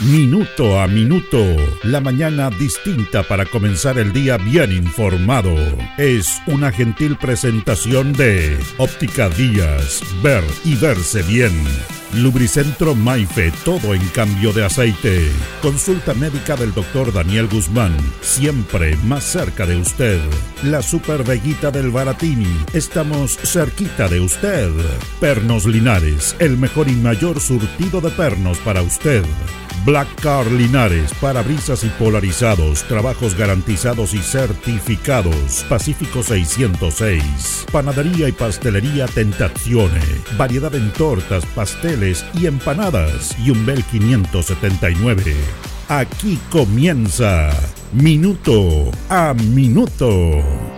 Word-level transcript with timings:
Minuto 0.00 0.78
a 0.78 0.86
Minuto, 0.86 1.42
la 1.82 2.02
mañana 2.02 2.50
distinta 2.50 3.22
para 3.22 3.46
comenzar 3.46 3.98
el 3.98 4.12
día 4.12 4.36
bien 4.36 4.70
informado. 4.70 5.54
Es 5.96 6.42
una 6.46 6.70
gentil 6.70 7.16
presentación 7.16 8.12
de 8.12 8.58
Óptica 8.76 9.30
Díaz, 9.30 10.02
ver 10.22 10.44
y 10.64 10.74
verse 10.74 11.22
bien. 11.22 11.64
Lubricentro 12.12 12.94
Maife, 12.94 13.50
todo 13.64 13.94
en 13.94 14.06
cambio 14.08 14.52
de 14.52 14.66
aceite. 14.66 15.30
Consulta 15.62 16.12
médica 16.12 16.56
del 16.56 16.74
doctor 16.74 17.10
Daniel 17.10 17.48
Guzmán, 17.48 17.96
siempre 18.20 18.96
más 19.04 19.24
cerca 19.24 19.64
de 19.64 19.76
usted. 19.76 20.20
La 20.62 20.82
Super 20.82 21.24
Veguita 21.24 21.70
del 21.70 21.90
Baratini, 21.90 22.64
estamos 22.74 23.38
cerquita 23.38 24.08
de 24.08 24.20
usted. 24.20 24.70
Pernos 25.20 25.64
Linares, 25.64 26.36
el 26.38 26.58
mejor 26.58 26.88
y 26.88 26.96
mayor 26.96 27.40
surtido 27.40 28.02
de 28.02 28.10
pernos 28.10 28.58
para 28.58 28.82
usted. 28.82 29.24
Black 29.84 30.08
Car 30.20 30.46
Linares, 30.50 31.12
parabrisas 31.20 31.84
y 31.84 31.88
polarizados, 31.88 32.82
trabajos 32.84 33.36
garantizados 33.36 34.14
y 34.14 34.18
certificados. 34.18 35.64
Pacífico 35.68 36.22
606. 36.22 37.66
Panadería 37.70 38.28
y 38.28 38.32
pastelería 38.32 39.06
Tentazione. 39.06 40.00
Variedad 40.36 40.74
en 40.74 40.92
tortas, 40.92 41.44
pasteles 41.46 42.24
y 42.34 42.46
empanadas. 42.46 43.36
Y 43.38 43.50
un 43.50 43.64
Bel 43.66 43.84
579. 43.84 45.34
Aquí 45.88 46.38
comienza 46.50 47.50
Minuto 47.92 48.90
a 49.08 49.34
Minuto. 49.34 50.75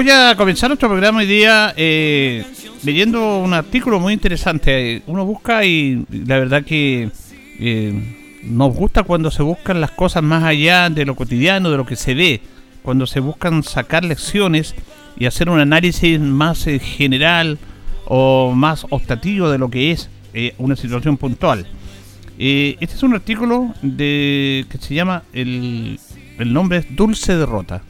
Voy 0.00 0.08
a 0.08 0.34
comenzar 0.34 0.70
nuestro 0.70 0.88
programa 0.88 1.18
hoy 1.18 1.26
día 1.26 1.74
eh, 1.76 2.42
leyendo 2.84 3.36
un 3.36 3.52
artículo 3.52 4.00
muy 4.00 4.14
interesante. 4.14 5.02
Uno 5.06 5.26
busca 5.26 5.62
y 5.66 6.06
la 6.08 6.38
verdad 6.38 6.64
que 6.64 7.10
eh, 7.58 7.92
nos 8.42 8.74
gusta 8.74 9.02
cuando 9.02 9.30
se 9.30 9.42
buscan 9.42 9.78
las 9.78 9.90
cosas 9.90 10.22
más 10.22 10.42
allá 10.42 10.88
de 10.88 11.04
lo 11.04 11.14
cotidiano, 11.16 11.70
de 11.70 11.76
lo 11.76 11.84
que 11.84 11.96
se 11.96 12.14
ve, 12.14 12.40
cuando 12.80 13.06
se 13.06 13.20
buscan 13.20 13.62
sacar 13.62 14.02
lecciones 14.02 14.74
y 15.18 15.26
hacer 15.26 15.50
un 15.50 15.60
análisis 15.60 16.18
más 16.18 16.66
eh, 16.66 16.78
general 16.78 17.58
o 18.06 18.54
más 18.54 18.86
optativo 18.88 19.50
de 19.50 19.58
lo 19.58 19.68
que 19.68 19.90
es 19.90 20.08
una 20.56 20.76
situación 20.76 21.18
puntual. 21.18 21.66
este 22.38 22.94
es 22.94 23.02
un 23.02 23.12
artículo 23.12 23.74
de 23.82 24.64
que 24.70 24.78
se 24.78 24.94
llama 24.94 25.24
el, 25.34 26.00
el 26.38 26.52
nombre 26.54 26.78
es 26.78 26.96
Dulce 26.96 27.36
Derrota 27.36 27.82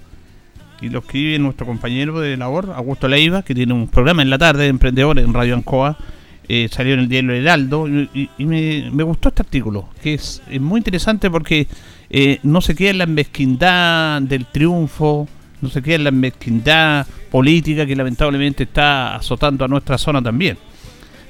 y 0.81 0.89
lo 0.89 1.01
escribe 1.01 1.39
nuestro 1.39 1.67
compañero 1.67 2.21
de 2.21 2.37
labor, 2.37 2.73
Augusto 2.75 3.09
Leiva, 3.09 3.43
que 3.43 3.55
tiene 3.55 3.75
un 3.75 3.89
programa 3.89 4.23
en 4.23 4.31
la 4.31 4.39
tarde 4.39 4.65
de 4.65 4.69
emprendedores 4.69 5.25
en 5.25 5.35
Radio 5.35 5.55
Ancoa, 5.55 5.97
eh, 6.49 6.69
salió 6.71 6.95
en 6.95 7.01
el 7.01 7.09
diario 7.09 7.33
Heraldo, 7.33 7.87
y, 7.89 8.29
me, 8.39 9.03
gustó 9.03 9.29
este 9.29 9.43
artículo, 9.43 9.89
que 10.03 10.15
es, 10.15 10.43
muy 10.61 10.79
interesante 10.79 11.31
porque 11.31 11.67
eh, 12.09 12.39
no 12.43 12.61
se 12.61 12.75
queda 12.75 12.91
en 12.91 12.99
la 12.99 13.07
mezquindad 13.07 14.23
del 14.23 14.47
triunfo, 14.47 15.29
no 15.61 15.69
se 15.69 15.83
queda 15.83 15.97
en 15.97 16.05
la 16.05 16.11
mezquindad 16.11 17.07
política 17.31 17.87
que 17.87 17.95
lamentablemente 17.95 18.65
está 18.65 19.17
azotando 19.17 19.65
a 19.65 19.69
nuestra 19.69 19.99
zona 19.99 20.23
también. 20.23 20.59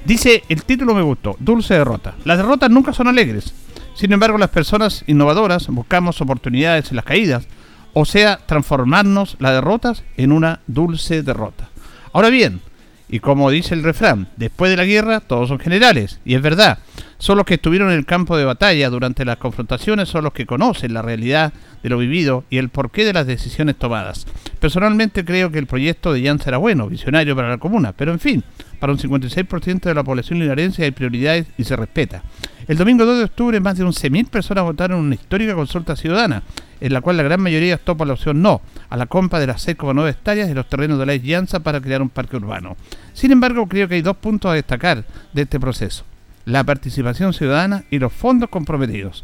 Dice, 0.05 0.43
el 0.49 0.63
título 0.63 0.95
me 0.95 1.01
gustó, 1.03 1.35
Dulce 1.39 1.75
Derrota. 1.75 2.15
Las 2.25 2.37
derrotas 2.37 2.71
nunca 2.71 2.93
son 2.93 3.07
alegres. 3.07 3.53
Sin 3.93 4.11
embargo, 4.13 4.37
las 4.37 4.49
personas 4.49 5.03
innovadoras 5.05 5.67
buscamos 5.67 6.19
oportunidades 6.21 6.89
en 6.89 6.95
las 6.95 7.05
caídas 7.05 7.47
o 7.93 8.05
sea, 8.05 8.39
transformarnos 8.45 9.37
las 9.39 9.53
derrotas 9.53 10.03
en 10.17 10.31
una 10.31 10.61
dulce 10.67 11.23
derrota. 11.23 11.69
Ahora 12.13 12.29
bien, 12.29 12.61
y 13.09 13.19
como 13.19 13.51
dice 13.51 13.73
el 13.73 13.83
refrán, 13.83 14.29
después 14.37 14.71
de 14.71 14.77
la 14.77 14.85
guerra 14.85 15.19
todos 15.19 15.49
son 15.49 15.59
generales, 15.59 16.19
y 16.23 16.35
es 16.35 16.41
verdad, 16.41 16.79
son 17.17 17.37
los 17.37 17.45
que 17.45 17.55
estuvieron 17.55 17.91
en 17.91 17.97
el 17.97 18.05
campo 18.05 18.37
de 18.37 18.45
batalla 18.45 18.89
durante 18.89 19.25
las 19.25 19.35
confrontaciones, 19.35 20.07
son 20.07 20.23
los 20.23 20.33
que 20.33 20.45
conocen 20.45 20.93
la 20.93 21.01
realidad 21.01 21.51
de 21.83 21.89
lo 21.89 21.97
vivido 21.97 22.45
y 22.49 22.57
el 22.57 22.69
porqué 22.69 23.03
de 23.03 23.13
las 23.13 23.27
decisiones 23.27 23.75
tomadas. 23.75 24.25
Personalmente 24.59 25.25
creo 25.25 25.51
que 25.51 25.59
el 25.59 25.67
proyecto 25.67 26.13
de 26.13 26.23
Jan 26.23 26.39
será 26.39 26.57
bueno, 26.57 26.87
visionario 26.87 27.35
para 27.35 27.49
la 27.49 27.57
comuna, 27.57 27.91
pero 27.91 28.13
en 28.13 28.19
fin, 28.19 28.43
para 28.79 28.93
un 28.93 28.99
56% 28.99 29.81
de 29.81 29.93
la 29.93 30.03
población 30.03 30.39
linarense 30.39 30.85
hay 30.85 30.91
prioridades 30.91 31.47
y 31.57 31.65
se 31.65 31.75
respeta. 31.75 32.23
El 32.67 32.77
domingo 32.77 33.05
2 33.05 33.17
de 33.17 33.23
octubre 33.23 33.59
más 33.59 33.77
de 33.77 33.83
11.000 33.83 34.27
personas 34.27 34.63
votaron 34.63 34.99
en 34.99 35.05
una 35.05 35.15
histórica 35.15 35.55
consulta 35.55 35.95
ciudadana, 35.95 36.43
en 36.79 36.93
la 36.93 37.01
cual 37.01 37.17
la 37.17 37.23
gran 37.23 37.41
mayoría 37.41 37.77
topa 37.77 38.05
la 38.05 38.13
opción 38.13 38.41
no 38.41 38.61
a 38.89 38.97
la 38.97 39.07
compra 39.07 39.39
de 39.39 39.47
las 39.47 39.67
6,9 39.67 40.09
hectáreas 40.09 40.47
de 40.47 40.55
los 40.55 40.69
terrenos 40.69 40.99
de 40.99 41.05
la 41.05 41.15
Llanza 41.15 41.61
para 41.61 41.81
crear 41.81 42.01
un 42.01 42.09
parque 42.09 42.37
urbano. 42.37 42.77
Sin 43.13 43.31
embargo, 43.31 43.67
creo 43.67 43.87
que 43.87 43.95
hay 43.95 44.01
dos 44.01 44.17
puntos 44.17 44.51
a 44.51 44.55
destacar 44.55 45.03
de 45.33 45.41
este 45.41 45.59
proceso. 45.59 46.03
La 46.45 46.63
participación 46.63 47.33
ciudadana 47.33 47.83
y 47.89 47.99
los 47.99 48.13
fondos 48.13 48.49
comprometidos. 48.49 49.23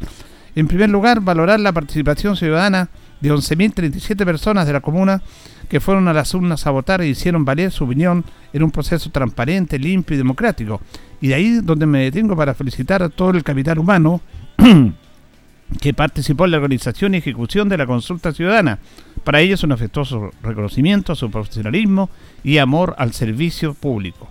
En 0.54 0.66
primer 0.66 0.90
lugar, 0.90 1.20
valorar 1.20 1.60
la 1.60 1.72
participación 1.72 2.36
ciudadana 2.36 2.88
de 3.20 3.32
11.037 3.32 4.24
personas 4.24 4.66
de 4.66 4.72
la 4.72 4.80
comuna 4.80 5.22
que 5.68 5.80
fueron 5.80 6.08
a 6.08 6.12
las 6.12 6.32
urnas 6.34 6.66
a 6.66 6.70
votar 6.70 7.00
e 7.00 7.08
hicieron 7.08 7.44
valer 7.44 7.70
su 7.70 7.84
opinión 7.84 8.24
en 8.52 8.62
un 8.62 8.70
proceso 8.70 9.10
transparente, 9.10 9.78
limpio 9.78 10.14
y 10.14 10.18
democrático. 10.18 10.80
Y 11.20 11.28
de 11.28 11.34
ahí 11.34 11.60
donde 11.62 11.86
me 11.86 12.04
detengo 12.04 12.36
para 12.36 12.54
felicitar 12.54 13.02
a 13.02 13.08
todo 13.08 13.30
el 13.30 13.44
capital 13.44 13.78
humano 13.78 14.20
que 15.80 15.94
participó 15.94 16.46
en 16.46 16.52
la 16.52 16.56
organización 16.56 17.14
y 17.14 17.18
ejecución 17.18 17.68
de 17.68 17.76
la 17.76 17.86
consulta 17.86 18.32
ciudadana. 18.32 18.78
Para 19.24 19.40
ellos 19.40 19.62
un 19.62 19.72
afectuoso 19.72 20.30
reconocimiento 20.42 21.12
a 21.12 21.16
su 21.16 21.30
profesionalismo 21.30 22.08
y 22.42 22.58
amor 22.58 22.94
al 22.98 23.12
servicio 23.12 23.74
público. 23.74 24.28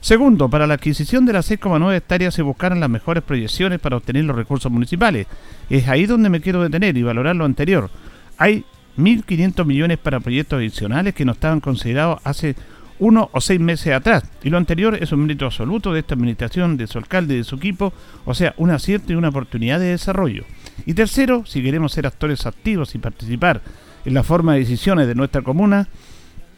Segundo, 0.00 0.48
para 0.48 0.68
la 0.68 0.74
adquisición 0.74 1.26
de 1.26 1.32
las 1.32 1.50
6,9 1.50 1.96
hectáreas 1.96 2.32
se 2.32 2.42
buscaron 2.42 2.78
las 2.78 2.90
mejores 2.90 3.24
proyecciones 3.24 3.80
para 3.80 3.96
obtener 3.96 4.24
los 4.24 4.36
recursos 4.36 4.70
municipales. 4.70 5.26
Es 5.68 5.88
ahí 5.88 6.06
donde 6.06 6.28
me 6.28 6.40
quiero 6.40 6.62
detener 6.62 6.96
y 6.96 7.02
valorar 7.02 7.34
lo 7.34 7.44
anterior. 7.44 7.90
Hay 8.38 8.64
1.500 8.96 9.64
millones 9.64 9.98
para 9.98 10.20
proyectos 10.20 10.58
adicionales 10.58 11.14
que 11.14 11.24
no 11.24 11.32
estaban 11.32 11.60
considerados 11.60 12.20
hace 12.24 12.56
uno 12.98 13.28
o 13.32 13.40
seis 13.40 13.60
meses 13.60 13.92
atrás. 13.92 14.24
Y 14.42 14.50
lo 14.50 14.56
anterior 14.56 14.96
es 15.00 15.12
un 15.12 15.20
mérito 15.20 15.44
absoluto 15.44 15.92
de 15.92 16.00
esta 16.00 16.14
administración, 16.14 16.76
de 16.76 16.86
su 16.86 16.98
alcalde 16.98 17.34
y 17.34 17.38
de 17.38 17.44
su 17.44 17.56
equipo, 17.56 17.92
o 18.24 18.34
sea, 18.34 18.54
un 18.56 18.70
acierto 18.70 19.12
y 19.12 19.16
una 19.16 19.28
oportunidad 19.28 19.78
de 19.78 19.86
desarrollo. 19.86 20.44
Y 20.86 20.94
tercero, 20.94 21.44
si 21.46 21.62
queremos 21.62 21.92
ser 21.92 22.06
actores 22.06 22.46
activos 22.46 22.94
y 22.94 22.98
participar 22.98 23.60
en 24.04 24.14
la 24.14 24.22
forma 24.22 24.54
de 24.54 24.60
decisiones 24.60 25.06
de 25.06 25.14
nuestra 25.14 25.42
comuna, 25.42 25.88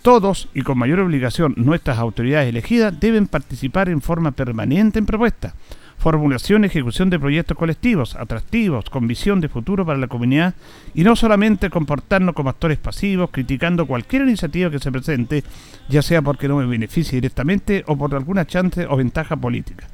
todos 0.02 0.48
y 0.54 0.62
con 0.62 0.78
mayor 0.78 1.00
obligación 1.00 1.54
nuestras 1.56 1.98
autoridades 1.98 2.48
elegidas 2.48 2.98
deben 3.00 3.26
participar 3.26 3.88
en 3.88 4.00
forma 4.00 4.30
permanente 4.30 4.98
en 4.98 5.06
propuestas 5.06 5.54
formulación 5.98 6.62
y 6.62 6.68
ejecución 6.68 7.10
de 7.10 7.18
proyectos 7.18 7.56
colectivos, 7.56 8.14
atractivos, 8.14 8.88
con 8.88 9.08
visión 9.08 9.40
de 9.40 9.48
futuro 9.48 9.84
para 9.84 9.98
la 9.98 10.06
comunidad 10.06 10.54
y 10.94 11.02
no 11.02 11.16
solamente 11.16 11.70
comportarnos 11.70 12.34
como 12.34 12.50
actores 12.50 12.78
pasivos, 12.78 13.30
criticando 13.30 13.86
cualquier 13.86 14.22
iniciativa 14.22 14.70
que 14.70 14.78
se 14.78 14.92
presente, 14.92 15.44
ya 15.88 16.02
sea 16.02 16.22
porque 16.22 16.48
no 16.48 16.56
me 16.56 16.66
beneficie 16.66 17.16
directamente 17.16 17.84
o 17.86 17.96
por 17.96 18.14
alguna 18.14 18.46
chance 18.46 18.86
o 18.88 18.96
ventaja 18.96 19.36
política. 19.36 19.86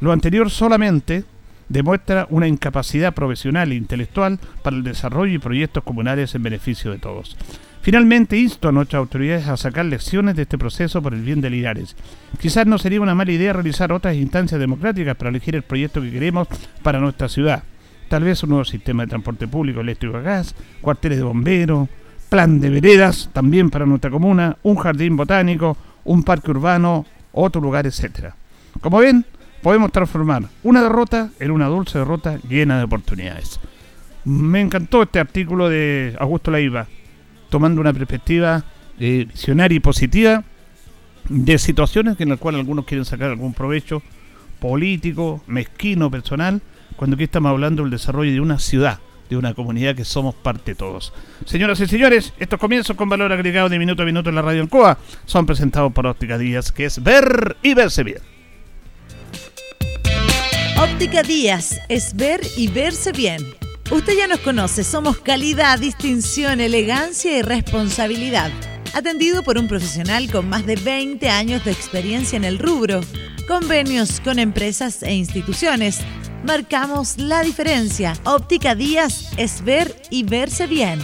Lo 0.00 0.12
anterior 0.12 0.48
solamente 0.50 1.24
demuestra 1.68 2.26
una 2.30 2.46
incapacidad 2.46 3.12
profesional 3.12 3.72
e 3.72 3.74
intelectual 3.74 4.38
para 4.62 4.76
el 4.76 4.84
desarrollo 4.84 5.34
y 5.34 5.38
proyectos 5.38 5.82
comunales 5.82 6.34
en 6.34 6.42
beneficio 6.42 6.92
de 6.92 6.98
todos. 6.98 7.36
Finalmente, 7.88 8.36
insto 8.36 8.68
a 8.68 8.72
nuestras 8.72 9.00
autoridades 9.00 9.48
a 9.48 9.56
sacar 9.56 9.86
lecciones 9.86 10.36
de 10.36 10.42
este 10.42 10.58
proceso 10.58 11.00
por 11.00 11.14
el 11.14 11.22
bien 11.22 11.40
de 11.40 11.48
Linares. 11.48 11.96
Quizás 12.38 12.66
no 12.66 12.76
sería 12.76 13.00
una 13.00 13.14
mala 13.14 13.32
idea 13.32 13.54
realizar 13.54 13.92
otras 13.94 14.14
instancias 14.14 14.60
democráticas 14.60 15.16
para 15.16 15.30
elegir 15.30 15.56
el 15.56 15.62
proyecto 15.62 16.02
que 16.02 16.10
queremos 16.10 16.48
para 16.82 17.00
nuestra 17.00 17.30
ciudad. 17.30 17.62
Tal 18.10 18.24
vez 18.24 18.42
un 18.42 18.50
nuevo 18.50 18.66
sistema 18.66 19.04
de 19.04 19.08
transporte 19.08 19.48
público 19.48 19.80
eléctrico 19.80 20.18
a 20.18 20.20
gas, 20.20 20.54
cuarteles 20.82 21.16
de 21.16 21.24
bomberos, 21.24 21.88
plan 22.28 22.60
de 22.60 22.68
veredas 22.68 23.30
también 23.32 23.70
para 23.70 23.86
nuestra 23.86 24.10
comuna, 24.10 24.58
un 24.64 24.76
jardín 24.76 25.16
botánico, 25.16 25.78
un 26.04 26.24
parque 26.24 26.50
urbano, 26.50 27.06
otro 27.32 27.62
lugar, 27.62 27.86
etc. 27.86 28.34
Como 28.82 28.98
ven, 28.98 29.24
podemos 29.62 29.90
transformar 29.92 30.42
una 30.62 30.82
derrota 30.82 31.30
en 31.40 31.50
una 31.52 31.68
dulce 31.68 31.98
derrota 31.98 32.38
llena 32.46 32.76
de 32.76 32.84
oportunidades. 32.84 33.58
Me 34.26 34.60
encantó 34.60 35.04
este 35.04 35.20
artículo 35.20 35.70
de 35.70 36.14
Augusto 36.18 36.50
Leiva 36.50 36.86
tomando 37.48 37.80
una 37.80 37.92
perspectiva 37.92 38.64
eh, 38.98 39.26
visionaria 39.30 39.76
y 39.76 39.80
positiva 39.80 40.44
de 41.28 41.58
situaciones 41.58 42.20
en 42.20 42.30
las 42.30 42.38
cuales 42.38 42.60
algunos 42.60 42.84
quieren 42.84 43.04
sacar 43.04 43.30
algún 43.30 43.54
provecho 43.54 44.02
político, 44.60 45.42
mezquino, 45.46 46.10
personal, 46.10 46.60
cuando 46.96 47.14
aquí 47.14 47.24
estamos 47.24 47.50
hablando 47.50 47.82
del 47.82 47.90
desarrollo 47.90 48.32
de 48.32 48.40
una 48.40 48.58
ciudad, 48.58 48.98
de 49.30 49.36
una 49.36 49.54
comunidad 49.54 49.94
que 49.94 50.04
somos 50.04 50.34
parte 50.34 50.74
todos. 50.74 51.12
Señoras 51.44 51.80
y 51.80 51.86
señores, 51.86 52.32
estos 52.38 52.58
comienzos 52.58 52.96
con 52.96 53.08
valor 53.08 53.32
agregado 53.32 53.68
de 53.68 53.78
minuto 53.78 54.02
a 54.02 54.06
minuto 54.06 54.30
en 54.30 54.34
la 54.34 54.42
radio 54.42 54.62
Ancoa 54.62 54.98
son 55.26 55.46
presentados 55.46 55.92
por 55.92 56.06
Óptica 56.06 56.38
Díaz, 56.38 56.72
que 56.72 56.86
es 56.86 57.02
ver 57.02 57.56
y 57.62 57.74
verse 57.74 58.02
bien. 58.02 58.18
Óptica 60.80 61.22
Díaz 61.22 61.80
es 61.88 62.14
ver 62.16 62.40
y 62.56 62.68
verse 62.68 63.12
bien. 63.12 63.57
Usted 63.90 64.18
ya 64.18 64.26
nos 64.26 64.40
conoce, 64.40 64.84
somos 64.84 65.16
calidad, 65.18 65.78
distinción, 65.78 66.60
elegancia 66.60 67.38
y 67.38 67.40
responsabilidad. 67.40 68.50
Atendido 68.92 69.42
por 69.42 69.56
un 69.56 69.66
profesional 69.66 70.30
con 70.30 70.46
más 70.46 70.66
de 70.66 70.76
20 70.76 71.26
años 71.30 71.64
de 71.64 71.70
experiencia 71.70 72.36
en 72.36 72.44
el 72.44 72.58
rubro. 72.58 73.00
Convenios 73.46 74.20
con 74.20 74.38
empresas 74.38 75.02
e 75.02 75.14
instituciones 75.14 76.00
marcamos 76.44 77.16
la 77.16 77.42
diferencia. 77.42 78.12
Óptica 78.24 78.74
Díaz 78.74 79.30
es 79.38 79.64
ver 79.64 79.96
y 80.10 80.22
verse 80.22 80.66
bien. 80.66 80.98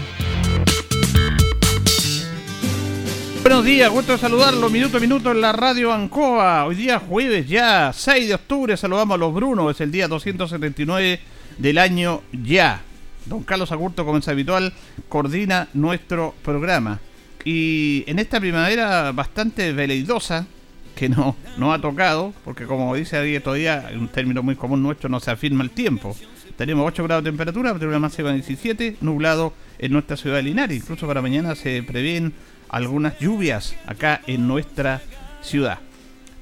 Buenos 3.40 3.64
días, 3.64 3.90
gusto 3.90 4.18
saludarlo 4.18 4.68
minuto 4.68 4.98
a 4.98 5.00
minuto 5.00 5.30
en 5.30 5.40
la 5.40 5.52
radio 5.52 5.90
Ancoa. 5.90 6.66
Hoy 6.66 6.74
día 6.74 6.98
jueves 6.98 7.48
ya, 7.48 7.92
6 7.94 8.28
de 8.28 8.34
octubre, 8.34 8.76
saludamos 8.76 9.14
a 9.14 9.18
los 9.18 9.32
Brunos, 9.32 9.74
es 9.74 9.80
el 9.80 9.90
día 9.90 10.06
279 10.06 11.33
del 11.58 11.78
año 11.78 12.22
ya. 12.32 12.82
Don 13.26 13.42
Carlos 13.42 13.72
Agurto, 13.72 14.04
como 14.04 14.18
es 14.18 14.28
habitual, 14.28 14.72
coordina 15.08 15.68
nuestro 15.74 16.34
programa. 16.42 17.00
Y 17.44 18.04
en 18.06 18.18
esta 18.18 18.40
primavera 18.40 19.12
bastante 19.12 19.72
veleidosa, 19.72 20.46
que 20.94 21.08
no, 21.08 21.36
no 21.58 21.72
ha 21.72 21.80
tocado, 21.80 22.32
porque 22.44 22.66
como 22.66 22.94
dice 22.94 23.16
ahí 23.16 23.38
todavía, 23.40 23.90
un 23.94 24.08
término 24.08 24.42
muy 24.42 24.56
común 24.56 24.82
nuestro, 24.82 25.08
no 25.08 25.20
se 25.20 25.30
afirma 25.30 25.64
el 25.64 25.70
tiempo. 25.70 26.16
Tenemos 26.56 26.86
8 26.86 27.02
grados 27.04 27.24
de 27.24 27.30
temperatura, 27.30 27.70
temperatura 27.70 27.98
máxima 27.98 28.28
de 28.28 28.36
17, 28.36 28.98
nublado 29.00 29.52
en 29.78 29.92
nuestra 29.92 30.16
ciudad 30.16 30.36
de 30.36 30.44
Linares. 30.44 30.76
Incluso 30.76 31.06
para 31.06 31.20
mañana 31.20 31.54
se 31.54 31.82
prevén 31.82 32.32
algunas 32.68 33.18
lluvias 33.18 33.74
acá 33.86 34.20
en 34.26 34.46
nuestra 34.46 35.02
ciudad. 35.42 35.80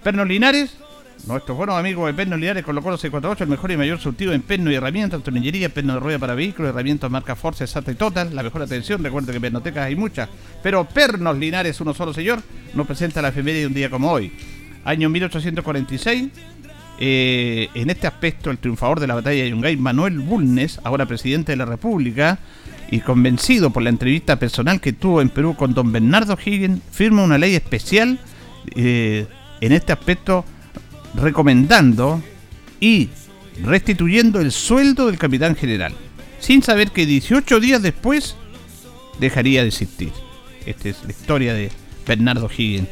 Pernos 0.02 0.28
Linares, 0.28 0.76
nuestros 1.26 1.56
buenos 1.56 1.76
amigos 1.78 2.06
de 2.06 2.14
Pernos 2.14 2.38
Linares 2.38 2.64
colocó 2.64 2.90
los 2.90 3.00
648, 3.00 3.44
el 3.44 3.50
mejor 3.50 3.70
y 3.70 3.76
mayor 3.76 4.00
surtido 4.00 4.32
en 4.32 4.42
perno 4.42 4.70
y 4.70 4.74
herramientas, 4.74 5.22
tornillería, 5.22 5.68
perno 5.68 5.94
de 5.94 6.00
rueda 6.00 6.18
para 6.18 6.34
vehículos, 6.34 6.70
herramientas 6.70 7.10
marca 7.10 7.36
Force, 7.36 7.66
Sata 7.66 7.92
y 7.92 7.94
Total, 7.94 8.34
la 8.34 8.42
mejor 8.42 8.62
atención, 8.62 9.02
recuerde 9.02 9.32
que 9.32 9.40
pernotecas 9.40 9.86
hay 9.86 9.96
muchas, 9.96 10.28
pero 10.62 10.84
Pernos 10.84 11.38
Linares, 11.38 11.80
uno 11.80 11.94
solo 11.94 12.12
señor, 12.12 12.42
nos 12.74 12.86
presenta 12.86 13.22
la 13.22 13.28
efeméride 13.28 13.60
de 13.60 13.66
un 13.68 13.74
día 13.74 13.90
como 13.90 14.10
hoy. 14.10 14.32
Año 14.84 15.08
1846, 15.08 16.28
eh, 16.98 17.68
en 17.74 17.90
este 17.90 18.06
aspecto, 18.06 18.50
el 18.50 18.58
triunfador 18.58 19.00
de 19.00 19.06
la 19.06 19.14
batalla 19.14 19.44
de 19.44 19.50
Yungay, 19.50 19.76
Manuel 19.76 20.18
Bulnes, 20.18 20.80
ahora 20.82 21.06
presidente 21.06 21.52
de 21.52 21.56
la 21.56 21.64
República, 21.64 22.38
y 22.90 23.00
convencido 23.00 23.70
por 23.70 23.82
la 23.82 23.88
entrevista 23.88 24.38
personal 24.38 24.80
que 24.80 24.92
tuvo 24.92 25.22
en 25.22 25.30
Perú 25.30 25.54
con 25.56 25.72
don 25.72 25.92
Bernardo 25.92 26.36
Higgins, 26.44 26.82
firma 26.90 27.22
una 27.22 27.38
ley 27.38 27.54
especial 27.54 28.18
eh, 28.74 29.26
en 29.60 29.72
este 29.72 29.92
aspecto 29.92 30.44
recomendando 31.14 32.22
y 32.80 33.08
restituyendo 33.62 34.40
el 34.40 34.52
sueldo 34.52 35.06
del 35.06 35.18
capitán 35.18 35.56
general, 35.56 35.94
sin 36.38 36.62
saber 36.62 36.90
que 36.90 37.06
18 37.06 37.60
días 37.60 37.82
después 37.82 38.36
dejaría 39.20 39.62
de 39.62 39.68
existir. 39.68 40.12
Esta 40.66 40.88
es 40.88 41.02
la 41.04 41.10
historia 41.10 41.54
de 41.54 41.70
Bernardo 42.06 42.48
Higgins. 42.48 42.88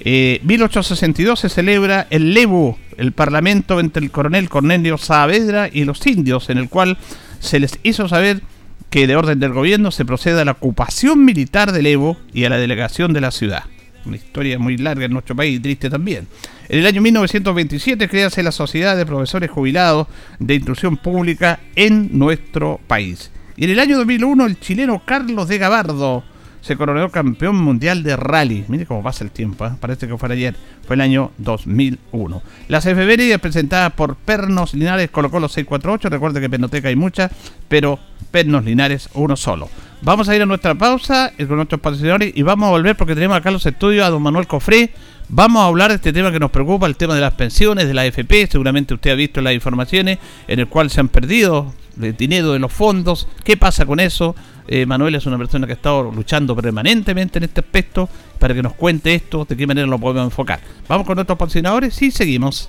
Eh, 0.00 0.40
1862 0.42 1.40
se 1.40 1.48
celebra 1.48 2.06
el 2.10 2.34
Lebu, 2.34 2.76
el 2.96 3.12
parlamento 3.12 3.80
entre 3.80 4.02
el 4.04 4.10
coronel 4.10 4.48
Cornelio 4.48 4.98
Saavedra 4.98 5.68
y 5.72 5.84
los 5.84 6.06
indios, 6.06 6.50
en 6.50 6.58
el 6.58 6.68
cual 6.68 6.98
se 7.40 7.60
les 7.60 7.78
hizo 7.82 8.08
saber 8.08 8.42
que 8.90 9.06
de 9.06 9.16
orden 9.16 9.40
del 9.40 9.52
gobierno 9.52 9.90
se 9.90 10.04
procede 10.04 10.40
a 10.40 10.44
la 10.44 10.52
ocupación 10.52 11.24
militar 11.24 11.72
del 11.72 11.86
Evo 11.86 12.16
y 12.32 12.44
a 12.44 12.48
la 12.48 12.58
delegación 12.58 13.12
de 13.12 13.20
la 13.20 13.30
ciudad. 13.30 13.64
Una 14.06 14.16
historia 14.16 14.58
muy 14.58 14.76
larga 14.76 15.06
en 15.06 15.12
nuestro 15.12 15.34
país 15.34 15.58
y 15.58 15.60
triste 15.60 15.90
también. 15.90 16.26
En 16.68 16.78
el 16.78 16.86
año 16.86 17.00
1927 17.00 18.08
créase 18.08 18.42
la 18.42 18.52
Sociedad 18.52 18.96
de 18.96 19.06
Profesores 19.06 19.50
Jubilados 19.50 20.08
de 20.38 20.54
Instrucción 20.54 20.96
Pública 20.96 21.60
en 21.76 22.18
nuestro 22.18 22.80
país. 22.86 23.30
Y 23.56 23.64
en 23.64 23.70
el 23.70 23.78
año 23.78 23.96
2001 23.98 24.46
el 24.46 24.60
chileno 24.60 25.02
Carlos 25.04 25.48
de 25.48 25.58
Gabardo 25.58 26.24
se 26.64 26.76
coronó 26.76 27.10
campeón 27.10 27.56
mundial 27.56 28.02
de 28.02 28.16
rally. 28.16 28.64
Mire 28.68 28.86
cómo 28.86 29.02
pasa 29.02 29.22
el 29.22 29.30
tiempo, 29.30 29.66
¿eh? 29.66 29.72
parece 29.78 30.08
que 30.08 30.16
fuera 30.16 30.34
ayer. 30.34 30.56
Fue 30.86 30.96
el 30.96 31.02
año 31.02 31.30
2001. 31.36 32.42
Las 32.68 32.86
efemérides 32.86 33.38
presentadas 33.38 33.92
por 33.92 34.16
Pernos 34.16 34.72
Linares 34.72 35.10
colocó 35.10 35.40
los 35.40 35.52
648. 35.52 36.08
Recuerde 36.08 36.40
que 36.40 36.48
Pernoteca 36.48 36.88
hay 36.88 36.96
muchas, 36.96 37.30
pero 37.68 37.98
Pernos 38.30 38.64
Linares 38.64 39.10
uno 39.12 39.36
solo. 39.36 39.68
Vamos 40.04 40.28
a 40.28 40.36
ir 40.36 40.42
a 40.42 40.46
nuestra 40.46 40.74
pausa 40.74 41.32
eh, 41.38 41.46
con 41.46 41.56
nuestros 41.56 41.80
patrocinadores 41.80 42.30
y 42.36 42.42
vamos 42.42 42.66
a 42.66 42.70
volver 42.70 42.94
porque 42.94 43.14
tenemos 43.14 43.38
acá 43.38 43.50
los 43.50 43.64
estudios 43.64 44.06
a 44.06 44.10
don 44.10 44.22
Manuel 44.22 44.46
Cofré. 44.46 44.90
Vamos 45.30 45.62
a 45.62 45.66
hablar 45.66 45.88
de 45.88 45.94
este 45.94 46.12
tema 46.12 46.30
que 46.30 46.38
nos 46.38 46.50
preocupa, 46.50 46.86
el 46.86 46.96
tema 46.96 47.14
de 47.14 47.22
las 47.22 47.32
pensiones, 47.32 47.86
de 47.86 47.94
la 47.94 48.02
AFP. 48.02 48.46
Seguramente 48.50 48.92
usted 48.92 49.12
ha 49.12 49.14
visto 49.14 49.40
las 49.40 49.54
informaciones 49.54 50.18
en 50.46 50.60
el 50.60 50.68
cual 50.68 50.90
se 50.90 51.00
han 51.00 51.08
perdido 51.08 51.72
el 51.98 52.14
dinero 52.14 52.52
de 52.52 52.58
los 52.58 52.70
fondos. 52.70 53.28
¿Qué 53.44 53.56
pasa 53.56 53.86
con 53.86 53.98
eso? 53.98 54.36
Eh, 54.68 54.84
Manuel 54.84 55.14
es 55.14 55.24
una 55.24 55.38
persona 55.38 55.66
que 55.66 55.72
ha 55.72 55.76
estado 55.76 56.12
luchando 56.12 56.54
permanentemente 56.54 57.38
en 57.38 57.44
este 57.44 57.60
aspecto 57.60 58.06
para 58.38 58.52
que 58.52 58.62
nos 58.62 58.74
cuente 58.74 59.14
esto, 59.14 59.46
de 59.48 59.56
qué 59.56 59.66
manera 59.66 59.86
lo 59.86 59.98
podemos 59.98 60.24
enfocar. 60.24 60.60
Vamos 60.86 61.06
con 61.06 61.14
nuestros 61.14 61.38
patrocinadores 61.38 62.02
y 62.02 62.10
seguimos. 62.10 62.68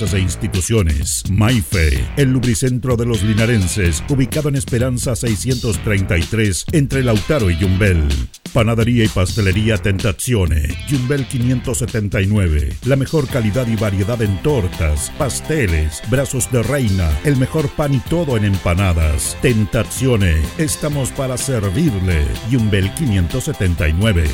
e 0.00 0.20
instituciones. 0.20 1.24
Maife, 1.28 2.04
el 2.16 2.30
lubricentro 2.30 2.96
de 2.96 3.04
los 3.04 3.24
linarenses, 3.24 4.04
ubicado 4.08 4.48
en 4.48 4.54
Esperanza 4.54 5.16
633, 5.16 6.66
entre 6.70 7.02
Lautaro 7.02 7.50
y 7.50 7.58
Yumbel. 7.58 8.06
Panadería 8.52 9.04
y 9.04 9.08
pastelería 9.08 9.76
Tentazione, 9.76 10.68
Yumbel 10.88 11.26
579. 11.26 12.76
La 12.84 12.94
mejor 12.94 13.26
calidad 13.26 13.66
y 13.66 13.74
variedad 13.74 14.22
en 14.22 14.40
tortas, 14.40 15.10
pasteles, 15.18 16.00
brazos 16.08 16.50
de 16.52 16.62
reina, 16.62 17.10
el 17.24 17.36
mejor 17.36 17.68
pan 17.68 17.94
y 17.94 17.98
todo 17.98 18.36
en 18.36 18.44
empanadas. 18.44 19.36
Tentazione, 19.42 20.36
estamos 20.58 21.10
para 21.10 21.36
servirle. 21.36 22.24
Yumbel 22.50 22.94
579. 22.94 24.28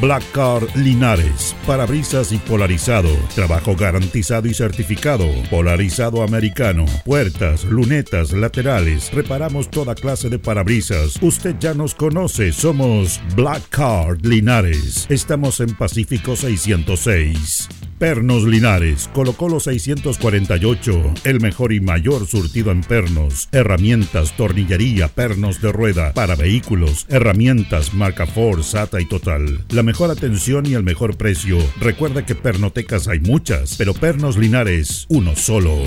Black 0.00 0.22
Car 0.32 0.62
Linares, 0.76 1.54
parabrisas 1.66 2.32
y 2.32 2.38
polarizado, 2.38 3.10
trabajo 3.34 3.74
garantizado 3.76 4.48
y 4.48 4.54
certificado, 4.54 5.26
polarizado 5.50 6.22
americano, 6.22 6.84
puertas, 7.04 7.64
lunetas, 7.64 8.32
laterales, 8.32 9.12
reparamos 9.12 9.70
toda 9.70 9.94
clase 9.94 10.28
de 10.28 10.38
parabrisas. 10.38 11.18
Usted 11.20 11.56
ya 11.58 11.74
nos 11.74 11.94
conoce, 11.94 12.52
somos 12.52 13.20
Black 13.34 13.62
Card 13.70 14.24
Linares. 14.24 15.06
Estamos 15.10 15.60
en 15.60 15.74
Pacífico 15.74 16.36
606. 16.36 17.87
Pernos 17.98 18.44
Linares, 18.44 19.10
colocó 19.12 19.48
los 19.48 19.64
648, 19.64 21.14
el 21.24 21.40
mejor 21.40 21.72
y 21.72 21.80
mayor 21.80 22.28
surtido 22.28 22.70
en 22.70 22.82
pernos, 22.82 23.48
herramientas, 23.50 24.36
tornillería, 24.36 25.08
pernos 25.08 25.60
de 25.60 25.72
rueda, 25.72 26.12
para 26.12 26.36
vehículos, 26.36 27.06
herramientas, 27.08 27.94
marca 27.94 28.24
Ford, 28.26 28.62
SATA 28.62 29.00
y 29.00 29.06
Total. 29.06 29.64
La 29.70 29.82
mejor 29.82 30.12
atención 30.12 30.64
y 30.66 30.74
el 30.74 30.84
mejor 30.84 31.16
precio. 31.16 31.58
Recuerda 31.80 32.24
que 32.24 32.36
pernotecas 32.36 33.08
hay 33.08 33.18
muchas, 33.18 33.74
pero 33.76 33.94
Pernos 33.94 34.36
Linares, 34.36 35.06
uno 35.08 35.34
solo. 35.34 35.82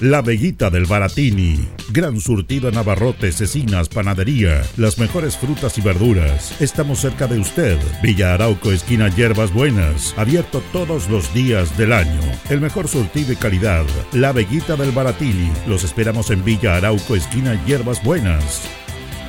La 0.00 0.20
Veguita 0.20 0.68
del 0.68 0.84
Baratini. 0.84 1.58
Gran 1.90 2.20
surtido 2.20 2.68
en 2.68 2.76
abarrotes, 2.76 3.36
cecinas, 3.36 3.88
panadería. 3.88 4.62
Las 4.76 4.98
mejores 4.98 5.38
frutas 5.38 5.78
y 5.78 5.80
verduras. 5.80 6.60
Estamos 6.60 7.00
cerca 7.00 7.26
de 7.26 7.38
usted. 7.38 7.78
Villa 8.02 8.34
Arauco, 8.34 8.72
esquina 8.72 9.08
Hierbas 9.08 9.54
Buenas. 9.54 10.12
Abierto 10.18 10.62
todos 10.70 11.08
los 11.08 11.32
días 11.32 11.78
del 11.78 11.94
año. 11.94 12.20
El 12.50 12.60
mejor 12.60 12.88
surtido 12.88 13.32
y 13.32 13.36
calidad. 13.36 13.86
La 14.12 14.32
Veguita 14.32 14.76
del 14.76 14.92
Baratini. 14.92 15.50
Los 15.66 15.82
esperamos 15.82 16.30
en 16.30 16.44
Villa 16.44 16.76
Arauco, 16.76 17.16
esquina 17.16 17.58
Hierbas 17.64 18.04
Buenas. 18.04 18.68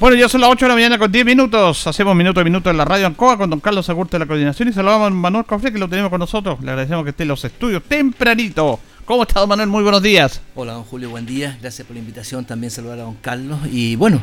Bueno, 0.00 0.14
ya 0.14 0.28
son 0.28 0.40
las 0.42 0.50
8 0.50 0.64
de 0.64 0.68
la 0.68 0.74
mañana 0.76 0.96
con 0.96 1.10
10 1.10 1.26
minutos. 1.26 1.84
Hacemos 1.88 2.14
minuto 2.14 2.40
a 2.40 2.44
minuto 2.44 2.70
en 2.70 2.76
la 2.76 2.84
radio 2.84 3.08
Ancoa 3.08 3.36
con 3.36 3.50
don 3.50 3.58
Carlos 3.58 3.88
Agurte 3.90 4.12
de 4.12 4.20
la 4.20 4.26
coordinación 4.26 4.68
y 4.68 4.72
saludamos 4.72 5.08
a 5.08 5.10
Manuel 5.10 5.44
Cofre 5.44 5.72
que 5.72 5.78
lo 5.80 5.88
tenemos 5.88 6.08
con 6.08 6.20
nosotros. 6.20 6.60
Le 6.62 6.70
agradecemos 6.70 7.02
que 7.02 7.10
esté 7.10 7.24
en 7.24 7.30
los 7.30 7.44
estudios 7.44 7.82
tempranito. 7.82 8.78
¿Cómo 9.04 9.24
está 9.24 9.40
don 9.40 9.48
Manuel? 9.48 9.68
Muy 9.68 9.82
buenos 9.82 10.00
días. 10.00 10.40
Hola 10.54 10.74
don 10.74 10.84
Julio, 10.84 11.10
buen 11.10 11.26
día. 11.26 11.58
Gracias 11.60 11.84
por 11.84 11.96
la 11.96 12.00
invitación. 12.00 12.44
También 12.44 12.70
saludar 12.70 13.00
a 13.00 13.02
don 13.02 13.16
Carlos. 13.16 13.58
Y 13.72 13.96
bueno, 13.96 14.22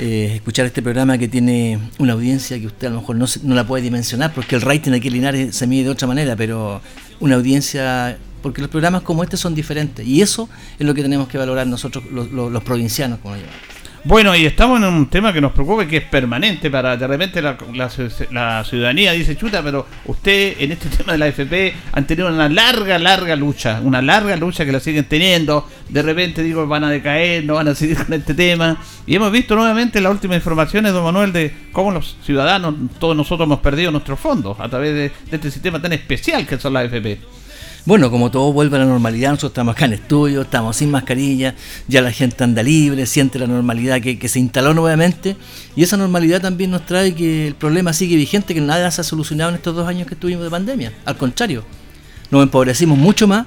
eh, 0.00 0.32
escuchar 0.34 0.66
este 0.66 0.82
programa 0.82 1.16
que 1.18 1.28
tiene 1.28 1.78
una 1.98 2.14
audiencia 2.14 2.58
que 2.58 2.66
usted 2.66 2.88
a 2.88 2.90
lo 2.90 2.98
mejor 2.98 3.14
no, 3.14 3.26
no 3.44 3.54
la 3.54 3.64
puede 3.64 3.84
dimensionar 3.84 4.34
porque 4.34 4.56
el 4.56 4.62
rating 4.62 4.90
aquí 4.90 5.06
en 5.06 5.14
Linares 5.14 5.54
se 5.54 5.68
mide 5.68 5.84
de 5.84 5.90
otra 5.90 6.08
manera, 6.08 6.34
pero 6.34 6.80
una 7.20 7.36
audiencia 7.36 8.18
porque 8.42 8.60
los 8.60 8.70
programas 8.70 9.02
como 9.02 9.22
este 9.22 9.36
son 9.36 9.54
diferentes 9.54 10.04
y 10.04 10.20
eso 10.20 10.48
es 10.80 10.84
lo 10.84 10.94
que 10.94 11.02
tenemos 11.02 11.28
que 11.28 11.38
valorar 11.38 11.68
nosotros 11.68 12.04
los, 12.10 12.32
los, 12.32 12.50
los 12.50 12.64
provincianos 12.64 13.20
como 13.20 13.36
llamamos. 13.36 13.75
Bueno, 14.08 14.36
y 14.36 14.46
estamos 14.46 14.78
en 14.78 14.84
un 14.84 15.10
tema 15.10 15.32
que 15.32 15.40
nos 15.40 15.50
preocupa 15.50 15.82
y 15.82 15.88
que 15.88 15.96
es 15.96 16.04
permanente 16.04 16.70
para 16.70 16.96
de 16.96 17.08
repente 17.08 17.42
la, 17.42 17.58
la, 17.74 17.90
la, 18.30 18.62
ciudadanía 18.62 19.10
dice, 19.10 19.36
chuta, 19.36 19.64
pero 19.64 19.84
usted 20.04 20.60
en 20.60 20.70
este 20.70 20.88
tema 20.96 21.14
de 21.14 21.18
la 21.18 21.26
FP 21.26 21.74
han 21.90 22.06
tenido 22.06 22.28
una 22.28 22.48
larga, 22.48 23.00
larga 23.00 23.34
lucha, 23.34 23.80
una 23.82 24.00
larga 24.00 24.36
lucha 24.36 24.64
que 24.64 24.70
la 24.70 24.78
siguen 24.78 25.06
teniendo, 25.06 25.68
de 25.88 26.02
repente 26.02 26.44
digo, 26.44 26.68
van 26.68 26.84
a 26.84 26.90
decaer, 26.90 27.44
no 27.44 27.54
van 27.54 27.66
a 27.66 27.74
seguir 27.74 27.96
con 28.06 28.12
este 28.12 28.34
tema, 28.34 28.80
y 29.08 29.16
hemos 29.16 29.32
visto 29.32 29.56
nuevamente 29.56 30.00
las 30.00 30.12
últimas 30.12 30.36
informaciones, 30.36 30.92
don 30.92 31.02
Manuel, 31.02 31.32
de 31.32 31.52
cómo 31.72 31.90
los 31.90 32.16
ciudadanos, 32.22 32.76
todos 33.00 33.16
nosotros 33.16 33.46
hemos 33.46 33.58
perdido 33.58 33.90
nuestros 33.90 34.20
fondos 34.20 34.56
a 34.60 34.68
través 34.68 34.94
de, 34.94 35.00
de 35.00 35.36
este 35.36 35.50
sistema 35.50 35.82
tan 35.82 35.92
especial 35.92 36.46
que 36.46 36.60
son 36.60 36.74
las 36.74 36.84
FP. 36.84 37.18
Bueno, 37.86 38.10
como 38.10 38.32
todo 38.32 38.52
vuelve 38.52 38.78
a 38.78 38.80
la 38.80 38.86
normalidad, 38.86 39.30
nosotros 39.30 39.52
estamos 39.52 39.76
acá 39.76 39.84
en 39.84 39.92
estudio, 39.92 40.42
estamos 40.42 40.76
sin 40.76 40.90
mascarilla, 40.90 41.54
ya 41.86 42.02
la 42.02 42.10
gente 42.10 42.42
anda 42.42 42.60
libre, 42.64 43.06
siente 43.06 43.38
la 43.38 43.46
normalidad 43.46 44.00
que, 44.00 44.28
se 44.28 44.40
instaló 44.40 44.74
nuevamente 44.74 45.36
y 45.76 45.84
esa 45.84 45.96
normalidad 45.96 46.40
también 46.40 46.72
nos 46.72 46.84
trae 46.84 47.14
que 47.14 47.46
el 47.46 47.54
problema 47.54 47.92
sigue 47.92 48.16
vigente, 48.16 48.54
que 48.54 48.60
nada 48.60 48.90
se 48.90 49.02
ha 49.02 49.04
solucionado 49.04 49.50
en 49.50 49.54
estos 49.54 49.76
dos 49.76 49.86
años 49.86 50.08
que 50.08 50.14
estuvimos 50.14 50.42
de 50.42 50.50
pandemia. 50.50 50.92
Al 51.04 51.16
contrario, 51.16 51.62
nos 52.32 52.42
empobrecimos 52.42 52.98
mucho 52.98 53.28
más 53.28 53.46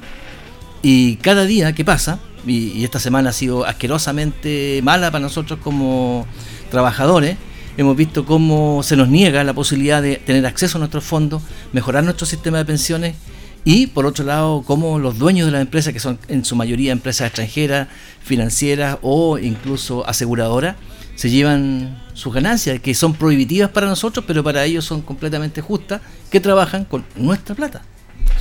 y 0.81 1.17
cada 1.17 1.43
día 1.43 1.73
que 1.75 1.83
pasa, 1.83 2.19
y 2.47 2.85
esta 2.85 3.01
semana 3.01 3.31
ha 3.31 3.33
sido 3.33 3.65
asquerosamente 3.65 4.79
mala 4.83 5.11
para 5.11 5.21
nosotros 5.21 5.59
como 5.61 6.25
trabajadores, 6.71 7.35
hemos 7.75 7.97
visto 7.97 8.23
cómo 8.23 8.83
se 8.83 8.95
nos 8.95 9.09
niega 9.09 9.43
la 9.43 9.53
posibilidad 9.53 10.01
de 10.01 10.15
tener 10.15 10.45
acceso 10.45 10.77
a 10.77 10.79
nuestros 10.79 11.03
fondos, 11.03 11.41
mejorar 11.73 12.05
nuestro 12.05 12.25
sistema 12.25 12.57
de 12.59 12.63
pensiones 12.63 13.15
y 13.65 13.87
por 13.87 14.05
otro 14.05 14.25
lado, 14.25 14.63
cómo 14.65 14.99
los 14.99 15.17
dueños 15.17 15.45
de 15.45 15.51
las 15.51 15.61
empresas, 15.61 15.93
que 15.93 15.99
son 15.99 16.19
en 16.27 16.45
su 16.45 16.55
mayoría 16.55 16.91
empresas 16.91 17.27
extranjeras, 17.27 17.87
financieras 18.21 18.97
o 19.01 19.37
incluso 19.37 20.07
aseguradoras, 20.07 20.75
se 21.15 21.29
llevan 21.29 22.01
sus 22.13 22.33
ganancias, 22.33 22.79
que 22.79 22.93
son 22.93 23.13
prohibitivas 23.13 23.69
para 23.69 23.87
nosotros, 23.87 24.23
pero 24.25 24.43
para 24.43 24.63
ellos 24.63 24.85
son 24.85 25.01
completamente 25.01 25.61
justas, 25.61 26.01
que 26.31 26.39
trabajan 26.39 26.85
con 26.85 27.03
nuestra 27.15 27.55
plata. 27.55 27.81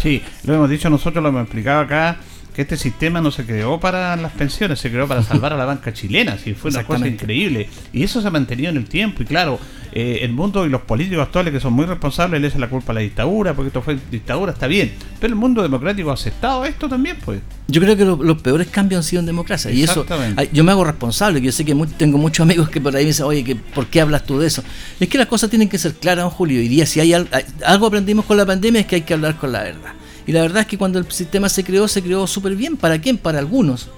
Sí, 0.01 0.23
lo 0.45 0.55
hemos 0.55 0.71
dicho 0.71 0.89
nosotros, 0.89 1.23
lo 1.23 1.31
hemos 1.31 1.43
explicado 1.43 1.81
acá, 1.81 2.19
que 2.59 2.63
este 2.63 2.77
sistema 2.77 3.21
no 3.21 3.31
se 3.31 3.47
creó 3.47 3.79
para 3.79 4.17
las 4.17 4.33
pensiones, 4.33 4.81
se 4.81 4.91
creó 4.91 5.07
para 5.07 5.23
salvar 5.23 5.53
a 5.53 5.57
la 5.57 5.65
banca 5.65 5.93
chilena, 5.93 6.37
si 6.39 6.55
fue 6.55 6.73
una 6.73 6.83
cosa 6.83 7.07
increíble. 7.07 7.69
Y 7.93 8.03
eso 8.03 8.21
se 8.21 8.27
ha 8.27 8.33
mantenido 8.33 8.69
en 8.69 8.77
el 8.77 8.87
tiempo, 8.87 9.23
y 9.23 9.27
claro, 9.27 9.61
eh, 9.93 10.19
el 10.23 10.33
mundo 10.33 10.67
y 10.67 10.69
los 10.69 10.83
políticos 10.83 11.23
actuales 11.23 11.53
que 11.53 11.61
son 11.61 11.73
muy 11.73 11.87
responsables 11.87 12.41
le 12.41 12.49
echan 12.49 12.61
la 12.61 12.69
culpa 12.69 12.91
a 12.91 12.95
la 12.95 13.01
dictadura, 13.03 13.55
porque 13.55 13.69
esto 13.69 13.81
fue 13.81 13.97
dictadura, 14.11 14.51
está 14.51 14.67
bien. 14.67 14.93
Pero 15.21 15.35
el 15.35 15.39
mundo 15.39 15.63
democrático 15.63 16.11
ha 16.11 16.15
aceptado 16.15 16.65
esto 16.65 16.89
también, 16.89 17.19
pues. 17.25 17.39
Yo 17.69 17.81
creo 17.81 17.97
que 17.97 18.05
lo, 18.05 18.17
los 18.17 18.43
peores 18.43 18.67
cambios 18.67 19.05
han 19.05 19.09
sido 19.09 19.21
en 19.21 19.27
democracia. 19.27 19.71
Y 19.71 19.85
eso, 19.85 20.05
yo 20.53 20.65
me 20.65 20.73
hago 20.73 20.83
responsable, 20.83 21.39
que 21.39 21.47
yo 21.47 21.53
sé 21.53 21.65
que 21.65 21.77
muy, 21.77 21.87
tengo 21.87 22.19
muchos 22.19 22.43
amigos 22.43 22.71
que 22.71 22.81
por 22.81 22.97
ahí 22.97 23.05
me 23.05 23.11
dicen, 23.11 23.27
oye, 23.27 23.45
que, 23.45 23.55
¿por 23.55 23.87
qué 23.87 24.01
hablas 24.01 24.27
tú 24.27 24.41
de 24.41 24.49
eso? 24.49 24.65
Es 24.99 25.09
que 25.09 25.17
las 25.17 25.29
cosas 25.29 25.49
tienen 25.49 25.69
que 25.69 25.79
ser 25.79 25.95
claras, 25.95 26.25
don 26.25 26.33
Julio. 26.33 26.59
Hoy 26.59 26.67
día, 26.67 26.87
si 26.87 26.99
hay 26.99 27.13
algo 27.13 27.87
aprendimos 27.87 28.25
con 28.25 28.37
la 28.37 28.45
pandemia, 28.45 28.81
es 28.81 28.89
que 28.89 28.97
hay 28.97 29.03
que 29.03 29.15
hablar 29.15 29.37
con 29.37 29.53
la 29.53 29.63
verdad. 29.63 29.93
Y 30.29 30.33
la 30.33 30.43
verdad 30.43 30.61
es 30.61 30.67
que 30.67 30.77
cuando 30.77 30.99
el 30.99 31.11
sistema 31.11 31.49
se 31.49 31.65
creó, 31.65 31.89
se 31.89 32.03
creó 32.03 32.27
súper 32.27 32.55
bien. 32.55 32.77
¿Para 32.77 33.01
quién? 33.01 33.17
Para 33.17 33.39
algunos. 33.39 33.89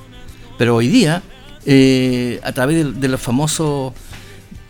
Pero 0.58 0.76
hoy 0.76 0.86
día, 0.86 1.24
eh, 1.66 2.38
a 2.44 2.52
través 2.52 2.76
de, 2.76 2.92
de, 2.92 3.08
los 3.08 3.20
famosos... 3.20 3.92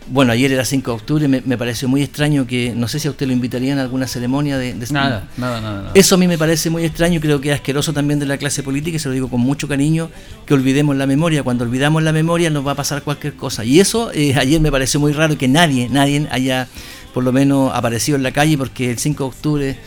Bueno, 0.07 0.31
ayer 0.31 0.51
era 0.51 0.65
5 0.65 0.89
de 0.89 0.95
octubre, 0.95 1.27
me, 1.27 1.41
me, 1.45 1.59
pareció 1.59 1.87
muy 1.87 2.01
extraño 2.01 2.47
que, 2.47 2.73
no 2.75 2.87
sé 2.87 2.99
si 2.99 3.07
a 3.07 3.11
usted 3.11 3.27
lo 3.27 3.33
invitarían 3.33 3.77
a 3.77 3.83
alguna 3.83 4.07
ceremonia 4.07 4.57
de... 4.57 4.73
de 4.73 4.91
nada, 4.91 5.29
nada, 5.37 5.61
nada, 5.61 5.81
nada, 5.83 5.91
Eso 5.93 6.15
a 6.15 6.17
mí 6.17 6.27
me 6.27 6.39
parece 6.39 6.71
muy 6.71 6.83
extraño, 6.83 7.21
creo 7.21 7.39
que 7.39 7.49
es 7.49 7.55
asqueroso 7.55 7.93
también 7.93 8.19
de 8.19 8.25
la 8.25 8.37
clase 8.37 8.63
política, 8.63 8.95
y 8.95 8.99
se 8.99 9.07
lo 9.07 9.13
digo 9.13 9.29
con 9.29 9.41
mucho 9.41 9.67
cariño, 9.67 10.09
que 10.47 10.55
olvidemos 10.55 10.95
la 10.95 11.05
memoria. 11.05 11.43
Cuando 11.43 11.63
olvidamos 11.63 12.01
la 12.01 12.11
memoria 12.11 12.49
nos 12.49 12.65
va 12.65 12.71
a 12.71 12.75
pasar 12.75 13.03
cualquier 13.03 13.35
cosa. 13.35 13.63
Y 13.63 13.79
eso 13.79 14.11
eh, 14.13 14.33
ayer 14.35 14.59
me 14.59 14.71
pareció 14.71 14.99
muy 14.99 15.13
raro 15.13 15.37
que 15.37 15.47
nadie, 15.47 15.89
nadie 15.89 16.27
haya 16.31 16.67
por 17.13 17.23
lo 17.23 17.31
menos 17.31 17.71
aparecido 17.71 18.15
en 18.15 18.23
la 18.23 18.31
calle, 18.31 18.57
porque 18.57 18.89
el 18.89 18.97
5 18.97 19.23
de 19.23 19.29
octubre 19.29 19.77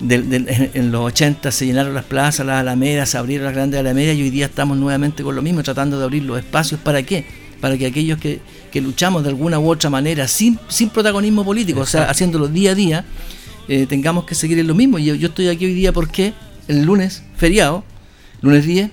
de, 0.00 0.22
de, 0.22 0.70
en 0.74 0.92
los 0.92 1.02
80 1.06 1.50
se 1.50 1.66
llenaron 1.66 1.94
las 1.94 2.04
plazas, 2.04 2.44
las 2.46 2.60
alamedas, 2.60 3.08
se 3.10 3.18
abrieron 3.18 3.46
las 3.46 3.54
grandes 3.54 3.80
alamedas 3.80 4.16
y 4.16 4.22
hoy 4.22 4.30
día 4.30 4.46
estamos 4.46 4.76
nuevamente 4.76 5.22
con 5.22 5.34
lo 5.34 5.42
mismo, 5.42 5.62
tratando 5.62 5.98
de 5.98 6.04
abrir 6.04 6.24
los 6.24 6.38
espacios. 6.38 6.80
¿Para 6.80 7.02
qué? 7.02 7.24
Para 7.60 7.78
que 7.78 7.86
aquellos 7.86 8.18
que, 8.18 8.40
que 8.70 8.80
luchamos 8.80 9.22
de 9.22 9.30
alguna 9.30 9.58
u 9.58 9.70
otra 9.70 9.88
manera, 9.88 10.28
sin, 10.28 10.58
sin 10.68 10.90
protagonismo 10.90 11.44
político, 11.44 11.80
Exacto. 11.80 11.98
o 11.98 12.04
sea, 12.04 12.10
haciéndolo 12.10 12.48
día 12.48 12.72
a 12.72 12.74
día, 12.74 13.04
eh, 13.68 13.86
tengamos 13.86 14.24
que 14.24 14.34
seguir 14.34 14.58
en 14.58 14.66
lo 14.66 14.74
mismo. 14.74 14.98
Y 14.98 15.06
yo, 15.06 15.14
yo 15.14 15.28
estoy 15.28 15.48
aquí 15.48 15.64
hoy 15.64 15.74
día 15.74 15.92
porque 15.92 16.34
el 16.68 16.84
lunes, 16.84 17.22
feriado, 17.36 17.84
lunes 18.42 18.66
10, 18.66 18.90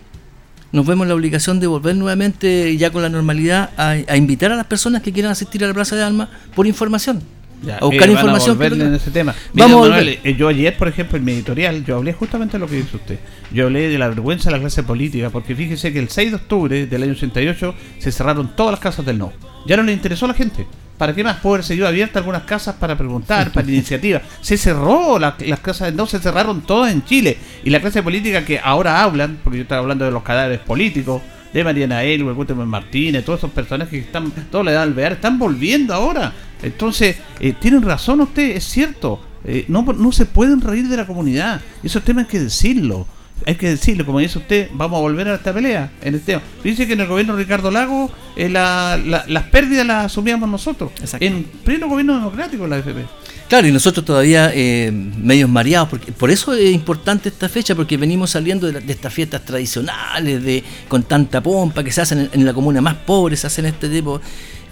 nos 0.72 0.86
vemos 0.88 1.05
la 1.05 1.13
obligación 1.13 1.60
de 1.60 1.67
volver 1.67 1.95
nuevamente 1.95 2.75
ya 2.77 2.91
con 2.91 3.03
la 3.03 3.10
normalidad 3.10 3.69
a, 3.77 3.91
a 3.91 4.17
invitar 4.17 4.51
a 4.51 4.55
las 4.55 4.65
personas 4.65 5.03
que 5.03 5.12
quieran 5.12 5.31
asistir 5.31 5.63
a 5.63 5.67
la 5.67 5.74
Plaza 5.74 5.95
de 5.95 6.03
Alma 6.03 6.29
por 6.55 6.65
información. 6.65 7.22
Ya, 7.63 7.77
a 7.77 7.86
buscar 7.86 8.10
eh, 8.10 8.12
información 8.12 8.62
a 8.62 8.65
en 8.65 8.93
ese 8.93 9.12
tema. 9.12 9.34
Mira, 9.53 9.67
Vamos 9.67 9.89
Manuel, 9.89 10.20
eh, 10.24 10.36
yo 10.38 10.48
ayer, 10.50 10.75
por 10.77 10.88
ejemplo, 10.88 11.17
en 11.17 11.24
mi 11.24 11.32
editorial, 11.32 11.84
yo 11.86 11.96
hablé 11.96 12.13
justamente 12.13 12.53
de 12.53 12.60
lo 12.60 12.67
que 12.67 12.75
dice 12.75 12.98
usted. 12.98 13.20
Yo 13.51 13.65
hablé 13.65 13.89
de 13.89 13.98
la 13.98 14.10
vergüenza 14.10 14.50
de 14.50 14.58
la 14.58 14.60
clase 14.60 14.84
política, 14.84 15.29
porque 15.29 15.55
fíjese 15.55 15.93
que 15.93 16.00
el 16.00 16.10
6 16.10 16.32
de 16.32 16.36
octubre 16.36 16.86
del 16.88 17.03
año 17.03 17.13
88 17.13 17.75
se 18.00 18.12
cerraron 18.12 18.55
todas 18.55 18.72
las 18.72 18.79
casas 18.79 19.05
del 19.05 19.17
no. 19.17 19.32
Ya 19.65 19.77
no 19.77 19.84
le 19.84 19.93
interesó 19.93 20.25
a 20.25 20.29
la 20.29 20.34
gente. 20.34 20.67
¿Para 20.98 21.15
qué 21.15 21.24
más? 21.24 21.38
Poder 21.38 21.63
seguir 21.63 21.86
abiertas 21.86 22.17
algunas 22.17 22.43
casas 22.43 22.75
para 22.75 22.98
preguntar, 22.98 23.51
para 23.51 23.67
iniciativa. 23.72 24.22
Se 24.41 24.58
cerró, 24.58 25.17
la, 25.17 25.36
las 25.39 25.60
casas 25.60 25.88
del 25.88 25.96
no 25.96 26.05
se 26.05 26.20
cerraron 26.20 26.62
todas 26.62 26.91
en 26.91 27.03
Chile. 27.03 27.38
Y 27.63 27.70
la 27.70 27.79
clase 27.79 28.03
política 28.03 28.46
que 28.46 28.60
ahora 28.63 29.03
hablan, 29.03 29.39
porque 29.43 29.60
yo 29.60 29.63
estaba 29.63 29.82
hablando 29.82 30.05
de 30.05 30.12
los 30.12 30.24
cadáveres 30.24 30.60
políticos, 30.60 31.22
de 31.53 31.63
Mariana 31.63 32.03
Elwell, 32.03 32.36
Gutenberg 32.36 32.67
Martínez, 32.67 33.24
todos 33.24 33.39
esos 33.39 33.51
personajes 33.51 33.91
que 33.91 34.00
están, 34.00 34.31
toda 34.50 34.63
la 34.63 34.72
edad 34.72 34.83
alvear, 34.83 35.13
están 35.13 35.38
volviendo 35.38 35.93
ahora. 35.93 36.33
Entonces, 36.62 37.17
eh, 37.39 37.53
tienen 37.60 37.83
razón 37.83 38.22
usted, 38.22 38.55
es 38.55 38.63
cierto. 38.63 39.19
Eh, 39.45 39.65
no, 39.67 39.83
no 39.83 40.12
se 40.12 40.25
pueden 40.25 40.62
reír 40.62 40.88
de 40.88 40.98
la 40.98 41.05
comunidad. 41.05 41.62
Esos 41.83 42.03
temas 42.03 42.25
hay 42.25 42.31
que 42.31 42.39
decirlo. 42.39 43.05
Hay 43.45 43.55
que 43.55 43.69
decirlo, 43.69 44.05
como 44.05 44.19
dice 44.19 44.38
usted, 44.38 44.69
vamos 44.73 44.97
a 44.97 45.01
volver 45.01 45.27
a 45.27 45.35
esta 45.35 45.53
pelea 45.53 45.91
en 46.01 46.15
este 46.15 46.33
tema. 46.33 46.43
Dice 46.63 46.88
que 46.88 46.93
en 46.93 47.01
el 47.01 47.07
gobierno 47.07 47.35
de 47.35 47.43
Ricardo 47.43 47.71
Lago 47.71 48.12
eh, 48.35 48.50
la, 48.50 49.00
la, 49.03 49.25
las 49.27 49.43
pérdidas 49.45 49.85
las 49.85 50.05
asumíamos 50.05 50.50
nosotros. 50.50 50.91
En 51.19 51.43
pleno 51.43 51.88
gobierno 51.88 52.15
democrático 52.15 52.67
la 52.67 52.77
FP. 52.77 53.05
Claro, 53.50 53.67
y 53.67 53.71
nosotros 53.71 54.05
todavía 54.05 54.51
eh, 54.53 54.91
medios 54.91 55.50
mareados, 55.50 55.89
porque 55.89 56.12
por 56.12 56.31
eso 56.31 56.53
es 56.53 56.71
importante 56.71 57.29
esta 57.29 57.50
fecha, 57.50 57.75
porque 57.75 57.97
venimos 57.97 58.31
saliendo 58.31 58.65
de, 58.67 58.73
la, 58.73 58.79
de, 58.79 58.93
estas 58.93 59.13
fiestas 59.13 59.45
tradicionales, 59.45 60.43
de 60.43 60.63
con 60.88 61.03
tanta 61.03 61.41
pompa 61.43 61.83
que 61.83 61.91
se 61.91 62.01
hacen 62.01 62.19
en, 62.19 62.29
en, 62.33 62.45
la 62.45 62.53
comuna 62.53 62.81
más 62.81 62.95
pobre, 62.95 63.35
se 63.35 63.45
hacen 63.45 63.65
este 63.65 63.89
tipo, 63.89 64.21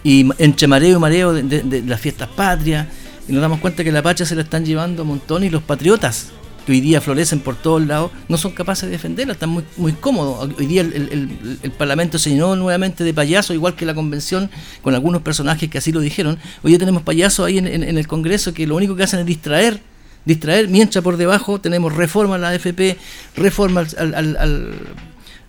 y 0.03 0.27
entre 0.39 0.67
mareo 0.67 0.97
y 0.97 0.99
mareo 0.99 1.33
de, 1.33 1.43
de, 1.43 1.61
de, 1.61 1.81
las 1.83 2.01
fiestas 2.01 2.29
patrias, 2.29 2.87
y 3.27 3.33
nos 3.33 3.41
damos 3.41 3.59
cuenta 3.59 3.83
que 3.83 3.91
la 3.91 4.01
pacha 4.01 4.25
se 4.25 4.35
la 4.35 4.41
están 4.41 4.65
llevando 4.65 5.03
un 5.03 5.09
montón 5.09 5.43
y 5.43 5.49
los 5.49 5.61
patriotas 5.61 6.31
que 6.65 6.71
hoy 6.73 6.81
día 6.81 7.01
florecen 7.01 7.39
por 7.39 7.55
todos 7.55 7.85
lados, 7.85 8.11
no 8.27 8.37
son 8.37 8.51
capaces 8.51 8.83
de 8.85 8.91
defenderla, 8.91 9.33
están 9.33 9.49
muy, 9.49 9.63
muy 9.77 9.93
cómodos. 9.93 10.49
Hoy 10.57 10.65
día 10.65 10.81
el, 10.81 11.71
Parlamento 11.77 12.19
se 12.19 12.29
llenó 12.29 12.55
nuevamente 12.55 13.03
de 13.03 13.13
payasos, 13.13 13.55
igual 13.55 13.75
que 13.75 13.85
la 13.85 13.93
convención, 13.93 14.49
con 14.81 14.93
algunos 14.93 15.21
personajes 15.21 15.69
que 15.69 15.77
así 15.77 15.91
lo 15.91 15.99
dijeron. 15.99 16.37
Hoy 16.63 16.71
día 16.71 16.79
tenemos 16.79 17.03
payasos 17.03 17.45
ahí 17.45 17.57
en, 17.57 17.67
el 17.67 18.07
Congreso 18.07 18.53
que 18.53 18.67
lo 18.67 18.75
único 18.75 18.95
que 18.95 19.03
hacen 19.03 19.19
es 19.19 19.25
distraer, 19.25 19.81
distraer, 20.25 20.67
mientras 20.67 21.03
por 21.03 21.17
debajo 21.17 21.59
tenemos 21.59 21.93
reforma 21.93 22.35
a 22.35 22.37
la 22.37 22.49
AFP, 22.49 22.97
reforma 23.35 23.85
al 23.97 24.85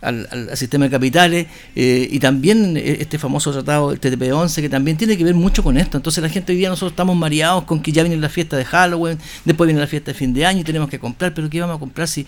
al, 0.02 0.28
al, 0.30 0.56
sistema 0.56 0.84
de 0.84 0.90
capitales 0.90 1.46
eh, 1.74 2.08
y 2.10 2.18
también 2.18 2.76
este 2.76 3.18
famoso 3.18 3.52
tratado 3.52 3.90
del 3.90 4.00
TTP-11 4.00 4.60
que 4.60 4.68
también 4.68 4.96
tiene 4.96 5.16
que 5.16 5.24
ver 5.24 5.34
mucho 5.34 5.62
con 5.62 5.78
esto. 5.78 5.96
Entonces 5.96 6.22
la 6.22 6.28
gente 6.28 6.52
hoy 6.52 6.58
día 6.58 6.68
nosotros 6.68 6.92
estamos 6.92 7.16
mareados 7.16 7.64
con 7.64 7.80
que 7.80 7.92
ya 7.92 8.02
viene 8.02 8.18
la 8.18 8.28
fiesta 8.28 8.56
de 8.56 8.64
Halloween, 8.64 9.18
después 9.44 9.66
viene 9.66 9.80
la 9.80 9.86
fiesta 9.86 10.10
de 10.12 10.18
fin 10.18 10.34
de 10.34 10.44
año 10.44 10.60
y 10.60 10.64
tenemos 10.64 10.90
que 10.90 10.98
comprar, 10.98 11.32
pero 11.32 11.48
¿qué 11.48 11.60
vamos 11.60 11.76
a 11.76 11.80
comprar 11.80 12.08
si 12.08 12.26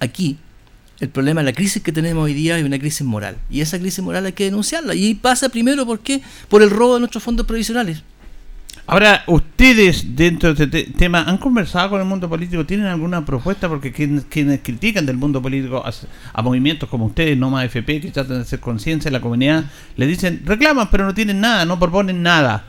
aquí 0.00 0.38
el 1.00 1.08
problema, 1.08 1.42
la 1.42 1.54
crisis 1.54 1.82
que 1.82 1.92
tenemos 1.92 2.24
hoy 2.24 2.34
día 2.34 2.58
es 2.58 2.64
una 2.64 2.78
crisis 2.78 3.06
moral. 3.06 3.38
Y 3.48 3.62
esa 3.62 3.78
crisis 3.78 4.04
moral 4.04 4.26
hay 4.26 4.32
que 4.32 4.44
denunciarla. 4.44 4.94
Y 4.94 5.14
pasa 5.14 5.48
primero 5.48 5.86
¿por 5.86 6.00
qué? 6.00 6.20
por 6.48 6.62
el 6.62 6.68
robo 6.68 6.94
de 6.94 7.00
nuestros 7.00 7.24
fondos 7.24 7.46
provisionales. 7.46 8.02
Ahora, 8.90 9.22
ustedes 9.28 10.16
dentro 10.16 10.52
de 10.52 10.64
este 10.64 10.82
tema 10.98 11.22
han 11.22 11.38
conversado 11.38 11.90
con 11.90 12.00
el 12.00 12.08
mundo 12.08 12.28
político, 12.28 12.66
¿tienen 12.66 12.86
alguna 12.86 13.24
propuesta? 13.24 13.68
Porque 13.68 13.92
quienes, 13.92 14.24
critican 14.24 15.06
del 15.06 15.16
mundo 15.16 15.40
político 15.40 15.84
a, 16.32 16.42
movimientos 16.42 16.88
como 16.88 17.06
ustedes, 17.06 17.38
no 17.38 17.50
más 17.50 17.66
FP, 17.66 18.00
que 18.00 18.10
tratan 18.10 18.38
de 18.38 18.42
hacer 18.42 18.58
conciencia 18.58 19.08
en 19.08 19.12
la 19.12 19.20
comunidad, 19.20 19.66
le 19.94 20.08
dicen, 20.08 20.42
reclaman, 20.44 20.88
pero 20.90 21.04
no 21.04 21.14
tienen 21.14 21.40
nada, 21.40 21.64
no 21.64 21.78
proponen 21.78 22.20
nada. 22.20 22.64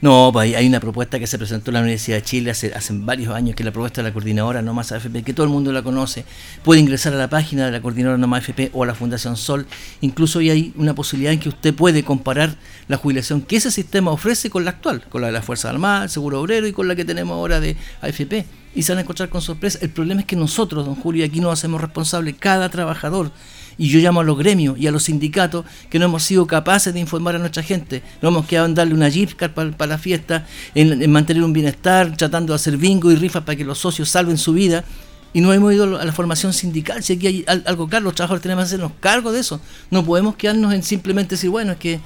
No, 0.00 0.30
pues 0.32 0.54
hay 0.56 0.66
una 0.66 0.80
propuesta 0.80 1.18
que 1.18 1.26
se 1.26 1.36
presentó 1.36 1.70
en 1.70 1.74
la 1.74 1.80
Universidad 1.80 2.16
de 2.16 2.22
Chile 2.22 2.50
hace, 2.50 2.72
hace 2.74 2.92
varios 2.94 3.34
años, 3.34 3.54
que 3.54 3.62
es 3.62 3.66
la 3.66 3.72
propuesta 3.72 4.02
de 4.02 4.08
la 4.08 4.12
coordinadora 4.12 4.62
No 4.62 4.72
Más 4.72 4.92
AFP, 4.92 5.22
que 5.22 5.34
todo 5.34 5.44
el 5.44 5.52
mundo 5.52 5.72
la 5.72 5.82
conoce. 5.82 6.24
Puede 6.64 6.80
ingresar 6.80 7.12
a 7.12 7.16
la 7.16 7.28
página 7.28 7.66
de 7.66 7.72
la 7.72 7.82
coordinadora 7.82 8.16
No 8.16 8.26
Más 8.26 8.48
AFP 8.48 8.70
o 8.72 8.82
a 8.82 8.86
la 8.86 8.94
Fundación 8.94 9.36
Sol. 9.36 9.66
Incluso 10.00 10.38
hoy 10.38 10.50
hay 10.50 10.72
una 10.76 10.94
posibilidad 10.94 11.32
en 11.32 11.40
que 11.40 11.50
usted 11.50 11.74
puede 11.74 12.02
comparar 12.02 12.56
la 12.88 12.96
jubilación 12.96 13.42
que 13.42 13.56
ese 13.56 13.70
sistema 13.70 14.10
ofrece 14.10 14.48
con 14.48 14.64
la 14.64 14.70
actual, 14.70 15.02
con 15.08 15.20
la 15.20 15.26
de 15.26 15.34
la 15.34 15.42
Fuerza 15.42 15.68
Armada, 15.68 16.04
el 16.04 16.10
Seguro 16.10 16.40
Obrero 16.40 16.66
y 16.66 16.72
con 16.72 16.88
la 16.88 16.96
que 16.96 17.04
tenemos 17.04 17.34
ahora 17.34 17.60
de 17.60 17.76
AFP. 18.00 18.46
Y 18.74 18.84
se 18.84 18.92
van 18.92 18.98
a 18.98 19.02
encontrar 19.02 19.28
con 19.28 19.42
sorpresa. 19.42 19.78
El 19.82 19.90
problema 19.90 20.20
es 20.20 20.26
que 20.26 20.36
nosotros, 20.36 20.86
don 20.86 20.94
Julio, 20.94 21.24
aquí 21.24 21.40
nos 21.40 21.52
hacemos 21.52 21.80
responsables, 21.80 22.36
cada 22.38 22.68
trabajador 22.68 23.32
y 23.80 23.88
yo 23.88 23.98
llamo 23.98 24.20
a 24.20 24.24
los 24.24 24.36
gremios 24.36 24.78
y 24.78 24.86
a 24.86 24.90
los 24.90 25.04
sindicatos 25.04 25.64
que 25.88 25.98
no 25.98 26.04
hemos 26.04 26.22
sido 26.22 26.46
capaces 26.46 26.92
de 26.92 27.00
informar 27.00 27.36
a 27.36 27.38
nuestra 27.38 27.62
gente. 27.62 28.02
No 28.20 28.28
hemos 28.28 28.44
quedado 28.44 28.66
en 28.66 28.74
darle 28.74 28.92
una 28.92 29.10
gift 29.10 29.36
card 29.36 29.52
para 29.52 29.86
la 29.86 29.96
fiesta, 29.96 30.46
en, 30.74 31.10
mantener 31.10 31.42
un 31.42 31.54
bienestar, 31.54 32.14
tratando 32.14 32.52
de 32.52 32.56
hacer 32.56 32.76
bingo 32.76 33.10
y 33.10 33.14
rifas 33.14 33.42
para 33.42 33.56
que 33.56 33.64
los 33.64 33.78
socios 33.78 34.10
salven 34.10 34.36
su 34.36 34.52
vida. 34.52 34.84
Y 35.32 35.40
no 35.40 35.50
hemos 35.54 35.72
ido 35.72 35.98
a 35.98 36.04
la 36.04 36.12
formación 36.12 36.52
sindical. 36.52 37.02
Si 37.02 37.14
aquí 37.14 37.26
hay 37.26 37.44
algo 37.46 37.88
claro, 37.88 38.04
los 38.04 38.14
trabajadores 38.14 38.42
tenemos 38.42 38.64
que 38.64 38.66
hacernos 38.66 38.92
cargo 39.00 39.32
de 39.32 39.40
eso. 39.40 39.62
No 39.90 40.04
podemos 40.04 40.36
quedarnos 40.36 40.74
en 40.74 40.82
simplemente 40.82 41.36
decir, 41.36 41.48
bueno, 41.48 41.72
es 41.72 41.78
que 41.78 42.00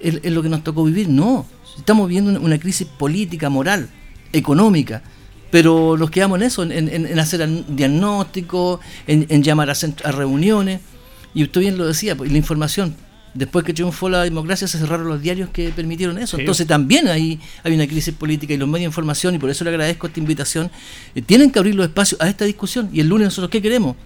es, 0.00 0.30
lo 0.30 0.44
que 0.44 0.48
nos 0.48 0.62
tocó 0.62 0.84
vivir. 0.84 1.08
No, 1.08 1.44
estamos 1.76 2.06
viviendo 2.06 2.40
una, 2.40 2.58
crisis 2.60 2.86
política, 2.86 3.50
moral, 3.50 3.88
económica 4.32 5.02
pero 5.48 5.96
nos 5.96 6.10
quedamos 6.10 6.38
en 6.38 6.42
eso, 6.42 6.62
en, 6.64 7.18
hacer 7.18 7.48
diagnóstico, 7.68 8.78
en, 9.06 9.42
llamar 9.42 9.70
a, 9.70 10.12
reuniones. 10.12 10.80
Y 11.36 11.42
usted 11.42 11.60
bien 11.60 11.76
lo 11.76 11.86
decía, 11.86 12.16
pues, 12.16 12.32
la 12.32 12.38
información. 12.38 12.96
Después 13.34 13.62
que 13.62 13.74
triunfó 13.74 14.08
la 14.08 14.22
democracia 14.22 14.66
se 14.66 14.78
cerraron 14.78 15.06
los 15.06 15.20
diarios 15.20 15.50
que 15.50 15.68
permitieron 15.68 16.16
eso. 16.16 16.38
Entonces 16.38 16.66
también 16.66 17.08
hay, 17.08 17.38
hay 17.62 17.74
una 17.74 17.86
crisis 17.86 18.14
política 18.14 18.54
y 18.54 18.56
los 18.56 18.66
medios 18.66 18.84
de 18.84 18.86
información, 18.86 19.34
y 19.34 19.38
por 19.38 19.50
eso 19.50 19.62
le 19.62 19.68
agradezco 19.68 20.06
esta 20.06 20.18
invitación, 20.18 20.70
eh, 21.14 21.20
tienen 21.20 21.50
que 21.50 21.58
abrir 21.58 21.74
los 21.74 21.88
espacios 21.88 22.18
a 22.22 22.28
esta 22.30 22.46
discusión. 22.46 22.88
Y 22.90 23.00
el 23.00 23.08
lunes 23.08 23.26
nosotros, 23.26 23.50
¿qué 23.50 23.60
queremos? 23.60 23.96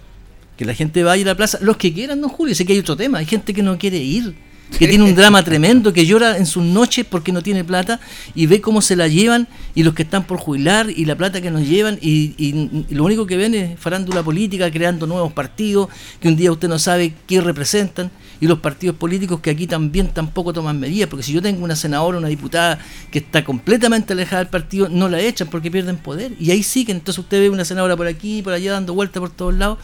Que 0.57 0.65
la 0.65 0.73
gente 0.73 1.03
vaya 1.03 1.23
a 1.23 1.27
la 1.27 1.35
plaza, 1.37 1.57
los 1.61 1.77
que 1.77 1.93
quieran, 1.93 2.19
don 2.19 2.29
Julio. 2.29 2.53
Sé 2.53 2.65
que 2.65 2.73
hay 2.73 2.79
otro 2.79 2.97
tema, 2.97 3.19
hay 3.19 3.25
gente 3.25 3.53
que 3.53 3.63
no 3.63 3.77
quiere 3.77 3.99
ir 3.99 4.35
que 4.77 4.87
tiene 4.87 5.03
un 5.03 5.15
drama 5.15 5.43
tremendo, 5.43 5.93
que 5.93 6.05
llora 6.05 6.37
en 6.37 6.45
sus 6.45 6.63
noches 6.63 7.05
porque 7.07 7.31
no 7.31 7.43
tiene 7.43 7.63
plata 7.63 7.99
y 8.33 8.45
ve 8.45 8.61
cómo 8.61 8.81
se 8.81 8.95
la 8.95 9.07
llevan 9.07 9.47
y 9.75 9.83
los 9.83 9.93
que 9.93 10.03
están 10.03 10.23
por 10.23 10.37
jubilar 10.37 10.89
y 10.89 11.05
la 11.05 11.15
plata 11.15 11.41
que 11.41 11.51
nos 11.51 11.67
llevan 11.67 11.99
y, 12.01 12.85
lo 12.89 13.03
único 13.03 13.25
que 13.25 13.37
ven 13.37 13.53
es 13.53 13.79
farándula 13.79 14.23
política, 14.23 14.71
creando 14.71 15.05
nuevos 15.07 15.33
partidos 15.33 15.89
que 16.19 16.27
un 16.27 16.35
día 16.35 16.51
usted 16.51 16.67
no 16.67 16.79
sabe 16.79 17.13
qué 17.27 17.41
representan 17.41 18.11
y 18.39 18.47
los 18.47 18.59
partidos 18.59 18.95
políticos 18.95 19.39
que 19.39 19.51
aquí 19.51 19.67
también 19.67 20.07
tampoco 20.07 20.51
toman 20.51 20.79
medidas, 20.79 21.09
porque 21.09 21.23
si 21.23 21.31
yo 21.31 21.41
tengo 21.41 21.63
una 21.63 21.75
senadora, 21.75 22.17
una 22.17 22.27
diputada 22.27 22.79
que 23.11 23.19
está 23.19 23.43
completamente 23.43 24.13
alejada 24.13 24.39
del 24.39 24.49
partido, 24.49 24.89
no 24.89 25.09
la 25.09 25.19
echan 25.19 25.47
porque 25.47 25.69
pierden 25.69 25.97
poder 25.97 26.33
y 26.39 26.49
ahí 26.51 26.63
sí 26.63 26.85
que 26.85 26.91
entonces 26.91 27.19
usted 27.19 27.39
ve 27.39 27.49
una 27.49 27.65
senadora 27.65 27.95
por 27.95 28.07
aquí, 28.07 28.41
por 28.41 28.53
allá 28.53 28.71
dando 28.71 28.93
vueltas 28.93 29.19
por 29.19 29.29
todos 29.29 29.53
lados 29.53 29.77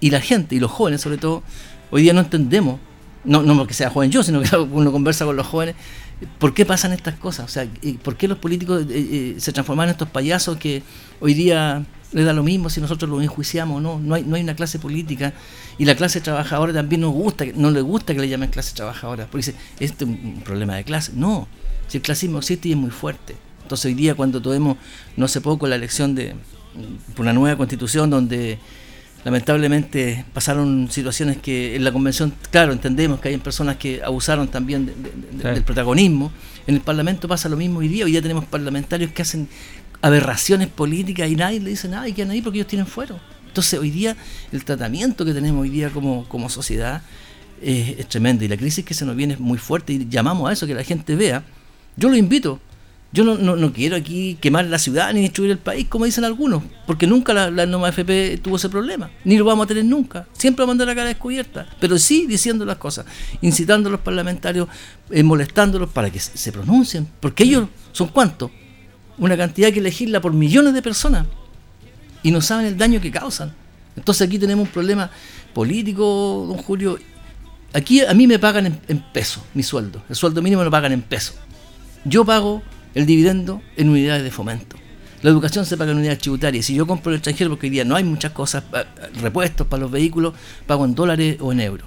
y 0.00 0.10
la 0.10 0.20
gente 0.20 0.54
y 0.54 0.60
los 0.60 0.70
jóvenes 0.70 1.00
sobre 1.00 1.18
todo 1.18 1.42
hoy 1.90 2.02
día 2.02 2.12
no 2.12 2.20
entendemos 2.20 2.78
no, 3.24 3.42
no 3.42 3.56
porque 3.56 3.74
sea 3.74 3.90
joven 3.90 4.10
yo, 4.10 4.22
sino 4.22 4.40
que 4.40 4.56
uno 4.56 4.92
conversa 4.92 5.24
con 5.24 5.36
los 5.36 5.46
jóvenes, 5.46 5.74
¿por 6.38 6.54
qué 6.54 6.64
pasan 6.64 6.92
estas 6.92 7.16
cosas? 7.16 7.46
O 7.46 7.48
sea, 7.48 7.66
¿por 8.02 8.16
qué 8.16 8.28
los 8.28 8.38
políticos 8.38 8.82
eh, 8.82 8.86
eh, 8.90 9.34
se 9.38 9.52
transforman 9.52 9.88
en 9.88 9.92
estos 9.92 10.08
payasos 10.08 10.56
que 10.56 10.82
hoy 11.20 11.34
día 11.34 11.84
les 12.12 12.24
da 12.24 12.32
lo 12.32 12.42
mismo 12.42 12.70
si 12.70 12.80
nosotros 12.80 13.10
los 13.10 13.22
enjuiciamos 13.22 13.82
no? 13.82 13.98
No 13.98 14.14
hay, 14.14 14.24
no 14.24 14.36
hay 14.36 14.42
una 14.42 14.56
clase 14.56 14.78
política 14.78 15.34
y 15.76 15.84
la 15.84 15.94
clase 15.94 16.20
trabajadora 16.20 16.72
también 16.72 17.02
nos 17.02 17.12
gusta, 17.12 17.44
no 17.54 17.70
le 17.70 17.80
gusta 17.80 18.14
que 18.14 18.20
le 18.20 18.28
llamen 18.28 18.50
clase 18.50 18.74
trabajadora, 18.74 19.26
porque 19.26 19.46
dice, 19.46 19.54
este 19.78 20.04
es 20.04 20.10
un 20.10 20.42
problema 20.44 20.76
de 20.76 20.84
clase. 20.84 21.12
No, 21.14 21.46
si 21.86 21.98
el 21.98 22.02
clasismo 22.02 22.38
existe 22.38 22.68
y 22.68 22.72
es 22.72 22.78
muy 22.78 22.90
fuerte. 22.90 23.36
Entonces 23.62 23.86
hoy 23.86 23.94
día 23.94 24.14
cuando 24.14 24.40
tuvimos 24.40 24.78
no 25.16 25.26
hace 25.26 25.40
poco 25.40 25.66
la 25.66 25.76
elección 25.76 26.14
de 26.14 26.34
por 27.14 27.24
una 27.24 27.32
nueva 27.32 27.56
constitución 27.56 28.08
donde 28.10 28.58
lamentablemente 29.28 30.24
pasaron 30.32 30.88
situaciones 30.90 31.36
que 31.36 31.76
en 31.76 31.84
la 31.84 31.92
convención, 31.92 32.32
claro, 32.50 32.72
entendemos 32.72 33.20
que 33.20 33.28
hay 33.28 33.36
personas 33.36 33.76
que 33.76 34.02
abusaron 34.02 34.48
también 34.48 34.90
del 35.32 35.62
protagonismo. 35.64 36.32
En 36.66 36.76
el 36.76 36.80
Parlamento 36.80 37.28
pasa 37.28 37.50
lo 37.50 37.58
mismo 37.58 37.80
hoy 37.80 37.88
día. 37.88 38.06
Hoy 38.06 38.12
día 38.12 38.22
tenemos 38.22 38.46
parlamentarios 38.46 39.12
que 39.12 39.20
hacen 39.20 39.46
aberraciones 40.00 40.68
políticas 40.68 41.28
y 41.30 41.36
nadie 41.36 41.60
le 41.60 41.68
dice 41.68 41.88
nada 41.88 42.08
y 42.08 42.14
quedan 42.14 42.30
ahí 42.30 42.40
porque 42.40 42.60
ellos 42.60 42.68
tienen 42.68 42.86
fuero. 42.86 43.20
Entonces 43.46 43.78
hoy 43.78 43.90
día 43.90 44.16
el 44.50 44.64
tratamiento 44.64 45.26
que 45.26 45.34
tenemos 45.34 45.60
hoy 45.60 45.68
día 45.68 45.90
como, 45.90 46.26
como 46.26 46.48
sociedad 46.48 47.02
es, 47.60 47.98
es 47.98 48.08
tremendo 48.08 48.46
y 48.46 48.48
la 48.48 48.56
crisis 48.56 48.82
que 48.82 48.94
se 48.94 49.04
nos 49.04 49.14
viene 49.14 49.34
es 49.34 49.40
muy 49.40 49.58
fuerte 49.58 49.92
y 49.92 50.08
llamamos 50.08 50.48
a 50.48 50.54
eso, 50.54 50.66
que 50.66 50.74
la 50.74 50.84
gente 50.84 51.16
vea. 51.16 51.44
Yo 51.96 52.08
lo 52.08 52.16
invito, 52.16 52.60
yo 53.10 53.24
no, 53.24 53.36
no, 53.36 53.72
quiero 53.72 53.96
aquí 53.96 54.36
quemar 54.38 54.66
la 54.66 54.78
ciudad 54.78 55.14
ni 55.14 55.22
destruir 55.22 55.50
el 55.50 55.58
país, 55.58 55.86
como 55.88 56.04
dicen 56.04 56.24
algunos, 56.24 56.62
porque 56.86 57.06
nunca 57.06 57.32
la, 57.32 57.50
la 57.50 57.64
NOMA 57.64 57.88
FP 57.88 58.38
tuvo 58.42 58.56
ese 58.56 58.68
problema, 58.68 59.10
ni 59.24 59.38
lo 59.38 59.46
vamos 59.46 59.64
a 59.64 59.68
tener 59.68 59.86
nunca. 59.86 60.26
Siempre 60.34 60.62
vamos 60.62 60.72
a 60.72 60.74
mandar 60.74 60.88
la 60.88 60.94
cara 60.94 61.08
descubierta, 61.08 61.66
pero 61.80 61.98
sí 61.98 62.26
diciendo 62.26 62.66
las 62.66 62.76
cosas, 62.76 63.06
incitando 63.40 63.88
a 63.88 63.92
los 63.92 64.00
parlamentarios, 64.02 64.68
eh, 65.10 65.22
molestándolos 65.22 65.88
para 65.88 66.10
que 66.10 66.20
se, 66.20 66.52
pronuncien, 66.52 67.08
porque 67.20 67.44
ellos 67.44 67.68
son 67.92 68.08
cuántos? 68.08 68.50
Una 69.16 69.38
cantidad 69.38 69.72
que 69.72 69.80
legisla 69.80 70.20
por 70.20 70.34
millones 70.34 70.74
de 70.74 70.82
personas 70.82 71.26
y 72.22 72.30
no 72.30 72.42
saben 72.42 72.66
el 72.66 72.76
daño 72.76 73.00
que 73.00 73.10
causan. 73.10 73.54
Entonces 73.96 74.26
aquí 74.26 74.38
tenemos 74.38 74.66
un 74.66 74.72
problema 74.72 75.10
político, 75.54 76.44
don 76.46 76.58
Julio. 76.58 76.98
Aquí 77.72 78.02
a 78.02 78.12
mí 78.12 78.26
me 78.26 78.38
pagan 78.38 78.66
en, 78.66 78.80
en 78.86 79.02
peso 79.12 79.42
mi 79.54 79.62
sueldo, 79.62 80.02
el 80.10 80.14
sueldo 80.14 80.42
mínimo 80.42 80.62
lo 80.62 80.70
pagan 80.70 80.92
en 80.92 81.00
peso. 81.00 81.32
Yo 82.04 82.24
pago 82.24 82.62
el 82.98 83.06
dividendo 83.06 83.62
en 83.76 83.90
unidades 83.90 84.24
de 84.24 84.32
fomento. 84.32 84.76
La 85.22 85.30
educación 85.30 85.64
se 85.64 85.76
paga 85.76 85.92
en 85.92 85.98
unidades 85.98 86.18
tributarias. 86.18 86.66
Si 86.66 86.74
yo 86.74 86.84
compro 86.84 87.10
en 87.10 87.14
el 87.14 87.18
extranjero, 87.18 87.50
porque 87.50 87.66
hoy 87.66 87.70
día 87.70 87.84
no 87.84 87.94
hay 87.94 88.02
muchas 88.02 88.32
cosas, 88.32 88.64
repuestos 89.22 89.68
para 89.68 89.82
los 89.82 89.90
vehículos, 89.92 90.34
pago 90.66 90.84
en 90.84 90.96
dólares 90.96 91.36
o 91.38 91.52
en 91.52 91.60
euros. 91.60 91.86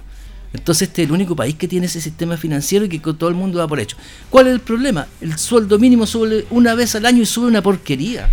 Entonces 0.54 0.88
este 0.88 1.02
es 1.02 1.08
el 1.08 1.12
único 1.12 1.36
país 1.36 1.54
que 1.56 1.68
tiene 1.68 1.84
ese 1.84 2.00
sistema 2.00 2.38
financiero 2.38 2.86
y 2.86 2.88
que 2.88 2.98
todo 2.98 3.28
el 3.28 3.34
mundo 3.34 3.58
da 3.58 3.68
por 3.68 3.78
hecho. 3.78 3.98
¿Cuál 4.30 4.46
es 4.46 4.54
el 4.54 4.60
problema? 4.60 5.06
El 5.20 5.36
sueldo 5.36 5.78
mínimo 5.78 6.06
sube 6.06 6.46
una 6.48 6.74
vez 6.74 6.94
al 6.94 7.04
año 7.04 7.22
y 7.22 7.26
sube 7.26 7.46
una 7.46 7.62
porquería. 7.62 8.30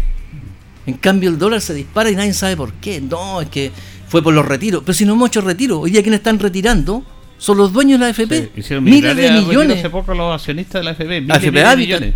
En 0.86 0.94
cambio 0.94 1.30
el 1.30 1.38
dólar 1.38 1.60
se 1.60 1.74
dispara 1.74 2.10
y 2.10 2.16
nadie 2.16 2.34
sabe 2.34 2.56
por 2.56 2.72
qué. 2.76 3.02
No, 3.02 3.42
es 3.42 3.50
que 3.50 3.74
fue 4.08 4.24
por 4.24 4.34
los 4.34 4.46
retiros. 4.46 4.84
Pero 4.86 4.94
si 4.94 5.04
no 5.04 5.16
hemos 5.16 5.28
hecho 5.28 5.42
retiro, 5.42 5.82
hoy 5.82 5.92
día 5.92 6.02
quienes 6.02 6.20
están 6.20 6.40
retirando 6.40 7.04
son 7.40 7.58
los 7.58 7.74
dueños 7.74 8.00
de 8.00 8.06
la 8.06 8.10
AFP. 8.12 8.82
miles 8.82 9.16
de 9.16 9.32
millones. 9.32 9.80
Hace 9.80 9.90
poco 9.90 10.14
los 10.14 10.36
accionistas 10.36 10.82
de 10.82 10.84
la 10.84 10.92
AFP, 10.92 11.22
miles 11.22 11.78
millones. 11.78 12.14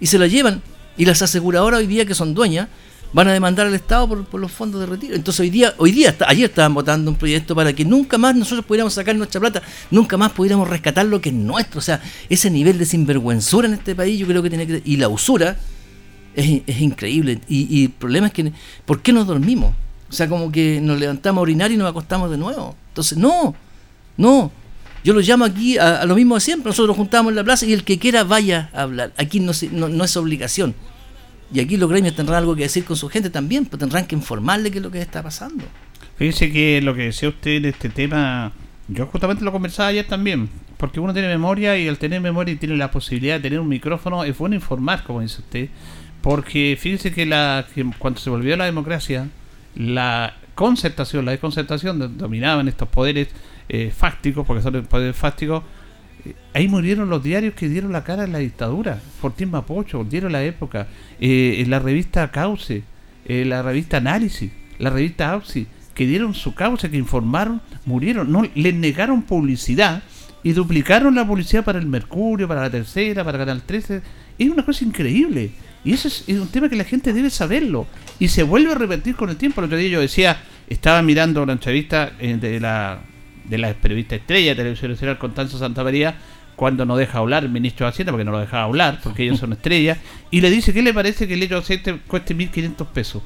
Y 0.00 0.06
se 0.06 0.18
la 0.18 0.26
llevan. 0.26 0.60
Y 0.98 1.04
las 1.04 1.22
aseguradoras 1.22 1.80
hoy 1.80 1.86
día 1.86 2.04
que 2.04 2.14
son 2.14 2.34
dueñas 2.34 2.68
van 3.12 3.28
a 3.28 3.32
demandar 3.32 3.66
al 3.66 3.74
Estado 3.74 4.08
por, 4.08 4.40
los 4.40 4.50
fondos 4.50 4.80
de 4.80 4.86
retiro. 4.86 5.14
Entonces 5.14 5.40
hoy 5.40 5.50
día, 5.50 5.72
hoy 5.78 5.92
día, 5.92 6.14
ayer 6.26 6.50
estaban 6.50 6.74
votando 6.74 7.10
un 7.10 7.16
proyecto 7.16 7.54
para 7.54 7.72
que 7.72 7.84
nunca 7.84 8.18
más 8.18 8.34
nosotros 8.34 8.66
pudiéramos 8.66 8.94
sacar 8.94 9.14
nuestra 9.14 9.40
plata, 9.40 9.62
nunca 9.90 10.16
más 10.16 10.32
pudiéramos 10.32 10.68
rescatar 10.68 11.06
lo 11.06 11.20
que 11.20 11.28
es 11.28 11.34
nuestro. 11.34 11.78
O 11.78 11.82
sea, 11.82 12.02
ese 12.28 12.50
nivel 12.50 12.76
de 12.78 12.86
sinvergüenzura 12.86 13.68
en 13.68 13.74
este 13.74 13.94
país 13.94 14.18
yo 14.18 14.26
creo 14.26 14.42
que 14.42 14.50
tiene 14.50 14.66
que... 14.66 14.82
Y 14.84 14.96
la 14.96 15.08
usura 15.08 15.56
es, 16.34 16.62
es 16.66 16.80
increíble. 16.80 17.40
Y, 17.48 17.74
y, 17.74 17.84
el 17.84 17.90
problema 17.90 18.26
es 18.26 18.32
que, 18.32 18.52
¿por 18.84 19.00
qué 19.00 19.12
nos 19.12 19.26
dormimos? 19.26 19.74
O 20.08 20.12
sea, 20.12 20.28
como 20.28 20.50
que 20.50 20.80
nos 20.82 20.98
levantamos 20.98 21.40
a 21.40 21.42
orinar 21.42 21.70
y 21.70 21.76
nos 21.76 21.88
acostamos 21.88 22.30
de 22.30 22.38
nuevo. 22.38 22.76
Entonces, 22.88 23.16
no, 23.16 23.54
no, 24.16 24.52
yo 25.06 25.14
lo 25.14 25.20
llamo 25.20 25.44
aquí 25.44 25.78
a, 25.78 26.04
lo 26.04 26.16
mismo 26.16 26.34
de 26.34 26.40
siempre. 26.40 26.70
Nosotros 26.70 26.88
nos 26.88 26.96
juntamos 26.96 27.30
en 27.30 27.36
la 27.36 27.44
plaza 27.44 27.64
y 27.64 27.72
el 27.72 27.84
que 27.84 27.96
quiera 27.96 28.24
vaya 28.24 28.70
a 28.72 28.82
hablar. 28.82 29.12
Aquí 29.16 29.38
no, 29.38 29.52
no, 29.70 30.04
es 30.04 30.16
obligación. 30.16 30.74
Y 31.52 31.60
aquí 31.60 31.76
los 31.76 31.88
gremios 31.88 32.16
tendrán 32.16 32.38
algo 32.38 32.56
que 32.56 32.62
decir 32.62 32.84
con 32.84 32.96
su 32.96 33.08
gente 33.08 33.30
también, 33.30 33.66
pues 33.66 33.78
tendrán 33.78 34.06
que 34.06 34.16
informarle 34.16 34.70
qué 34.72 34.78
es 34.78 34.82
lo 34.82 34.90
que 34.90 35.00
está 35.00 35.22
pasando. 35.22 35.64
Fíjese 36.16 36.50
que 36.50 36.80
lo 36.82 36.92
que 36.94 37.02
decía 37.02 37.28
usted 37.28 37.62
de 37.62 37.68
este 37.68 37.88
tema, 37.88 38.50
yo 38.88 39.06
justamente 39.06 39.44
lo 39.44 39.52
conversaba 39.52 39.90
ayer 39.90 40.08
también, 40.08 40.48
porque 40.76 40.98
uno 40.98 41.12
tiene 41.12 41.28
memoria 41.28 41.78
y 41.78 41.86
al 41.86 41.98
tener 41.98 42.20
memoria 42.20 42.54
y 42.54 42.56
tiene 42.56 42.76
la 42.76 42.90
posibilidad 42.90 43.36
de 43.36 43.42
tener 43.42 43.60
un 43.60 43.68
micrófono, 43.68 44.24
es 44.24 44.36
bueno 44.36 44.56
informar, 44.56 45.04
como 45.04 45.20
dice 45.20 45.40
usted, 45.40 45.68
porque 46.20 46.76
fíjese 46.80 47.12
que, 47.12 47.26
la, 47.26 47.64
que 47.72 47.88
cuando 47.96 48.18
se 48.18 48.28
volvió 48.28 48.56
la 48.56 48.64
democracia, 48.64 49.28
la 49.76 50.34
concertación, 50.56 51.26
la 51.26 51.30
desconcertación 51.30 52.18
dominaban 52.18 52.66
estos 52.66 52.88
poderes 52.88 53.28
eh, 53.68 53.92
fácticos, 53.94 54.46
porque 54.46 54.62
son 54.62 54.84
poderes 54.86 55.16
fácticos, 55.16 55.62
eh, 56.24 56.34
ahí 56.54 56.68
murieron 56.68 57.08
los 57.08 57.22
diarios 57.22 57.54
que 57.54 57.68
dieron 57.68 57.92
la 57.92 58.04
cara 58.04 58.24
a 58.24 58.26
la 58.26 58.38
dictadura. 58.38 59.00
Fortín 59.20 59.50
Mapocho, 59.50 60.04
dieron 60.04 60.32
la 60.32 60.44
época. 60.44 60.86
Eh, 61.20 61.56
en 61.58 61.70
la 61.70 61.78
revista 61.78 62.30
Cauce, 62.30 62.82
la 63.26 63.62
revista 63.62 63.96
Análisis, 63.96 64.52
la 64.78 64.90
revista 64.90 65.32
Auxi. 65.32 65.66
que 65.94 66.06
dieron 66.06 66.34
su 66.34 66.54
causa, 66.54 66.90
que 66.90 66.96
informaron, 66.96 67.60
murieron. 67.86 68.30
No, 68.30 68.44
les 68.54 68.74
negaron 68.74 69.22
publicidad 69.22 70.02
y 70.42 70.52
duplicaron 70.52 71.14
la 71.14 71.26
publicidad 71.26 71.64
para 71.64 71.78
el 71.78 71.86
Mercurio, 71.86 72.46
para 72.46 72.60
la 72.60 72.70
Tercera, 72.70 73.24
para 73.24 73.38
Canal 73.38 73.62
13. 73.62 74.00
Es 74.38 74.48
una 74.48 74.64
cosa 74.64 74.84
increíble. 74.84 75.50
Y 75.84 75.92
eso 75.92 76.06
es, 76.08 76.28
un 76.28 76.48
tema 76.48 76.68
que 76.68 76.76
la 76.76 76.84
gente 76.84 77.12
debe 77.12 77.30
saberlo. 77.30 77.86
Y 78.18 78.28
se 78.28 78.42
vuelve 78.42 78.72
a 78.72 78.74
repetir 78.74 79.16
con 79.16 79.30
el 79.30 79.36
tiempo. 79.36 79.60
El 79.60 79.66
otro 79.66 79.78
día 79.78 79.88
yo 79.88 80.00
decía, 80.00 80.36
estaba 80.68 81.02
mirando 81.02 81.42
una 81.42 81.52
entrevista 81.52 82.12
eh, 82.20 82.36
de 82.36 82.60
la 82.60 83.00
de 83.48 83.58
la 83.58 83.74
periodista 83.74 84.16
estrella 84.16 84.50
de 84.50 84.56
Televisión 84.56 84.90
Nacional, 84.92 85.18
Constanza 85.18 85.58
Santa 85.58 85.84
María, 85.84 86.16
cuando 86.56 86.86
no 86.86 86.96
deja 86.96 87.18
hablar 87.18 87.44
el 87.44 87.50
ministro 87.50 87.86
de 87.86 87.90
Hacienda, 87.90 88.12
porque 88.12 88.24
no 88.24 88.32
lo 88.32 88.40
deja 88.40 88.62
hablar, 88.62 89.00
porque 89.02 89.24
ellos 89.24 89.38
son 89.38 89.52
estrellas, 89.52 89.98
y 90.30 90.40
le 90.40 90.50
dice, 90.50 90.72
¿qué 90.72 90.82
le 90.82 90.94
parece 90.94 91.28
que 91.28 91.34
el 91.34 91.40
litro 91.40 91.58
de 91.58 91.62
aceite 91.62 92.00
cueste 92.06 92.34
1.500 92.34 92.86
pesos? 92.86 93.22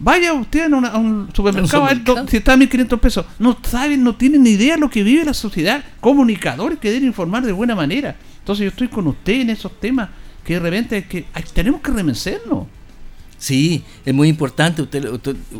Vaya 0.00 0.32
usted 0.32 0.72
a, 0.72 0.96
un 0.96 1.28
supermercado, 1.34 1.84
a 1.84 1.94
ver 1.94 2.02
si 2.28 2.36
está 2.36 2.52
a 2.52 2.56
1.500 2.56 3.00
pesos. 3.00 3.26
No 3.38 3.58
saben, 3.62 4.04
no 4.04 4.14
tienen 4.14 4.44
ni 4.44 4.50
idea 4.50 4.74
de 4.74 4.80
lo 4.80 4.90
que 4.90 5.02
vive 5.02 5.24
la 5.24 5.34
sociedad. 5.34 5.82
Comunicadores 6.00 6.78
que 6.78 6.90
deben 6.90 7.08
informar 7.08 7.44
de 7.44 7.50
buena 7.50 7.74
manera. 7.74 8.14
Entonces 8.38 8.64
yo 8.64 8.68
estoy 8.68 8.88
con 8.88 9.08
usted 9.08 9.40
en 9.40 9.50
esos 9.50 9.80
temas 9.80 10.08
que 10.44 10.54
de 10.54 10.60
repente 10.60 11.04
que, 11.04 11.26
tenemos 11.52 11.80
que 11.80 11.90
remencernos. 11.90 12.66
Sí, 13.38 13.84
es 14.04 14.14
muy 14.14 14.28
importante, 14.28 14.82
usted, 14.82 15.06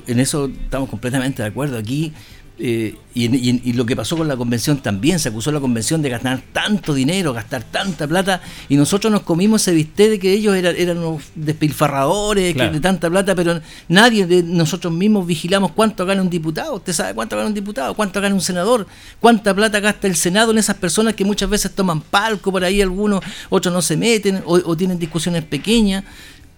en 0.07 0.21
eso 0.21 0.47
estamos 0.47 0.89
completamente 0.89 1.43
de 1.43 1.49
acuerdo. 1.49 1.77
Aquí 1.77 2.13
eh, 2.61 2.97
y, 3.15 3.73
lo 3.73 3.87
que 3.87 3.95
pasó 3.97 4.17
con 4.17 4.29
la 4.29 4.37
convención 4.37 4.79
también, 4.79 5.19
se 5.19 5.29
acusó 5.29 5.51
a 5.51 5.53
la 5.53 5.61
convención 5.61 6.03
de 6.03 6.11
gastar 6.11 6.43
tanto 6.53 6.95
dinero, 6.95 7.33
gastar 7.33 7.63
tanta 7.65 8.07
plata, 8.07 8.41
y 8.69 8.77
nosotros 8.77 9.13
nos 9.13 9.23
comimos 9.23 9.63
ese 9.63 9.73
viste 9.73 10.11
de 10.11 10.19
que 10.19 10.33
ellos 10.33 10.55
eran, 10.57 10.75
eran 10.77 10.99
unos 10.99 11.23
despilfarradores 11.35 12.55
de 12.55 12.81
tanta 12.81 13.09
plata, 13.11 13.35
pero 13.35 13.61
nadie 13.89 14.27
de 14.27 14.43
nosotros 14.43 14.93
mismos 14.93 15.27
vigilamos 15.27 15.73
cuánto 15.73 16.05
gana 16.07 16.23
un 16.23 16.31
diputado. 16.31 16.77
Usted 16.77 16.93
sabe 16.93 17.15
cuánto 17.15 17.37
gana 17.37 17.49
un 17.49 17.55
diputado, 17.55 17.95
cuánto 17.95 18.21
gana 18.21 18.35
un 18.35 18.41
senador, 18.41 18.87
cuánta 19.21 19.55
plata 19.55 19.81
gasta 19.81 20.07
el 20.07 20.17
Senado 20.17 20.53
en 20.53 20.59
esas 20.59 20.77
personas 20.77 21.15
que 21.15 21.25
muchas 21.25 21.49
veces 21.49 21.73
toman 21.75 22.01
palco 22.01 22.53
por 22.53 22.65
ahí, 22.65 22.83
algunos, 22.83 23.23
otros 23.51 23.73
no 23.73 23.83
se 23.83 23.97
meten 23.97 24.43
o 24.45 24.77
tienen 24.77 24.99
discusiones 24.99 25.45
pequeñas 25.45 26.05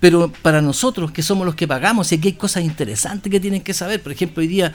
pero 0.01 0.33
para 0.43 0.63
nosotros 0.63 1.13
que 1.13 1.23
somos 1.23 1.47
los 1.47 1.55
que 1.55 1.69
pagamos 1.69 2.11
y 2.11 2.17
aquí 2.17 2.29
hay 2.29 2.35
cosas 2.35 2.65
interesantes 2.65 3.31
que 3.31 3.39
tienen 3.39 3.61
que 3.61 3.75
saber. 3.75 4.03
Por 4.03 4.13
ejemplo, 4.13 4.41
hoy 4.41 4.49
día 4.49 4.75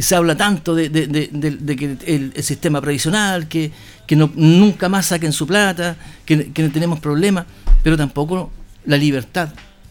se 0.00 0.14
habla 0.14 0.36
tanto 0.36 0.74
de, 0.74 0.90
que 0.90 1.96
el, 2.06 2.32
sistema 2.42 2.80
previsional, 2.80 3.48
que, 3.48 3.70
no, 4.10 4.30
nunca 4.34 4.88
más 4.88 5.06
saquen 5.06 5.32
su 5.32 5.46
plata, 5.46 5.96
que, 6.24 6.36
no 6.56 6.70
tenemos 6.70 7.00
problemas, 7.00 7.46
pero 7.82 7.96
tampoco 7.96 8.50
la 8.86 8.96
libertad. 8.96 9.50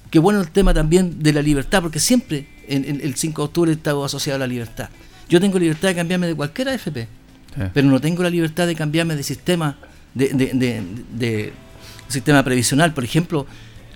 Qué 0.09 0.19
bueno 0.19 0.41
el 0.41 0.49
tema 0.49 0.73
también 0.73 1.21
de 1.21 1.33
la 1.33 1.41
libertad, 1.41 1.81
porque 1.81 1.99
siempre 1.99 2.47
en, 2.67 3.01
el 3.01 3.15
5 3.15 3.41
de 3.41 3.45
octubre 3.45 3.71
está 3.71 3.91
asociado 4.03 4.37
a 4.37 4.39
la 4.39 4.47
libertad. 4.47 4.89
Yo 5.29 5.39
tengo 5.39 5.59
libertad 5.59 5.89
de 5.89 5.95
cambiarme 5.95 6.27
de 6.27 6.35
cualquier 6.35 6.69
AFP, 6.69 7.07
pero 7.73 7.87
no 7.87 8.01
tengo 8.01 8.23
la 8.23 8.29
libertad 8.29 8.67
de 8.67 8.75
cambiarme 8.75 9.15
de 9.15 9.23
sistema, 9.23 9.77
de, 10.15 11.53
sistema 12.07 12.43
previsional. 12.43 12.93
Por 12.93 13.03
ejemplo, 13.03 13.45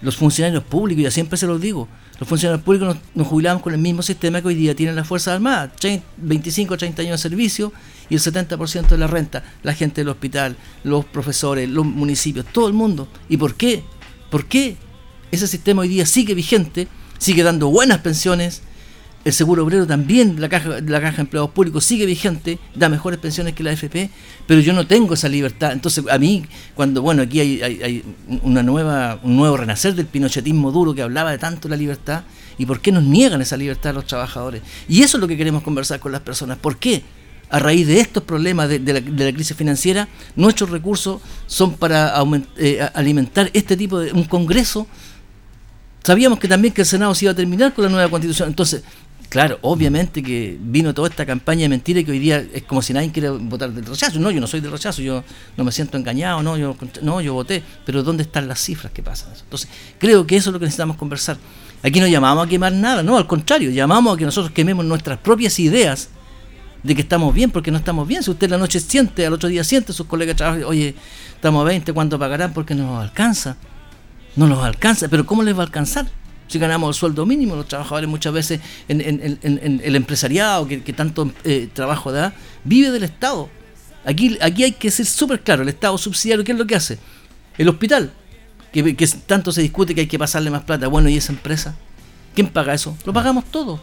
los 0.01 0.15
funcionarios 0.15 0.63
públicos, 0.63 1.03
ya 1.03 1.11
siempre 1.11 1.37
se 1.37 1.47
los 1.47 1.59
digo, 1.59 1.87
los 2.19 2.29
funcionarios 2.29 2.63
públicos 2.63 2.97
nos, 3.13 3.27
jubilamos 3.27 3.61
con 3.61 3.73
el 3.73 3.79
mismo 3.79 4.01
sistema 4.01 4.41
que 4.41 4.47
hoy 4.47 4.55
día 4.55 4.75
tienen 4.75 4.95
las 4.95 5.07
Fuerzas 5.07 5.35
Armadas, 5.35 5.71
25 6.17 6.73
o 6.73 6.77
30 6.77 7.01
años 7.01 7.11
de 7.13 7.17
servicio 7.29 7.73
y 8.09 8.15
el 8.15 8.21
70% 8.21 8.87
de 8.87 8.97
la 8.97 9.07
renta, 9.07 9.43
la 9.63 9.73
gente 9.73 10.01
del 10.01 10.09
hospital, 10.09 10.55
los 10.83 11.05
profesores, 11.05 11.69
los 11.69 11.85
municipios, 11.85 12.45
todo 12.51 12.67
el 12.67 12.73
mundo. 12.73 13.07
¿Y 13.27 13.37
por 13.37 13.55
qué? 13.55 13.83
¿Por 14.29 14.45
qué 14.45 14.77
ese 15.31 15.47
sistema 15.47 15.81
hoy 15.81 15.89
día 15.89 16.05
sigue 16.05 16.33
vigente, 16.33 16.87
sigue 17.17 17.43
dando 17.43 17.67
buenas 17.67 17.99
pensiones, 17.99 18.61
el 19.25 19.33
seguro 19.33 19.63
obrero 19.63 19.87
también, 19.87 20.39
la 20.39 20.47
caja, 20.47 20.79
la 20.85 21.01
caja 21.01 21.15
de 21.17 21.21
empleados 21.23 21.49
públicos 21.49 21.83
sigue 21.83 22.05
vigente, 22.05 22.59
da 22.75 22.89
mejores 22.89 23.19
pensiones 23.19 23.55
que 23.55 23.63
la 23.63 23.71
AFP, 23.71 24.11
pero 24.45 24.61
yo 24.61 24.71
no 24.71 24.85
tengo 24.85 25.15
esa 25.15 25.27
libertad. 25.27 25.71
Entonces, 25.71 26.05
a 26.11 26.19
mí, 26.19 26.45
cuando, 26.75 27.01
bueno, 27.01 27.23
aquí 27.23 27.39
hay, 27.39 28.03
una 28.43 28.61
nueva, 28.61 29.19
un 29.23 29.35
nuevo 29.35 29.57
renacer 29.57 29.95
del 29.95 30.05
pinochetismo 30.05 30.71
duro 30.71 30.93
que 30.93 31.01
hablaba 31.01 31.31
de 31.31 31.39
tanto 31.39 31.67
la 31.67 31.75
libertad, 31.75 32.23
¿y 32.59 32.67
por 32.67 32.79
qué 32.81 32.91
nos 32.91 33.01
niegan 33.01 33.41
esa 33.41 33.57
libertad 33.57 33.89
a 33.89 33.93
los 33.93 34.05
trabajadores? 34.05 34.61
Y 34.87 35.01
eso 35.01 35.17
es 35.17 35.21
lo 35.21 35.27
que 35.27 35.35
queremos 35.35 35.63
conversar 35.63 35.99
con 35.99 36.11
las 36.11 36.21
personas. 36.21 36.59
¿Por 36.59 36.77
qué? 36.77 37.01
A 37.49 37.57
raíz 37.57 37.87
de 37.87 37.99
estos 37.99 38.21
problemas 38.21 38.69
de, 38.69 38.79
la, 38.79 39.33
crisis 39.33 39.57
financiera, 39.57 40.07
nuestros 40.35 40.69
recursos 40.69 41.19
son 41.47 41.73
para 41.73 42.13
eh, 42.57 42.87
alimentar 42.93 43.49
este 43.53 43.75
tipo 43.75 43.99
de 43.99 44.11
un 44.11 44.25
Congreso 44.25 44.87
Sabíamos 46.05 46.37
que 46.37 46.47
también 46.47 46.71
que 46.71 46.81
el 46.81 46.85
Senado 46.85 47.15
se 47.15 47.25
iba 47.25 47.31
a 47.31 47.35
terminar 47.35 47.73
con 47.73 47.83
la 47.83 47.89
nueva 47.89 48.07
constitución. 48.11 48.49
Entonces, 48.49 48.83
Claro, 49.29 49.57
obviamente 49.61 50.21
que 50.21 50.57
vino 50.59 50.93
toda 50.93 51.09
esta 51.09 51.25
campaña 51.25 51.61
de 51.61 51.69
mentira 51.69 52.03
que 52.03 52.11
hoy 52.11 52.19
día 52.19 52.45
es 52.53 52.63
como 52.63 52.81
si 52.81 52.93
nadie 52.93 53.11
quiere 53.11 53.29
votar 53.29 53.71
del 53.71 53.85
rechazo. 53.85 54.19
No, 54.19 54.31
yo 54.31 54.39
no 54.39 54.47
soy 54.47 54.61
del 54.61 54.71
rechazo, 54.71 55.01
yo 55.01 55.23
no 55.57 55.63
me 55.63 55.71
siento 55.71 55.97
engañado, 55.97 56.41
no, 56.41 56.57
yo 56.57 56.75
no, 57.01 57.21
yo 57.21 57.33
voté. 57.33 57.63
Pero 57.85 58.03
¿dónde 58.03 58.23
están 58.23 58.47
las 58.47 58.59
cifras 58.59 58.93
que 58.93 59.03
pasan? 59.03 59.33
Entonces, 59.39 59.69
creo 59.97 60.25
que 60.25 60.35
eso 60.35 60.49
es 60.49 60.53
lo 60.53 60.59
que 60.59 60.65
necesitamos 60.65 60.97
conversar. 60.97 61.37
Aquí 61.83 61.99
no 61.99 62.07
llamamos 62.07 62.45
a 62.45 62.49
quemar 62.49 62.73
nada, 62.73 63.03
no, 63.03 63.17
al 63.17 63.27
contrario, 63.27 63.71
llamamos 63.71 64.15
a 64.15 64.17
que 64.17 64.25
nosotros 64.25 64.51
quememos 64.53 64.85
nuestras 64.85 65.19
propias 65.19 65.59
ideas 65.59 66.09
de 66.81 66.95
que 66.95 67.01
estamos 67.01 67.33
bien 67.33 67.51
porque 67.51 67.71
no 67.71 67.77
estamos 67.77 68.07
bien. 68.07 68.23
Si 68.23 68.31
usted 68.31 68.49
la 68.49 68.57
noche 68.57 68.79
siente, 68.79 69.25
al 69.25 69.33
otro 69.33 69.49
día 69.49 69.63
siente, 69.63 69.91
sus 69.91 70.05
colegas 70.05 70.35
trabajan, 70.35 70.63
oye, 70.63 70.95
estamos 71.33 71.61
a 71.61 71.65
20, 71.65 71.93
¿cuánto 71.93 72.19
pagarán? 72.19 72.53
Porque 72.53 72.75
no 72.75 72.85
nos 72.85 73.03
alcanza. 73.03 73.57
No 74.35 74.47
nos 74.47 74.63
alcanza, 74.63 75.07
pero 75.07 75.25
¿cómo 75.25 75.43
les 75.43 75.55
va 75.55 75.61
a 75.61 75.65
alcanzar? 75.65 76.07
Si 76.47 76.59
ganamos 76.59 76.95
el 76.95 76.99
sueldo 76.99 77.25
mínimo, 77.25 77.55
los 77.55 77.67
trabajadores 77.67 78.09
muchas 78.09 78.33
veces 78.33 78.59
en, 78.87 79.79
el 79.83 79.95
empresariado 79.95 80.67
que, 80.67 80.93
tanto 80.93 81.31
eh, 81.43 81.69
trabajo 81.73 82.11
da, 82.11 82.33
vive 82.63 82.91
del 82.91 83.03
Estado. 83.03 83.49
Aquí, 84.05 84.37
aquí 84.41 84.63
hay 84.63 84.71
que 84.73 84.91
ser 84.91 85.05
súper 85.05 85.41
claro, 85.41 85.63
el 85.63 85.69
Estado 85.69 85.97
subsidiario, 85.97 86.43
¿qué 86.43 86.51
es 86.51 86.57
lo 86.57 86.67
que 86.67 86.75
hace? 86.75 86.99
El 87.57 87.69
hospital, 87.69 88.11
que, 88.71 88.95
que 88.95 89.07
tanto 89.07 89.51
se 89.51 89.61
discute 89.61 89.95
que 89.95 90.01
hay 90.01 90.07
que 90.07 90.19
pasarle 90.19 90.51
más 90.51 90.63
plata, 90.63 90.87
bueno, 90.87 91.09
¿y 91.09 91.17
esa 91.17 91.31
empresa? 91.31 91.75
¿Quién 92.35 92.47
paga 92.47 92.73
eso? 92.73 92.95
Lo 93.05 93.13
pagamos 93.13 93.45
todos. 93.45 93.79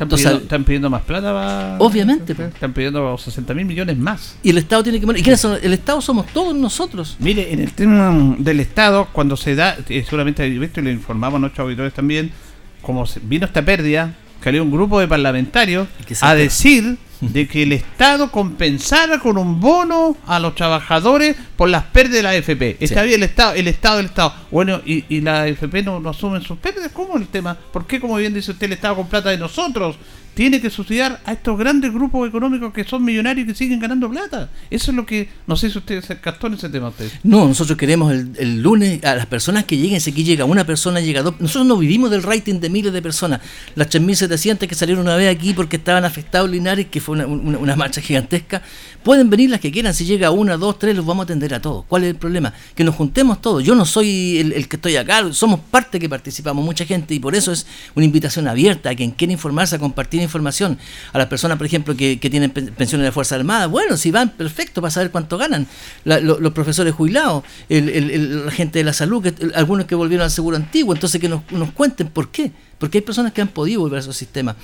Están, 0.00 0.64
pidiendo, 0.64 0.88
más 0.88 1.02
plata. 1.02 1.76
Obviamente. 1.78 2.32
Están 2.32 2.72
pidiendo 2.72 3.18
60 3.18 3.54
mil 3.54 3.66
millones 3.66 3.98
más. 3.98 4.36
Y 4.42 4.50
el 4.50 4.58
Estado 4.58 4.82
tiene 4.82 5.00
que 5.00 5.06
¿Y 5.06 5.22
quiénes 5.22 5.40
son? 5.40 5.58
El 5.62 5.72
Estado 5.72 6.00
somos 6.00 6.26
todos 6.28 6.54
nosotros. 6.54 7.16
Mire, 7.18 7.52
en 7.52 7.60
el 7.60 7.72
tema 7.72 8.36
del 8.38 8.60
Estado, 8.60 9.08
cuando 9.12 9.36
se 9.36 9.54
da, 9.54 9.76
eh, 9.88 10.02
seguramente 10.04 10.48
visto 10.48 10.80
y 10.80 10.84
le 10.84 10.92
informamos 10.92 11.36
a 11.36 11.40
nuestros 11.40 11.64
auditores 11.64 11.92
también, 11.92 12.32
como 12.80 13.04
vino 13.22 13.46
esta 13.46 13.62
pérdida, 13.62 14.14
había 14.48 14.62
un 14.62 14.70
grupo 14.70 14.98
de 15.00 15.08
parlamentarios 15.08 15.88
a 16.22 16.34
decir 16.34 16.98
de 17.20 17.46
que 17.46 17.62
el 17.62 17.72
Estado 17.72 18.30
compensara 18.30 19.18
con 19.18 19.38
un 19.38 19.60
bono 19.60 20.16
a 20.26 20.38
los 20.38 20.54
trabajadores 20.54 21.36
por 21.56 21.68
las 21.68 21.84
pérdidas 21.84 22.16
de 22.16 22.22
la 22.22 22.30
AFP. 22.30 22.76
Está 22.80 23.02
bien 23.02 23.16
el 23.16 23.24
Estado, 23.24 23.54
el 23.54 23.68
Estado, 23.68 24.00
el 24.00 24.06
Estado. 24.06 24.34
Bueno, 24.50 24.80
y, 24.84 25.04
y 25.08 25.20
la 25.20 25.42
AFP 25.42 25.82
no, 25.82 26.00
no 26.00 26.10
asumen 26.10 26.42
sus 26.42 26.58
pérdidas. 26.58 26.90
¿Cómo 26.92 27.16
el 27.16 27.28
tema? 27.28 27.56
¿Por 27.72 27.86
qué, 27.86 28.00
como 28.00 28.16
bien 28.16 28.34
dice 28.34 28.52
usted, 28.52 28.66
el 28.66 28.72
Estado 28.72 28.96
con 28.96 29.08
plata 29.08 29.30
de 29.30 29.38
nosotros? 29.38 29.96
tiene 30.34 30.60
que 30.60 30.70
subsidiar 30.70 31.20
a 31.24 31.32
estos 31.32 31.58
grandes 31.58 31.92
grupos 31.92 32.28
económicos 32.28 32.72
que 32.72 32.84
son 32.84 33.04
millonarios 33.04 33.44
y 33.44 33.48
que 33.48 33.54
siguen 33.54 33.80
ganando 33.80 34.08
plata. 34.08 34.48
Eso 34.70 34.90
es 34.90 34.96
lo 34.96 35.04
que, 35.04 35.28
no 35.46 35.56
sé 35.56 35.70
si 35.70 35.78
usted 35.78 36.02
se 36.02 36.18
captó 36.18 36.46
en 36.46 36.54
ese 36.54 36.68
tema. 36.68 36.88
Usted. 36.88 37.10
No, 37.24 37.46
nosotros 37.46 37.76
queremos 37.76 38.12
el, 38.12 38.62
lunes 38.62 39.04
a 39.04 39.14
las 39.16 39.26
personas 39.26 39.64
que 39.64 39.76
lleguen, 39.76 40.00
si 40.00 40.10
aquí 40.10 40.24
llega 40.24 40.44
una 40.44 40.64
persona, 40.64 41.00
llega 41.00 41.22
dos. 41.22 41.34
Nosotros 41.40 41.66
no 41.66 41.76
vivimos 41.76 42.10
del 42.10 42.22
rating 42.22 42.60
de 42.60 42.70
miles 42.70 42.92
de 42.92 43.02
personas. 43.02 43.40
Las 43.74 43.90
3.700 43.90 44.66
que 44.66 44.74
salieron 44.74 45.04
una 45.04 45.16
vez 45.16 45.34
aquí 45.34 45.52
porque 45.52 45.76
estaban 45.76 46.04
afectados 46.04 46.48
Linares, 46.48 46.86
que 46.86 47.00
fue 47.00 47.09
una, 47.10 47.76
marcha 47.76 48.00
gigantesca, 48.00 48.62
pueden 49.02 49.30
venir 49.30 49.50
las 49.50 49.60
que 49.60 49.70
quieran. 49.70 49.94
Si 49.94 50.04
llega 50.04 50.30
una, 50.30 50.56
dos, 50.56 50.78
tres, 50.78 50.96
los 50.96 51.06
vamos 51.06 51.22
a 51.22 51.24
atender 51.24 51.54
a 51.54 51.60
todos. 51.60 51.84
¿Cuál 51.86 52.04
es 52.04 52.10
el 52.10 52.16
problema? 52.16 52.52
Que 52.74 52.84
nos 52.84 52.94
juntemos 52.94 53.40
todos. 53.40 53.62
Yo 53.64 53.74
no 53.74 53.84
soy 53.84 54.38
el, 54.38 54.68
que 54.68 54.76
estoy 54.76 54.96
acá, 54.96 55.32
somos 55.32 55.60
parte 55.60 55.98
que 55.98 56.08
participamos, 56.08 56.64
mucha 56.64 56.84
gente, 56.84 57.14
y 57.14 57.20
por 57.20 57.34
eso 57.34 57.52
es 57.52 57.66
una 57.94 58.04
invitación 58.04 58.48
abierta 58.48 58.90
a 58.90 58.94
quien 58.94 59.10
quiera 59.10 59.32
informarse, 59.32 59.76
a 59.76 59.78
compartir 59.78 60.20
información. 60.22 60.78
A 61.12 61.18
las 61.18 61.26
personas, 61.26 61.58
por 61.58 61.66
ejemplo, 61.66 61.96
que, 61.96 62.16
tienen 62.30 62.50
pensiones 62.50 63.02
de 63.02 63.08
la 63.08 63.12
Fuerza 63.12 63.34
Armada, 63.34 63.66
bueno, 63.66 63.96
si 63.96 64.10
van, 64.10 64.30
perfecto, 64.30 64.80
para 64.80 64.90
saber 64.90 65.10
cuánto 65.10 65.36
ganan. 65.36 65.66
los 66.04 66.52
profesores 66.52 66.94
jubilados, 66.94 67.44
la 67.68 68.52
gente 68.52 68.78
de 68.78 68.84
la 68.84 68.92
salud, 68.92 69.26
algunos 69.54 69.86
que 69.86 69.94
volvieron 69.94 70.24
al 70.24 70.30
seguro 70.30 70.56
antiguo, 70.56 70.94
entonces 70.94 71.20
que 71.20 71.28
nos, 71.28 71.42
cuenten 71.74 72.08
por 72.08 72.30
qué. 72.30 72.52
Porque 72.78 72.98
hay 72.98 73.02
personas 73.02 73.32
que 73.32 73.42
han 73.42 73.48
podido 73.48 73.80
volver 73.80 73.98
a 73.98 74.00
esos 74.00 74.16
sistemas. 74.16 74.56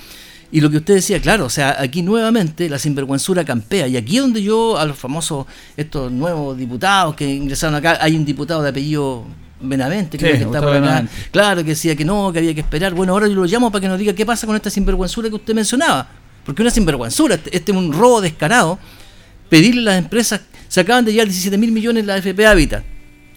Y 0.51 0.61
lo 0.61 0.69
que 0.69 0.77
usted 0.77 0.95
decía, 0.95 1.21
claro, 1.21 1.45
o 1.45 1.49
sea, 1.49 1.75
aquí 1.79 2.01
nuevamente 2.01 2.69
la 2.69 2.79
sinvergüenzura 2.79 3.43
campea. 3.43 3.87
Y 3.87 3.97
aquí 3.97 4.15
es 4.15 4.21
donde 4.21 4.41
yo, 4.41 4.77
a 4.77 4.85
los 4.85 4.97
famosos, 4.97 5.45
estos 5.75 6.11
nuevos 6.11 6.57
diputados 6.57 7.15
que 7.15 7.27
ingresaron 7.27 7.75
acá, 7.75 7.97
hay 7.99 8.15
un 8.15 8.23
diputado 8.23 8.61
de 8.61 8.69
apellido 8.69 9.25
Benavente, 9.59 10.17
que 10.17 10.31
está 10.31 10.61
por 10.61 10.75
acá. 10.75 11.05
Claro, 11.31 11.63
que 11.63 11.71
decía 11.71 11.95
que 11.95 12.05
no, 12.05 12.31
que 12.31 12.39
había 12.39 12.53
que 12.53 12.61
esperar. 12.61 12.93
Bueno, 12.93 13.13
ahora 13.13 13.27
yo 13.27 13.35
lo 13.35 13.45
llamo 13.45 13.71
para 13.71 13.81
que 13.81 13.87
nos 13.87 13.99
diga 13.99 14.13
qué 14.13 14.25
pasa 14.25 14.47
con 14.47 14.55
esta 14.55 14.69
sinvergüenzura 14.69 15.29
que 15.29 15.35
usted 15.35 15.53
mencionaba. 15.53 16.07
Porque 16.45 16.61
una 16.61 16.71
sinvergüenzura, 16.71 17.35
este, 17.35 17.55
este 17.55 17.71
es 17.71 17.77
un 17.77 17.91
robo 17.91 18.21
descarado. 18.21 18.79
Pedirle 19.49 19.81
a 19.81 19.95
las 19.95 20.03
empresas, 20.03 20.41
se 20.67 20.79
acaban 20.79 21.03
de 21.05 21.11
llevar 21.11 21.27
17 21.27 21.57
mil 21.57 21.71
millones 21.71 22.05
la 22.05 22.17
FP 22.17 22.45
Habitat. 22.45 22.83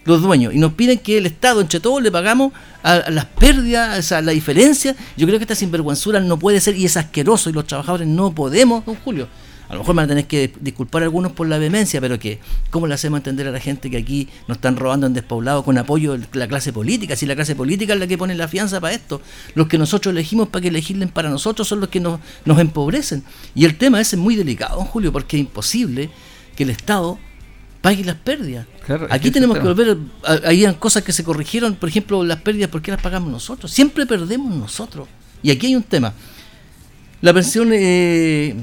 Los 0.03 0.21
dueños, 0.21 0.53
y 0.53 0.57
nos 0.57 0.73
piden 0.73 0.99
que 0.99 1.17
el 1.17 1.25
Estado, 1.25 1.61
entre 1.61 1.79
todos, 1.79 2.01
le 2.01 2.11
pagamos 2.11 2.53
a, 2.83 3.09
las 3.09 3.25
pérdidas, 3.25 4.11
a 4.11 4.21
la 4.21 4.31
diferencia. 4.31 4.95
Yo 5.15 5.27
creo 5.27 5.39
que 5.39 5.43
esta 5.43 5.55
sinvergüenzura 5.55 6.19
no 6.19 6.39
puede 6.39 6.59
ser 6.59 6.75
y 6.75 6.85
es 6.85 6.97
asqueroso 6.97 7.49
y 7.49 7.53
los 7.53 7.67
trabajadores 7.67 8.07
no 8.07 8.33
podemos, 8.33 8.85
don 8.85 8.95
Julio. 8.95 9.27
A 9.69 9.75
lo 9.75 9.79
mejor 9.79 9.95
me 9.95 10.05
van 10.05 10.17
a 10.17 10.23
que 10.23 10.51
disculpar 10.59 11.01
a 11.01 11.05
algunos 11.05 11.31
por 11.31 11.47
la 11.47 11.57
vehemencia, 11.57 12.01
pero 12.01 12.19
que, 12.19 12.39
¿cómo 12.71 12.87
le 12.87 12.93
hacemos 12.93 13.19
entender 13.19 13.47
a 13.47 13.51
la 13.51 13.59
gente 13.61 13.89
que 13.89 13.95
aquí 13.95 14.27
nos 14.49 14.57
están 14.57 14.75
robando 14.75 15.07
en 15.07 15.13
despoblado 15.13 15.63
con 15.63 15.77
apoyo 15.77 16.17
de 16.17 16.27
la 16.33 16.49
clase 16.49 16.73
política? 16.73 17.15
Si 17.15 17.25
la 17.25 17.35
clase 17.35 17.55
política 17.55 17.93
es 17.93 17.99
la 18.01 18.05
que 18.05 18.17
pone 18.17 18.35
la 18.35 18.49
fianza 18.49 18.81
para 18.81 18.93
esto, 18.93 19.21
los 19.55 19.67
que 19.67 19.77
nosotros 19.77 20.11
elegimos 20.11 20.49
para 20.49 20.63
que 20.63 20.71
legislen 20.71 21.07
para 21.07 21.29
nosotros 21.29 21.69
son 21.69 21.79
los 21.79 21.87
que 21.87 22.01
nos, 22.01 22.19
nos 22.43 22.59
empobrecen. 22.59 23.23
Y 23.55 23.63
el 23.63 23.77
tema 23.77 24.01
ese 24.01 24.17
es 24.17 24.21
muy 24.21 24.35
delicado, 24.35 24.75
don 24.75 24.87
Julio, 24.87 25.13
porque 25.13 25.37
es 25.37 25.41
imposible 25.41 26.09
que 26.57 26.63
el 26.63 26.69
Estado 26.71 27.17
pague 27.81 28.03
las 28.03 28.15
pérdidas. 28.15 28.67
Aquí 29.09 29.31
tenemos 29.31 29.57
que 29.57 29.63
volver, 29.63 29.97
habían 30.45 30.75
cosas 30.75 31.03
que 31.03 31.11
se 31.11 31.23
corrigieron, 31.23 31.75
por 31.75 31.89
ejemplo, 31.89 32.23
las 32.23 32.41
pérdidas, 32.41 32.69
¿por 32.69 32.81
qué 32.81 32.91
las 32.91 33.01
pagamos 33.01 33.31
nosotros? 33.31 33.71
Siempre 33.71 34.05
perdemos 34.05 34.55
nosotros. 34.55 35.07
Y 35.43 35.51
aquí 35.51 35.67
hay 35.67 35.75
un 35.75 35.83
tema. 35.83 36.13
La 37.21 37.33
pensión 37.33 37.69
eh, 37.73 38.55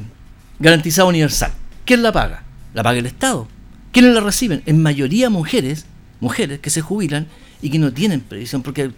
garantizada 0.59 1.09
universal, 1.09 1.53
¿quién 1.85 2.03
la 2.03 2.13
paga? 2.13 2.45
La 2.75 2.83
paga 2.83 2.99
el 2.99 3.07
Estado. 3.07 3.49
¿Quiénes 3.93 4.15
la 4.15 4.21
reciben? 4.21 4.63
En 4.67 4.83
mayoría 4.83 5.31
mujeres, 5.31 5.87
mujeres 6.21 6.61
que 6.61 6.71
se 6.71 6.81
jubilan 6.81 7.27
y 7.61 7.71
que 7.71 7.79
no 7.79 7.93
tienen 7.93 8.21
previsión, 8.21 8.63
porque 8.63 8.83
el 8.83 8.95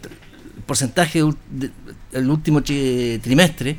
porcentaje 0.66 1.22
del 2.12 2.30
último 2.30 2.62
trimestre 2.62 3.78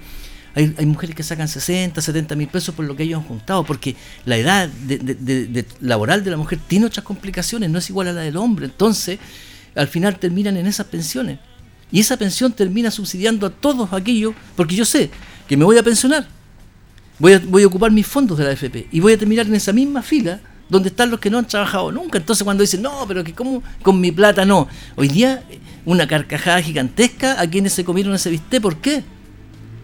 hay, 0.54 0.74
hay, 0.78 0.86
mujeres 0.86 1.16
que 1.16 1.24
sacan 1.24 1.48
60, 1.48 2.02
70 2.02 2.36
mil 2.36 2.48
pesos 2.48 2.76
por 2.76 2.86
lo 2.86 2.96
que 2.96 3.04
ellos 3.04 3.22
han 3.22 3.28
juntado, 3.28 3.64
porque 3.64 3.96
la 4.26 4.38
edad 4.38 4.68
de, 4.68 5.66
laboral 5.80 6.24
de 6.24 6.32
la 6.32 6.38
mujer 6.38 6.60
tiene 6.68 6.86
otras 6.86 7.06
complicaciones, 7.06 7.70
no 7.70 7.80
es 7.80 7.90
igual 7.90 8.10
a 8.10 8.14
la 8.14 8.22
del 8.22 8.38
hombre. 8.38 8.66
Entonces, 8.66 9.20
al 9.76 9.88
final 9.88 10.20
terminan 10.20 10.58
en 10.58 10.68
esas 10.68 10.88
pensiones. 10.88 11.40
Y 11.92 12.00
esa 12.00 12.18
pensión 12.18 12.52
termina 12.54 12.92
subsidiando 12.92 13.48
a 13.48 13.50
todos 13.50 13.94
aquellos, 13.94 14.34
porque 14.56 14.76
yo 14.76 14.86
sé 14.86 15.10
que 15.48 15.58
me 15.58 15.66
voy 15.66 15.78
a 15.78 15.84
pensionar, 15.84 16.28
voy 17.20 17.34
a, 17.34 17.40
voy 17.40 17.64
a 17.64 17.68
ocupar 17.68 17.92
mis 17.92 18.08
fondos 18.08 18.38
de 18.38 18.46
la 18.46 18.52
AFP 18.52 18.88
y 18.92 19.00
voy 19.00 19.14
a 19.14 19.18
terminar 19.18 19.46
en 19.46 19.56
esa 19.56 19.74
misma 19.74 20.02
fila 20.02 20.40
donde 20.70 20.88
están 20.88 21.12
los 21.12 21.20
que 21.20 21.30
no 21.30 21.38
han 21.38 21.46
trabajado 21.46 21.92
nunca. 21.92 22.18
Entonces 22.18 22.46
cuando 22.46 22.62
dicen, 22.62 22.82
no, 22.82 23.06
pero 23.08 23.24
que 23.24 23.34
como 23.34 23.62
con 23.84 24.00
mi 24.00 24.12
plata 24.12 24.46
no. 24.46 24.70
Hoy 24.96 25.10
día 25.10 25.44
una 25.86 26.08
carcajada 26.08 26.62
gigantesca 26.62 27.40
a 27.40 27.48
quienes 27.48 27.74
se 27.74 27.84
comieron 27.84 28.14
ese 28.14 28.30
bistec, 28.30 28.62
¿por 28.62 28.78
qué? 28.78 29.04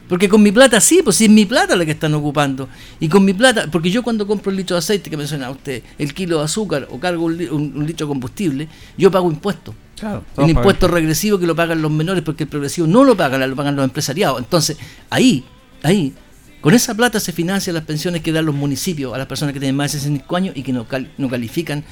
Porque 0.07 0.29
con 0.29 0.41
mi 0.41 0.51
plata 0.51 0.79
sí, 0.79 1.01
pues 1.03 1.17
sí 1.17 1.25
es 1.25 1.31
mi 1.31 1.45
plata 1.45 1.75
la 1.75 1.85
que 1.85 1.91
están 1.91 2.13
ocupando. 2.13 2.69
Y 2.99 3.09
con 3.09 3.25
mi 3.25 3.33
plata, 3.33 3.67
porque 3.71 3.91
yo 3.91 4.03
cuando 4.03 4.25
compro 4.25 4.51
el 4.51 4.57
litro 4.57 4.75
de 4.75 4.79
aceite 4.79 5.09
que 5.09 5.17
menciona 5.17 5.49
usted, 5.49 5.83
el 5.97 6.13
kilo 6.13 6.39
de 6.39 6.45
azúcar 6.45 6.87
o 6.89 6.99
cargo 6.99 7.25
un, 7.25 7.85
litro 7.85 8.07
de 8.07 8.09
combustible, 8.09 8.67
yo 8.97 9.11
pago 9.11 9.29
impuestos. 9.29 9.75
Claro, 9.99 10.23
un 10.35 10.49
impuesto 10.49 10.87
regresivo 10.87 11.39
que 11.39 11.47
lo 11.47 11.55
pagan 11.55 11.81
los 11.81 11.91
menores 11.91 12.23
porque 12.23 12.43
el 12.43 12.49
progresivo 12.49 12.85
no 12.85 13.03
lo 13.03 13.17
pagan, 13.17 13.49
lo 13.49 13.55
pagan 13.55 13.75
los 13.75 13.83
empresariados. 13.83 14.39
Entonces, 14.39 14.77
ahí, 15.09 15.43
ahí, 15.83 16.13
con 16.61 16.73
esa 16.73 16.93
plata 16.93 17.19
se 17.19 17.31
financian 17.31 17.73
las 17.73 17.83
pensiones 17.83 18.21
que 18.21 18.31
dan 18.31 18.45
los 18.45 18.55
municipios 18.55 19.13
a 19.13 19.17
las 19.17 19.27
personas 19.27 19.53
que 19.53 19.59
tienen 19.59 19.75
más 19.75 19.91
de 19.91 19.99
65 19.99 20.35
años 20.35 20.55
y 20.55 20.63
que 20.63 20.71
no, 20.71 20.85
no 21.17 21.29
califican 21.29 21.83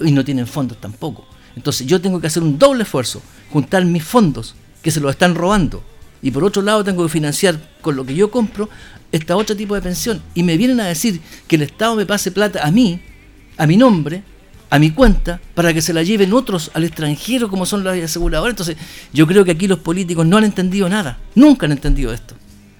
y 0.00 0.12
no 0.12 0.24
tienen 0.24 0.46
fondos 0.46 0.78
tampoco. 0.78 1.26
Entonces 1.56 1.86
yo 1.86 2.00
tengo 2.00 2.20
que 2.20 2.28
hacer 2.28 2.42
un 2.42 2.58
doble 2.58 2.82
esfuerzo, 2.82 3.22
juntar 3.50 3.84
mis 3.84 4.04
fondos 4.04 4.54
que 4.82 4.90
se 4.90 5.00
los 5.00 5.10
están 5.10 5.34
robando 5.34 5.82
y 6.22 6.30
por 6.30 6.44
otro 6.44 6.62
lado 6.62 6.84
tengo 6.84 7.02
que 7.04 7.08
financiar 7.08 7.58
con 7.80 7.96
lo 7.96 8.04
que 8.04 8.14
yo 8.14 8.30
compro 8.30 8.68
esta 9.12 9.36
otro 9.36 9.56
tipo 9.56 9.74
de 9.74 9.82
pensión. 9.82 10.22
Y 10.34 10.42
me 10.42 10.56
vienen 10.56 10.80
a 10.80 10.86
decir 10.86 11.20
que 11.46 11.56
el 11.56 11.62
Estado 11.62 11.96
me 11.96 12.06
pase 12.06 12.30
plata 12.30 12.66
a 12.66 12.70
mí, 12.70 13.00
a 13.56 13.66
mi 13.66 13.76
nombre, 13.76 14.22
a 14.70 14.78
mi 14.78 14.90
cuenta, 14.90 15.40
para 15.54 15.72
que 15.72 15.80
se 15.80 15.92
la 15.92 16.02
lleven 16.02 16.32
otros 16.32 16.70
al 16.74 16.84
extranjero 16.84 17.48
como 17.48 17.66
son 17.66 17.84
las 17.84 17.98
aseguradoras. 17.98 18.52
Entonces 18.52 18.76
yo 19.12 19.26
creo 19.26 19.44
que 19.44 19.52
aquí 19.52 19.66
los 19.66 19.78
políticos 19.78 20.26
no 20.26 20.36
han 20.36 20.44
entendido 20.44 20.88
nada, 20.88 21.18
nunca 21.34 21.66
han 21.66 21.72
entendido 21.72 22.12
esto. 22.12 22.34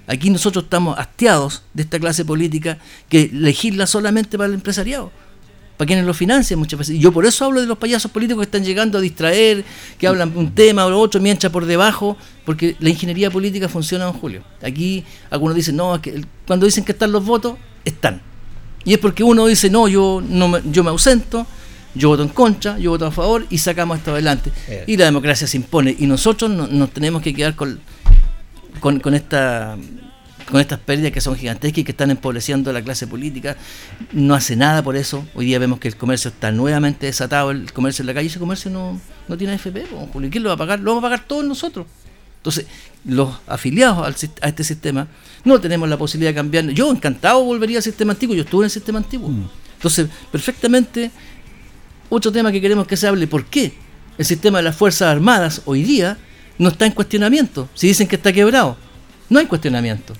Aquí 0.06 0.30
nosotros 0.30 0.64
estamos 0.64 0.98
hastiados 0.98 1.62
de 1.74 1.82
esta 1.82 1.98
clase 1.98 2.24
política 2.24 2.78
que 3.08 3.30
legisla 3.32 3.86
solamente 3.86 4.38
para 4.38 4.48
el 4.48 4.54
empresariado 4.54 5.12
para 5.78 5.86
quienes 5.86 6.04
lo 6.04 6.12
financian 6.12 6.58
muchas 6.58 6.76
veces. 6.76 6.96
Y 6.96 6.98
yo 6.98 7.12
por 7.12 7.24
eso 7.24 7.44
hablo 7.44 7.60
de 7.60 7.66
los 7.68 7.78
payasos 7.78 8.10
políticos 8.10 8.40
que 8.42 8.46
están 8.46 8.64
llegando 8.64 8.98
a 8.98 9.00
distraer, 9.00 9.64
que 9.96 10.08
hablan 10.08 10.36
un 10.36 10.52
tema 10.52 10.84
o 10.84 10.98
otro 10.98 11.20
mientras 11.20 11.52
por 11.52 11.64
debajo, 11.66 12.16
porque 12.44 12.76
la 12.80 12.90
ingeniería 12.90 13.30
política 13.30 13.68
funciona 13.68 14.08
en 14.08 14.12
Julio. 14.12 14.42
Aquí 14.60 15.04
algunos 15.30 15.54
dicen, 15.54 15.76
no, 15.76 16.02
que 16.02 16.24
cuando 16.46 16.66
dicen 16.66 16.84
que 16.84 16.92
están 16.92 17.12
los 17.12 17.24
votos, 17.24 17.56
están. 17.84 18.20
Y 18.84 18.92
es 18.92 18.98
porque 18.98 19.22
uno 19.22 19.46
dice, 19.46 19.70
no, 19.70 19.86
yo, 19.86 20.20
no 20.28 20.48
me, 20.48 20.62
yo 20.68 20.82
me 20.82 20.90
ausento, 20.90 21.46
yo 21.94 22.08
voto 22.08 22.24
en 22.24 22.30
contra, 22.30 22.76
yo 22.78 22.90
voto 22.90 23.06
a 23.06 23.12
favor 23.12 23.46
y 23.48 23.58
sacamos 23.58 23.98
esto 23.98 24.10
adelante. 24.10 24.50
Eh. 24.66 24.82
Y 24.88 24.96
la 24.96 25.04
democracia 25.04 25.46
se 25.46 25.58
impone. 25.58 25.94
Y 25.96 26.06
nosotros 26.06 26.50
nos 26.50 26.90
tenemos 26.90 27.22
que 27.22 27.32
quedar 27.32 27.54
con, 27.54 27.78
con, 28.80 28.98
con 28.98 29.14
esta 29.14 29.76
con 30.50 30.60
estas 30.60 30.78
pérdidas 30.78 31.12
que 31.12 31.20
son 31.20 31.36
gigantescas 31.36 31.78
y 31.78 31.84
que 31.84 31.92
están 31.92 32.10
empobreciendo 32.10 32.70
a 32.70 32.72
la 32.72 32.82
clase 32.82 33.06
política, 33.06 33.56
no 34.12 34.34
hace 34.34 34.56
nada 34.56 34.82
por 34.82 34.96
eso. 34.96 35.26
Hoy 35.34 35.46
día 35.46 35.58
vemos 35.58 35.78
que 35.78 35.88
el 35.88 35.96
comercio 35.96 36.30
está 36.30 36.50
nuevamente 36.50 37.06
desatado, 37.06 37.50
el 37.50 37.72
comercio 37.72 38.02
en 38.02 38.06
la 38.06 38.14
calle, 38.14 38.28
ese 38.28 38.38
comercio 38.38 38.70
no, 38.70 39.00
no 39.28 39.36
tiene 39.36 39.54
AFP, 39.54 39.84
¿y 40.22 40.30
quién 40.30 40.42
lo 40.42 40.48
va 40.48 40.54
a 40.54 40.58
pagar? 40.58 40.80
Lo 40.80 40.92
vamos 40.92 41.04
a 41.04 41.06
pagar 41.10 41.26
todos 41.26 41.44
nosotros. 41.44 41.86
Entonces, 42.38 42.66
los 43.04 43.34
afiliados 43.46 44.24
a 44.40 44.48
este 44.48 44.64
sistema 44.64 45.08
no 45.44 45.60
tenemos 45.60 45.88
la 45.88 45.98
posibilidad 45.98 46.30
de 46.30 46.36
cambiar. 46.36 46.66
Yo 46.70 46.90
encantado 46.90 47.42
volvería 47.44 47.78
al 47.78 47.82
sistema 47.82 48.12
antiguo, 48.12 48.34
yo 48.34 48.42
estuve 48.42 48.62
en 48.62 48.66
el 48.66 48.70
sistema 48.70 48.98
antiguo. 48.98 49.28
Mm. 49.28 49.48
Entonces, 49.74 50.08
perfectamente, 50.32 51.10
otro 52.08 52.32
tema 52.32 52.50
que 52.50 52.60
queremos 52.60 52.86
que 52.86 52.96
se 52.96 53.06
hable, 53.06 53.26
¿por 53.26 53.44
qué 53.44 53.72
el 54.16 54.24
sistema 54.24 54.58
de 54.58 54.64
las 54.64 54.76
Fuerzas 54.76 55.08
Armadas 55.08 55.62
hoy 55.66 55.82
día 55.82 56.16
no 56.58 56.70
está 56.70 56.86
en 56.86 56.92
cuestionamiento? 56.92 57.68
Si 57.74 57.88
dicen 57.88 58.06
que 58.08 58.16
está 58.16 58.32
quebrado. 58.32 58.76
No 59.30 59.38
hay 59.38 59.46
cuestionamiento. 59.46 60.14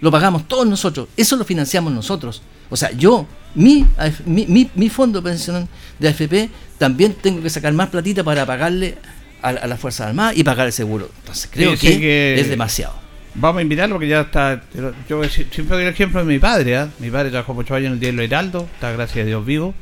Lo 0.00 0.10
pagamos 0.10 0.46
todos 0.46 0.66
nosotros. 0.66 1.08
Eso 1.16 1.36
lo 1.36 1.44
financiamos 1.44 1.92
nosotros. 1.92 2.42
O 2.70 2.76
sea, 2.76 2.92
yo, 2.92 3.26
mi, 3.54 3.86
mi, 4.26 4.70
mi, 4.74 4.88
fondo 4.88 5.22
pensión 5.22 5.68
de 5.98 6.08
AFP, 6.08 6.50
también 6.76 7.14
tengo 7.14 7.42
que 7.42 7.50
sacar 7.50 7.72
más 7.72 7.88
platita 7.88 8.22
para 8.22 8.44
pagarle 8.44 8.96
a, 9.42 9.48
a 9.48 9.66
las 9.66 9.80
Fuerzas 9.80 10.08
Armadas 10.08 10.36
y 10.36 10.44
pagar 10.44 10.66
el 10.66 10.72
seguro. 10.72 11.10
Entonces 11.20 11.48
creo 11.52 11.76
que, 11.76 12.38
es 12.38 12.48
demasiado. 12.48 12.94
Vamos 13.34 13.60
a 13.60 13.62
invitarlo 13.62 13.94
porque 13.94 14.08
ya 14.08 14.22
está. 14.22 14.62
Yo 15.08 15.22
siempre 15.24 15.76
doy 15.76 15.82
el 15.82 15.88
ejemplo 15.88 16.20
de 16.20 16.26
mi 16.26 16.38
padre. 16.38 16.74
¿eh? 16.76 16.86
Mi 16.98 17.10
padre 17.10 17.30
trabajó 17.30 17.54
muchos 17.54 17.76
años 17.76 17.88
en 17.88 17.92
el 17.94 18.00
Diario 18.00 18.22
Heraldo, 18.22 18.68
está 18.74 18.92
gracias 18.92 19.24
a 19.24 19.26
Dios 19.26 19.44
vivo. 19.44 19.74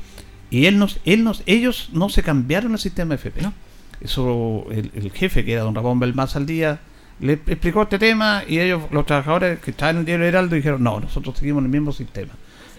Y 0.50 0.66
él 0.66 0.78
nos, 0.78 1.00
él 1.04 1.24
nos, 1.24 1.42
ellos 1.46 1.88
no 1.92 2.08
se 2.08 2.22
cambiaron 2.22 2.72
el 2.72 2.78
sistema 2.78 3.14
FP. 3.14 3.42
¿no? 3.42 3.52
Eso, 4.00 4.66
el, 4.70 4.92
el 4.94 5.10
jefe 5.10 5.44
que 5.44 5.54
era 5.54 5.62
don 5.62 5.74
Ramón 5.74 5.98
Belmaz 5.98 6.36
al 6.36 6.46
día, 6.46 6.80
le 7.20 7.34
explicó 7.34 7.82
este 7.82 7.98
tema 7.98 8.42
y 8.46 8.58
ellos, 8.58 8.82
los 8.90 9.06
trabajadores 9.06 9.58
que 9.60 9.70
estaban 9.70 9.96
en 9.96 10.00
el 10.00 10.06
diario 10.06 10.26
Heraldo, 10.26 10.56
dijeron, 10.56 10.82
no, 10.82 11.00
nosotros 11.00 11.38
seguimos 11.38 11.62
el 11.62 11.68
mismo 11.70 11.92
sistema. 11.92 12.32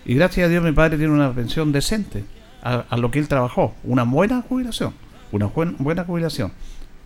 Y 0.05 0.15
gracias 0.15 0.45
a 0.45 0.49
Dios 0.49 0.63
mi 0.63 0.71
padre 0.71 0.97
tiene 0.97 1.13
una 1.13 1.31
pensión 1.33 1.71
decente 1.71 2.23
a, 2.61 2.97
lo 2.97 3.09
que 3.11 3.19
él 3.19 3.27
trabajó, 3.27 3.75
una 3.83 4.03
buena 4.03 4.41
jubilación, 4.41 4.93
una 5.31 5.47
buena 5.47 6.03
jubilación. 6.03 6.51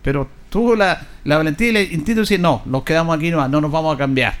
Pero 0.02 0.28
tuvo 0.50 0.74
la, 0.74 1.06
la 1.24 1.36
valentía 1.36 1.70
y 1.70 1.76
el 1.76 1.82
instinto 1.92 2.14
de 2.14 2.20
decir, 2.22 2.40
no, 2.40 2.62
nos 2.64 2.82
quedamos 2.82 3.16
aquí, 3.16 3.30
no, 3.30 3.46
no 3.48 3.60
nos 3.60 3.70
vamos 3.70 3.94
a 3.94 3.98
cambiar 3.98 4.34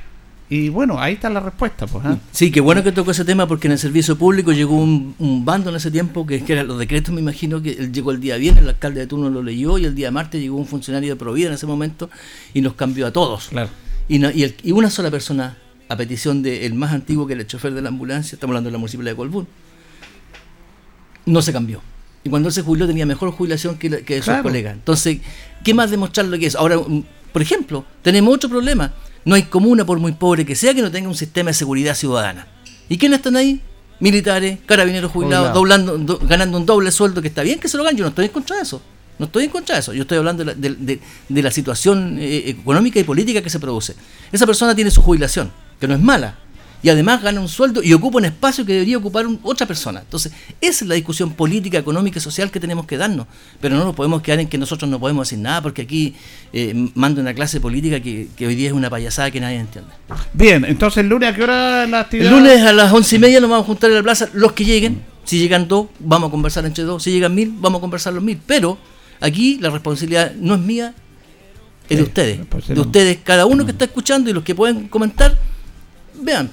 y 0.54 0.68
bueno, 0.68 1.00
ahí 1.00 1.14
está 1.14 1.30
la 1.30 1.40
respuesta. 1.40 1.86
Pues, 1.86 2.04
¿ah? 2.04 2.18
Sí, 2.30 2.50
qué 2.50 2.60
bueno 2.60 2.84
que 2.84 2.92
tocó 2.92 3.12
ese 3.12 3.24
tema 3.24 3.48
porque 3.48 3.68
en 3.68 3.72
el 3.72 3.78
servicio 3.78 4.18
público 4.18 4.52
llegó 4.52 4.76
un, 4.76 5.14
bando 5.46 5.70
en 5.70 5.76
ese 5.76 5.90
tiempo 5.90 6.26
que, 6.26 6.44
que 6.44 6.52
eran 6.52 6.68
los 6.68 6.78
decretos, 6.78 7.14
me 7.14 7.22
imagino 7.22 7.62
que 7.62 7.70
él 7.70 7.90
llegó 7.90 8.10
el 8.10 8.20
día 8.20 8.36
viernes, 8.36 8.62
el 8.62 8.68
alcalde 8.68 9.00
de 9.00 9.06
turno 9.06 9.30
lo 9.30 9.42
leyó 9.42 9.78
y 9.78 9.86
el 9.86 9.94
día 9.94 10.10
martes 10.10 10.42
llegó 10.42 10.58
un 10.58 10.66
funcionario 10.66 11.14
de 11.14 11.16
Provida 11.16 11.48
en 11.48 11.54
ese 11.54 11.66
momento 11.66 12.10
y 12.52 12.60
nos 12.60 12.74
cambió 12.74 13.06
a 13.06 13.12
todos. 13.12 13.48
Claro. 13.48 13.70
Y, 14.08 14.22
y, 14.62 14.72
una 14.72 14.90
sola 14.90 15.10
persona, 15.10 15.56
a 15.88 15.96
petición 15.96 16.42
del 16.42 16.74
más 16.74 16.92
antiguo 16.92 17.26
que 17.26 17.32
era 17.32 17.40
el 17.40 17.48
chofer 17.48 17.72
de 17.72 17.80
la 17.80 17.88
ambulancia, 17.88 18.36
estamos 18.36 18.52
hablando 18.52 18.68
de 18.68 18.72
la 18.72 18.78
municipalidad 18.78 19.12
de 19.12 19.16
Colbún, 19.16 19.48
no 21.24 21.40
se 21.40 21.54
cambió. 21.54 21.80
Y 22.24 22.28
cuando 22.28 22.50
él 22.50 22.52
se 22.52 22.60
jubiló 22.60 22.86
tenía 22.86 23.06
mejor 23.06 23.30
jubilación 23.30 23.78
que, 23.78 24.04
que 24.04 24.20
sus 24.20 24.34
colegas. 24.42 24.74
Entonces, 24.74 25.20
¿qué 25.64 25.72
más 25.72 25.90
demostrarlo 25.90 26.38
que 26.38 26.44
es? 26.44 26.56
Ahora, 26.56 26.76
mm, 26.76 27.04
por 27.32 27.40
ejemplo, 27.40 27.86
tenemos 28.02 28.34
otro 28.34 28.50
problema 28.50 28.92
no 29.24 29.34
hay 29.34 29.44
comuna, 29.44 29.84
por 29.84 29.98
muy 29.98 30.12
pobre 30.12 30.44
que 30.44 30.54
sea, 30.54 30.74
que 30.74 30.82
no 30.82 30.90
tenga 30.90 31.08
un 31.08 31.14
sistema 31.14 31.50
de 31.50 31.54
seguridad 31.54 31.94
ciudadana. 31.94 32.46
¿Y 32.88 32.98
quiénes 32.98 33.18
están 33.18 33.36
ahí? 33.36 33.60
Militares, 34.00 34.58
carabineros 34.66 35.12
jubilados, 35.12 35.54
doblando, 35.54 36.18
ganando 36.22 36.58
un 36.58 36.66
doble 36.66 36.90
sueldo, 36.90 37.22
que 37.22 37.28
está 37.28 37.42
bien 37.42 37.60
que 37.60 37.68
se 37.68 37.76
lo 37.76 37.84
ganen, 37.84 37.98
yo 37.98 38.04
no 38.04 38.08
estoy 38.08 38.26
en 38.26 38.32
contra 38.32 38.56
de 38.56 38.62
eso. 38.62 38.82
No 39.18 39.26
estoy 39.26 39.44
en 39.44 39.50
contra 39.50 39.76
de 39.76 39.80
eso, 39.80 39.92
yo 39.92 40.02
estoy 40.02 40.18
hablando 40.18 40.44
de 40.44 41.42
la, 41.42 41.50
situación 41.50 42.18
eh, 42.18 42.48
económica 42.48 42.98
y 42.98 43.04
política 43.04 43.40
que 43.40 43.50
se 43.50 43.60
produce. 43.60 43.94
Esa 44.32 44.46
persona 44.46 44.74
tiene 44.74 44.90
su 44.90 45.02
jubilación, 45.02 45.52
que 45.78 45.86
no 45.86 45.94
es 45.94 46.00
mala, 46.00 46.38
y 46.82 46.88
además 46.88 47.22
gana 47.22 47.40
un 47.40 47.48
sueldo 47.48 47.82
y 47.82 47.92
ocupa 47.92 48.18
un 48.18 48.24
espacio 48.24 48.66
que 48.66 48.72
debería 48.72 48.98
ocupar 48.98 49.24
otra 49.42 49.66
persona. 49.66 50.00
Entonces, 50.00 50.32
esa 50.60 50.84
es 50.84 50.88
la 50.88 50.96
discusión 50.96 51.32
política, 51.32 51.78
económica 51.78 52.18
y 52.18 52.20
social 52.20 52.50
que 52.50 52.58
tenemos 52.58 52.86
que 52.86 52.96
darnos. 52.96 53.26
Pero 53.60 53.76
no 53.76 53.84
nos 53.84 53.94
podemos 53.94 54.20
quedar 54.20 54.40
en 54.40 54.48
que 54.48 54.58
nosotros 54.58 54.90
no 54.90 54.98
podemos 54.98 55.28
decir 55.28 55.38
nada 55.38 55.62
porque 55.62 55.82
aquí 55.82 56.14
eh, 56.52 56.90
manda 56.94 57.20
una 57.20 57.34
clase 57.34 57.60
política 57.60 58.00
que, 58.00 58.28
hoy 58.40 58.54
día 58.56 58.68
es 58.68 58.74
una 58.74 58.90
payasada 58.90 59.30
que 59.30 59.40
nadie 59.40 59.58
entiende. 59.58 59.92
Bien, 60.32 60.64
entonces 60.64 60.98
el 60.98 61.08
lunes 61.08 61.30
a 61.30 61.34
qué 61.34 61.44
hora 61.44 61.86
la 61.86 62.00
actividad? 62.00 62.32
El 62.32 62.38
lunes 62.38 62.62
a 62.62 62.72
las 62.72 62.92
once 62.92 63.14
y 63.14 63.18
media 63.20 63.40
nos 63.40 63.48
vamos 63.48 63.64
a 63.64 63.66
juntar 63.66 63.90
en 63.90 63.96
la 63.96 64.02
plaza 64.02 64.28
los 64.32 64.52
que 64.52 64.64
lleguen 64.64 65.02
Si 65.24 65.38
llegan 65.38 65.68
dos, 65.68 65.86
vamos 66.00 66.28
a 66.28 66.30
conversar 66.32 66.66
entre 66.66 66.82
dos. 66.82 67.04
Si 67.04 67.12
llegan 67.12 67.32
mil, 67.32 67.54
vamos 67.58 67.78
a 67.78 67.80
conversar 67.80 68.12
los 68.12 68.24
mil. 68.24 68.40
Pero 68.44 68.76
aquí 69.20 69.58
la 69.60 69.70
responsabilidad 69.70 70.32
no 70.34 70.54
es 70.54 70.60
mía, 70.60 70.94
es 71.88 71.96
de 71.96 72.02
ustedes. 72.02 72.40
De 72.68 72.80
ustedes, 72.80 73.18
cada 73.22 73.46
uno 73.46 73.64
que 73.64 73.70
está 73.70 73.84
escuchando 73.84 74.28
y 74.30 74.32
los 74.32 74.42
que 74.42 74.54
pueden 74.54 74.88
comentar, 74.88 75.38
vean, 76.14 76.50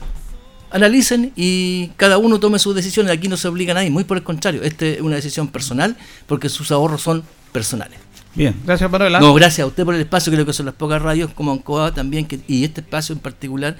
analicen 0.71 1.31
y 1.35 1.87
cada 1.97 2.17
uno 2.17 2.39
tome 2.39 2.59
sus 2.59 2.75
decisiones. 2.75 3.11
Aquí 3.11 3.27
no 3.27 3.37
se 3.37 3.47
obliga 3.47 3.71
a 3.71 3.75
nadie, 3.75 3.89
muy 3.89 4.03
por 4.03 4.17
el 4.17 4.23
contrario, 4.23 4.61
esta 4.63 4.85
es 4.85 5.01
una 5.01 5.15
decisión 5.15 5.47
personal 5.47 5.95
porque 6.27 6.49
sus 6.49 6.71
ahorros 6.71 7.01
son 7.01 7.23
personales. 7.51 7.99
Bien, 8.35 8.55
gracias 8.65 8.89
Manuela. 8.89 9.19
No, 9.19 9.33
gracias 9.33 9.65
a 9.65 9.67
usted 9.67 9.83
por 9.83 9.95
el 9.95 10.01
espacio, 10.01 10.31
creo 10.31 10.45
que 10.45 10.53
son 10.53 10.65
las 10.65 10.75
pocas 10.75 11.01
radios 11.01 11.31
como 11.33 11.51
Ancoa 11.51 11.93
también, 11.93 12.25
que, 12.25 12.39
y 12.47 12.63
este 12.63 12.81
espacio 12.81 13.13
en 13.13 13.19
particular 13.19 13.75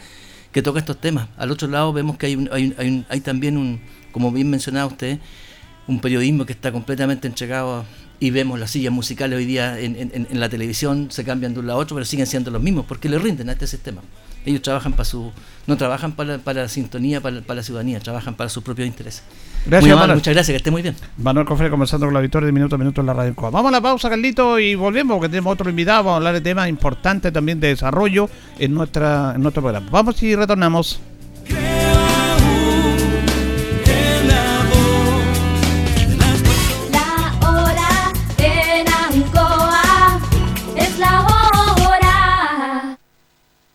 que 0.52 0.62
toca 0.62 0.80
estos 0.80 0.99
temas. 0.99 1.30
Al 1.38 1.52
otro 1.52 1.67
lado 1.67 1.93
vemos 1.93 2.17
que 2.17 2.25
hay, 2.25 2.47
hay, 2.52 2.75
hay, 2.78 3.06
hay 3.08 3.21
también 3.21 3.58
un, 3.58 3.80
como 4.12 4.32
bien 4.32 4.49
mencionaba 4.49 4.88
usted, 4.88 5.19
un 5.88 5.99
periodismo 5.99 6.45
que 6.45 6.54
está 6.54 6.71
completamente 6.71 7.28
entregado 7.28 7.78
a, 7.78 7.86
y 8.19 8.32
vemos 8.32 8.60
las 8.60 8.71
sillas 8.71 8.91
musicales 8.91 9.38
hoy 9.38 9.45
día 9.45 9.79
en, 9.79 10.27
la 10.32 10.49
televisión, 10.49 11.08
se 11.10 11.23
cambian 11.23 11.53
de 11.53 11.62
un 11.62 11.67
lado 11.67 11.79
a 11.79 11.84
otro, 11.84 11.95
pero 11.95 12.05
siguen 12.05 12.27
siendo 12.27 12.51
los 12.51 12.62
mismos, 12.62 12.86
porque 12.86 13.08
le 13.08 13.17
rinden 13.17 13.49
a 13.49 13.53
este 13.53 13.67
sistema. 13.67 14.01
Ellos 14.45 14.62
trabajan 14.62 14.93
para 14.93 15.05
su, 15.05 15.32
no 15.67 15.77
trabajan 15.77 16.13
para, 16.13 16.38
para 16.38 16.63
la 16.63 16.67
sintonía, 16.67 17.21
para, 17.21 17.41
la 17.47 17.63
ciudadanía, 17.63 17.99
trabajan 17.99 18.36
para 18.36 18.49
sus 18.49 18.63
propios 18.63 18.88
intereses. 18.88 19.23
Gracias. 19.65 19.97
Muchas 19.97 20.34
gracias, 20.34 20.47
que 20.47 20.55
esté 20.58 20.71
muy 20.71 20.82
bien. 20.82 20.95
Manuel 21.17 21.45
Cofre 21.45 21.69
conversando 21.69 22.08
con 22.08 22.13
la 22.13 22.21
victoria 22.21 22.47
de 22.47 22.51
minuto 22.51 22.75
a 22.75 22.77
minuto 22.77 23.01
en 23.01 23.08
la 23.08 23.13
radio. 23.13 23.34
Vamos 23.36 23.65
a 23.65 23.71
la 23.71 23.82
pausa, 23.82 24.10
Carlito, 24.10 24.60
y 24.60 24.75
volvemos, 24.75 25.15
porque 25.15 25.29
tenemos 25.29 25.53
otro 25.53 25.69
invitado, 25.69 25.99
vamos 25.99 26.13
a 26.13 26.17
hablar 26.17 26.34
de 26.34 26.41
temas 26.41 26.67
importantes 26.69 27.32
también 27.32 27.60
de 27.60 27.69
desarrollo 27.69 28.29
en, 28.58 28.73
nuestra, 28.73 29.34
en 29.36 29.41
nuestro 29.41 29.62
programa. 29.62 29.88
Vamos 29.91 30.21
y 30.23 30.36
retornamos. 30.36 30.99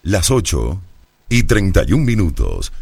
Las 0.04 0.30
8 0.30 0.80
y 1.30 1.42
31 1.44 2.04
minutos. 2.04 2.72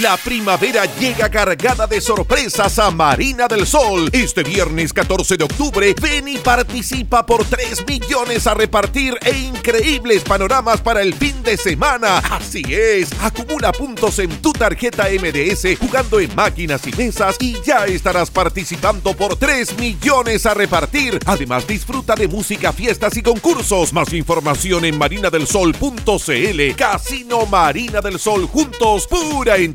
La 0.00 0.16
primavera 0.16 0.84
llega 0.98 1.30
cargada 1.30 1.86
de 1.86 2.00
sorpresas 2.00 2.78
a 2.78 2.90
Marina 2.90 3.46
del 3.46 3.66
Sol. 3.66 4.10
Este 4.12 4.42
viernes 4.42 4.92
14 4.92 5.36
de 5.36 5.44
octubre, 5.44 5.94
ven 6.02 6.26
y 6.28 6.38
participa 6.38 7.24
por 7.24 7.44
3 7.44 7.86
millones 7.86 8.46
a 8.46 8.54
repartir 8.54 9.16
e 9.24 9.38
increíbles 9.38 10.24
panoramas 10.24 10.80
para 10.80 11.02
el 11.02 11.14
fin 11.14 11.40
de 11.44 11.56
semana. 11.56 12.18
Así 12.18 12.62
es, 12.68 13.10
acumula 13.22 13.72
puntos 13.72 14.18
en 14.18 14.30
tu 14.42 14.52
tarjeta 14.52 15.04
MDS 15.04 15.78
jugando 15.78 16.20
en 16.20 16.34
máquinas 16.34 16.86
y 16.86 16.92
mesas 16.92 17.36
y 17.38 17.56
ya 17.64 17.86
estarás 17.86 18.30
participando 18.30 19.14
por 19.14 19.36
3 19.36 19.78
millones 19.78 20.44
a 20.46 20.54
repartir. 20.54 21.20
Además, 21.24 21.66
disfruta 21.66 22.14
de 22.16 22.28
música, 22.28 22.72
fiestas 22.72 23.16
y 23.16 23.22
concursos. 23.22 23.92
Más 23.92 24.12
información 24.12 24.84
en 24.84 24.98
marinadelsol.cl. 24.98 26.74
Casino 26.76 27.46
Marina 27.46 28.00
del 28.00 28.18
Sol 28.18 28.46
juntos, 28.46 29.06
pura 29.06 29.56
en 29.56 29.74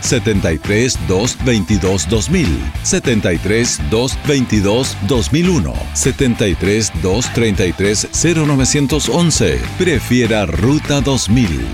73 0.00 0.98
222 1.08 2.08
2000, 2.08 2.72
73 2.82 3.80
222 3.90 4.96
2001, 5.06 5.74
73 5.94 6.92
233 7.02 8.08
0911. 8.12 9.60
Prefiera 9.78 10.46
Ruta 10.46 11.00
2000. 11.00 11.64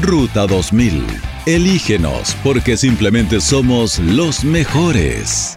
Ruta 0.00 0.46
2000. 0.46 1.04
Elígenos 1.46 2.36
porque 2.42 2.76
simplemente 2.76 3.40
somos 3.40 3.98
los 3.98 4.44
mejores. 4.44 5.56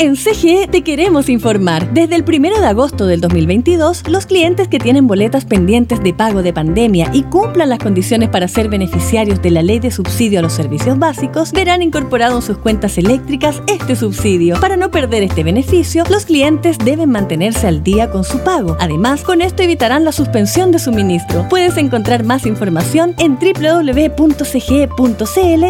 En 0.00 0.16
CGE 0.16 0.66
te 0.66 0.80
queremos 0.80 1.28
informar. 1.28 1.92
Desde 1.92 2.16
el 2.16 2.24
1 2.26 2.58
de 2.58 2.66
agosto 2.66 3.04
del 3.04 3.20
2022, 3.20 4.08
los 4.08 4.24
clientes 4.24 4.66
que 4.66 4.78
tienen 4.78 5.06
boletas 5.06 5.44
pendientes 5.44 6.02
de 6.02 6.14
pago 6.14 6.42
de 6.42 6.54
pandemia 6.54 7.10
y 7.12 7.24
cumplan 7.24 7.68
las 7.68 7.80
condiciones 7.80 8.30
para 8.30 8.48
ser 8.48 8.70
beneficiarios 8.70 9.42
de 9.42 9.50
la 9.50 9.62
ley 9.62 9.78
de 9.78 9.90
subsidio 9.90 10.38
a 10.38 10.42
los 10.42 10.54
servicios 10.54 10.98
básicos 10.98 11.52
verán 11.52 11.82
incorporado 11.82 12.36
en 12.36 12.40
sus 12.40 12.56
cuentas 12.56 12.96
eléctricas 12.96 13.62
este 13.66 13.94
subsidio. 13.94 14.58
Para 14.58 14.78
no 14.78 14.90
perder 14.90 15.22
este 15.22 15.44
beneficio, 15.44 16.04
los 16.08 16.24
clientes 16.24 16.78
deben 16.78 17.10
mantenerse 17.10 17.66
al 17.66 17.82
día 17.82 18.10
con 18.10 18.24
su 18.24 18.38
pago. 18.38 18.78
Además, 18.80 19.20
con 19.20 19.42
esto 19.42 19.62
evitarán 19.62 20.06
la 20.06 20.12
suspensión 20.12 20.72
de 20.72 20.78
suministro. 20.78 21.46
Puedes 21.50 21.76
encontrar 21.76 22.24
más 22.24 22.46
información 22.46 23.14
en 23.18 23.38
www.cge.cl 23.38 24.44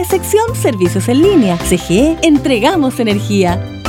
sección 0.09 0.55
Servicios 0.55 1.09
en 1.09 1.21
línea. 1.21 1.59
CGE, 1.69 2.17
entregamos 2.23 3.01
energía. 3.01 3.80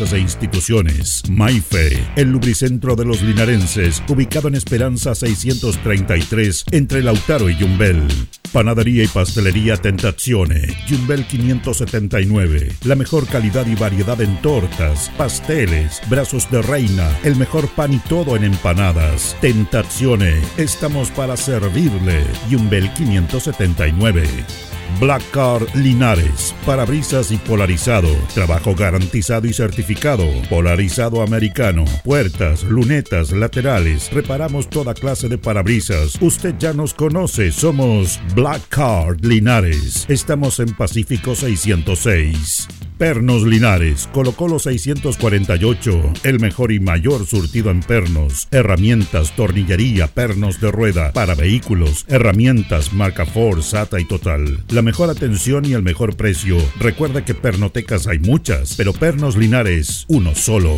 e 0.00 0.18
instituciones. 0.18 1.22
Maife, 1.28 2.02
el 2.16 2.32
lubricentro 2.32 2.96
de 2.96 3.04
los 3.04 3.20
linarenses, 3.20 4.02
ubicado 4.08 4.48
en 4.48 4.54
Esperanza 4.54 5.14
633 5.14 6.64
entre 6.70 7.02
Lautaro 7.02 7.50
y 7.50 7.56
Yumbel. 7.58 8.08
Panadería 8.50 9.04
y 9.04 9.08
pastelería 9.08 9.76
Tentazione, 9.76 10.74
Jumbel 10.88 11.26
579. 11.26 12.72
La 12.84 12.96
mejor 12.96 13.26
calidad 13.26 13.66
y 13.66 13.74
variedad 13.74 14.20
en 14.22 14.40
tortas, 14.40 15.10
pasteles, 15.18 16.00
brazos 16.08 16.50
de 16.50 16.62
reina, 16.62 17.16
el 17.22 17.36
mejor 17.36 17.68
pan 17.68 17.92
y 17.92 17.98
todo 17.98 18.36
en 18.36 18.44
empanadas. 18.44 19.36
Tentazione, 19.40 20.40
estamos 20.56 21.10
para 21.10 21.36
servirle. 21.36 22.24
Jumbel 22.50 22.92
579. 22.94 24.69
Black 24.98 25.22
Car 25.30 25.62
Linares, 25.76 26.54
parabrisas 26.66 27.30
y 27.30 27.36
polarizado, 27.36 28.08
trabajo 28.34 28.74
garantizado 28.74 29.46
y 29.46 29.52
certificado, 29.52 30.26
polarizado 30.48 31.22
americano, 31.22 31.84
puertas, 32.04 32.64
lunetas, 32.64 33.32
laterales, 33.32 34.10
reparamos 34.12 34.68
toda 34.68 34.94
clase 34.94 35.28
de 35.28 35.38
parabrisas. 35.38 36.16
Usted 36.20 36.54
ya 36.58 36.72
nos 36.72 36.94
conoce, 36.94 37.52
somos 37.52 38.20
Black 38.34 38.62
Card 38.68 39.24
Linares. 39.24 40.06
Estamos 40.08 40.58
en 40.60 40.74
Pacífico 40.74 41.34
606. 41.34 42.89
Pernos 43.00 43.44
Linares, 43.44 44.10
Colo 44.12 44.32
Colo 44.32 44.58
648, 44.58 46.12
el 46.22 46.38
mejor 46.38 46.70
y 46.70 46.80
mayor 46.80 47.24
surtido 47.24 47.70
en 47.70 47.80
pernos, 47.80 48.46
herramientas, 48.50 49.34
tornillería, 49.34 50.06
pernos 50.06 50.60
de 50.60 50.70
rueda, 50.70 51.10
para 51.14 51.34
vehículos, 51.34 52.04
herramientas, 52.08 52.92
marca 52.92 53.24
Ford, 53.24 53.62
SATA 53.62 54.00
y 54.00 54.04
Total. 54.04 54.62
La 54.68 54.82
mejor 54.82 55.08
atención 55.08 55.64
y 55.64 55.72
el 55.72 55.82
mejor 55.82 56.14
precio. 56.14 56.58
Recuerda 56.78 57.24
que 57.24 57.32
pernotecas 57.32 58.06
hay 58.06 58.18
muchas, 58.18 58.74
pero 58.76 58.92
Pernos 58.92 59.34
Linares, 59.34 60.04
uno 60.08 60.34
solo. 60.34 60.76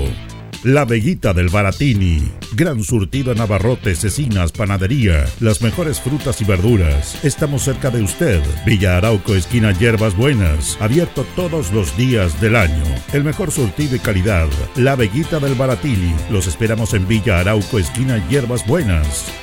La 0.65 0.85
Veguita 0.85 1.33
del 1.33 1.49
Baratini. 1.49 2.23
Gran 2.53 2.85
surtido 2.85 3.33
en 3.33 3.41
abarrotes, 3.41 3.99
cecinas, 3.99 4.53
panadería. 4.53 5.25
Las 5.41 5.61
mejores 5.61 6.01
frutas 6.01 6.41
y 6.41 6.45
verduras. 6.45 7.25
Estamos 7.25 7.65
cerca 7.65 7.91
de 7.91 8.01
usted. 8.01 8.41
Villa 8.65 8.97
Arauco, 8.97 9.35
esquina 9.35 9.73
Hierbas 9.73 10.17
Buenas. 10.17 10.77
Abierto 10.81 11.27
todos 11.35 11.73
los 11.73 11.97
días 11.97 12.41
del 12.41 12.55
año. 12.55 12.85
El 13.13 13.25
mejor 13.25 13.51
surtido 13.51 13.97
y 13.97 13.99
calidad. 13.99 14.47
La 14.77 14.95
Veguita 14.95 15.41
del 15.41 15.57
Baratini. 15.57 16.15
Los 16.31 16.47
esperamos 16.47 16.95
en 16.95 17.09
Villa 17.09 17.41
Arauco, 17.41 17.81
esquina 17.81 18.25
Hierbas 18.29 18.65
Buenas. 18.65 19.42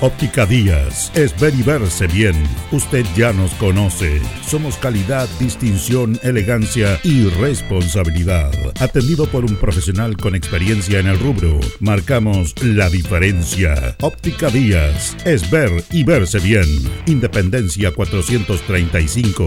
Óptica 0.00 0.46
Díaz 0.46 1.10
es 1.16 1.38
ver 1.40 1.52
y 1.56 1.62
verse 1.64 2.06
bien. 2.06 2.36
Usted 2.70 3.04
ya 3.16 3.32
nos 3.32 3.50
conoce. 3.54 4.22
Somos 4.46 4.76
calidad, 4.76 5.28
distinción, 5.40 6.20
elegancia 6.22 7.00
y 7.02 7.28
responsabilidad. 7.30 8.52
Atendido 8.80 9.26
por 9.26 9.44
un 9.44 9.56
profesional 9.56 10.16
con 10.16 10.36
experiencia 10.36 11.00
en 11.00 11.08
el 11.08 11.18
rubro, 11.18 11.58
marcamos 11.80 12.54
la 12.62 12.88
diferencia. 12.88 13.96
Óptica 14.00 14.50
Díaz 14.50 15.16
es 15.24 15.50
ver 15.50 15.82
y 15.90 16.04
verse 16.04 16.38
bien. 16.38 16.68
Independencia 17.06 17.92
435. 17.92 19.46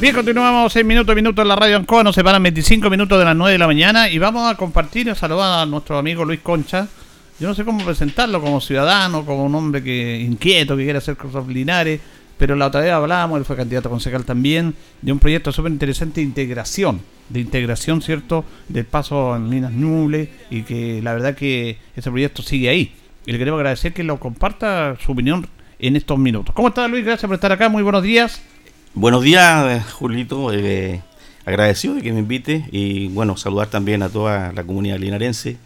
Bien, 0.00 0.14
continuamos 0.14 0.76
en 0.76 0.86
minuto 0.86 1.10
a 1.10 1.14
minuto 1.16 1.42
en 1.42 1.48
la 1.48 1.56
radio 1.56 1.76
Ancoa. 1.76 2.04
Nos 2.04 2.14
separan 2.14 2.42
25 2.44 2.88
minutos 2.88 3.18
de 3.18 3.24
las 3.24 3.34
9 3.34 3.50
de 3.50 3.58
la 3.58 3.66
mañana 3.66 4.08
y 4.08 4.18
vamos 4.18 4.48
a 4.48 4.56
compartir 4.56 5.08
y 5.08 5.14
saludar 5.16 5.62
a 5.62 5.66
nuestro 5.66 5.98
amigo 5.98 6.24
Luis 6.24 6.38
Concha 6.40 6.86
yo 7.38 7.48
no 7.48 7.54
sé 7.54 7.64
cómo 7.64 7.84
presentarlo 7.84 8.40
como 8.40 8.60
ciudadano, 8.60 9.24
como 9.24 9.44
un 9.44 9.54
hombre 9.54 9.82
que 9.82 10.20
inquieto, 10.20 10.76
que 10.76 10.84
quiere 10.84 10.98
hacer 10.98 11.16
cosas 11.16 11.46
linares, 11.46 12.00
pero 12.38 12.56
la 12.56 12.66
otra 12.66 12.80
vez 12.80 12.92
hablábamos, 12.92 13.38
él 13.38 13.44
fue 13.44 13.56
candidato 13.56 13.88
a 13.88 13.90
concejal 13.90 14.24
también, 14.24 14.74
de 15.00 15.12
un 15.12 15.18
proyecto 15.18 15.52
súper 15.52 15.72
interesante 15.72 16.20
de 16.20 16.26
integración, 16.26 17.00
de 17.28 17.40
integración, 17.40 18.02
¿cierto?, 18.02 18.44
del 18.68 18.84
paso 18.84 19.36
en 19.36 19.48
Minas 19.48 19.72
Nuble 19.72 20.28
y 20.50 20.62
que 20.62 21.00
la 21.02 21.14
verdad 21.14 21.34
que 21.34 21.78
ese 21.96 22.10
proyecto 22.10 22.42
sigue 22.42 22.68
ahí. 22.68 22.94
Y 23.26 23.32
le 23.32 23.38
queremos 23.38 23.58
agradecer 23.58 23.92
que 23.92 24.02
lo 24.02 24.18
comparta 24.18 24.96
su 25.04 25.12
opinión 25.12 25.46
en 25.78 25.96
estos 25.96 26.18
minutos. 26.18 26.54
¿Cómo 26.54 26.68
está 26.68 26.88
Luis? 26.88 27.04
Gracias 27.04 27.26
por 27.28 27.34
estar 27.34 27.52
acá, 27.52 27.68
muy 27.68 27.82
buenos 27.82 28.02
días. 28.02 28.42
Buenos 28.94 29.22
días, 29.22 29.90
Julito. 29.92 30.52
Eh, 30.52 31.00
agradecido 31.44 31.94
de 31.94 32.02
que 32.02 32.12
me 32.12 32.20
invite 32.20 32.66
y 32.72 33.08
bueno, 33.08 33.36
saludar 33.36 33.68
también 33.68 34.02
a 34.02 34.08
toda 34.08 34.52
la 34.52 34.64
comunidad 34.64 34.98
linarense 34.98 35.58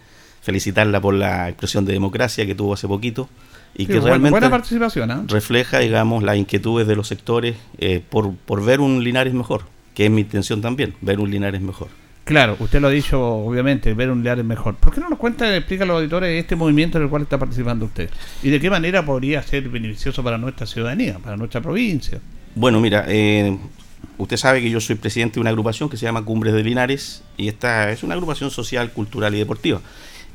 felicitarla 0.46 1.00
por 1.00 1.12
la 1.12 1.48
expresión 1.48 1.84
de 1.84 1.92
democracia 1.92 2.46
que 2.46 2.54
tuvo 2.54 2.74
hace 2.74 2.86
poquito 2.86 3.28
y 3.74 3.86
que 3.86 3.98
realmente 3.98 4.48
participación, 4.48 5.10
¿ah? 5.10 5.24
refleja, 5.26 5.80
digamos, 5.80 6.22
las 6.22 6.36
inquietudes 6.36 6.86
de 6.86 6.94
los 6.94 7.08
sectores 7.08 7.56
eh, 7.78 8.00
por, 8.08 8.32
por 8.32 8.64
ver 8.64 8.80
un 8.80 9.02
Linares 9.02 9.34
mejor, 9.34 9.62
que 9.92 10.04
es 10.04 10.10
mi 10.10 10.20
intención 10.20 10.60
también, 10.62 10.94
ver 11.00 11.18
un 11.18 11.32
Linares 11.32 11.60
mejor. 11.60 11.88
Claro, 12.22 12.56
usted 12.60 12.80
lo 12.80 12.86
ha 12.86 12.92
dicho, 12.92 13.20
obviamente, 13.20 13.92
ver 13.92 14.08
un 14.08 14.18
Linares 14.18 14.44
mejor. 14.44 14.76
¿Por 14.76 14.94
qué 14.94 15.00
no 15.00 15.08
nos 15.08 15.18
cuenta, 15.18 15.54
explica 15.56 15.82
a 15.82 15.86
los 15.88 15.96
auditores 15.96 16.40
este 16.40 16.54
movimiento 16.54 16.98
en 16.98 17.04
el 17.04 17.10
cual 17.10 17.22
está 17.22 17.38
participando 17.38 17.86
usted? 17.86 18.08
¿Y 18.44 18.50
de 18.50 18.60
qué 18.60 18.70
manera 18.70 19.04
podría 19.04 19.42
ser 19.42 19.68
beneficioso 19.68 20.22
para 20.22 20.38
nuestra 20.38 20.64
ciudadanía, 20.64 21.18
para 21.18 21.36
nuestra 21.36 21.60
provincia? 21.60 22.20
Bueno, 22.54 22.80
mira, 22.80 23.04
eh, 23.08 23.58
usted 24.16 24.36
sabe 24.36 24.62
que 24.62 24.70
yo 24.70 24.80
soy 24.80 24.94
presidente 24.94 25.34
de 25.34 25.40
una 25.40 25.50
agrupación 25.50 25.88
que 25.88 25.96
se 25.96 26.06
llama 26.06 26.24
Cumbres 26.24 26.54
de 26.54 26.62
Linares 26.62 27.24
y 27.36 27.48
esta 27.48 27.90
es 27.90 28.04
una 28.04 28.14
agrupación 28.14 28.52
social, 28.52 28.92
cultural 28.92 29.34
y 29.34 29.38
deportiva. 29.38 29.80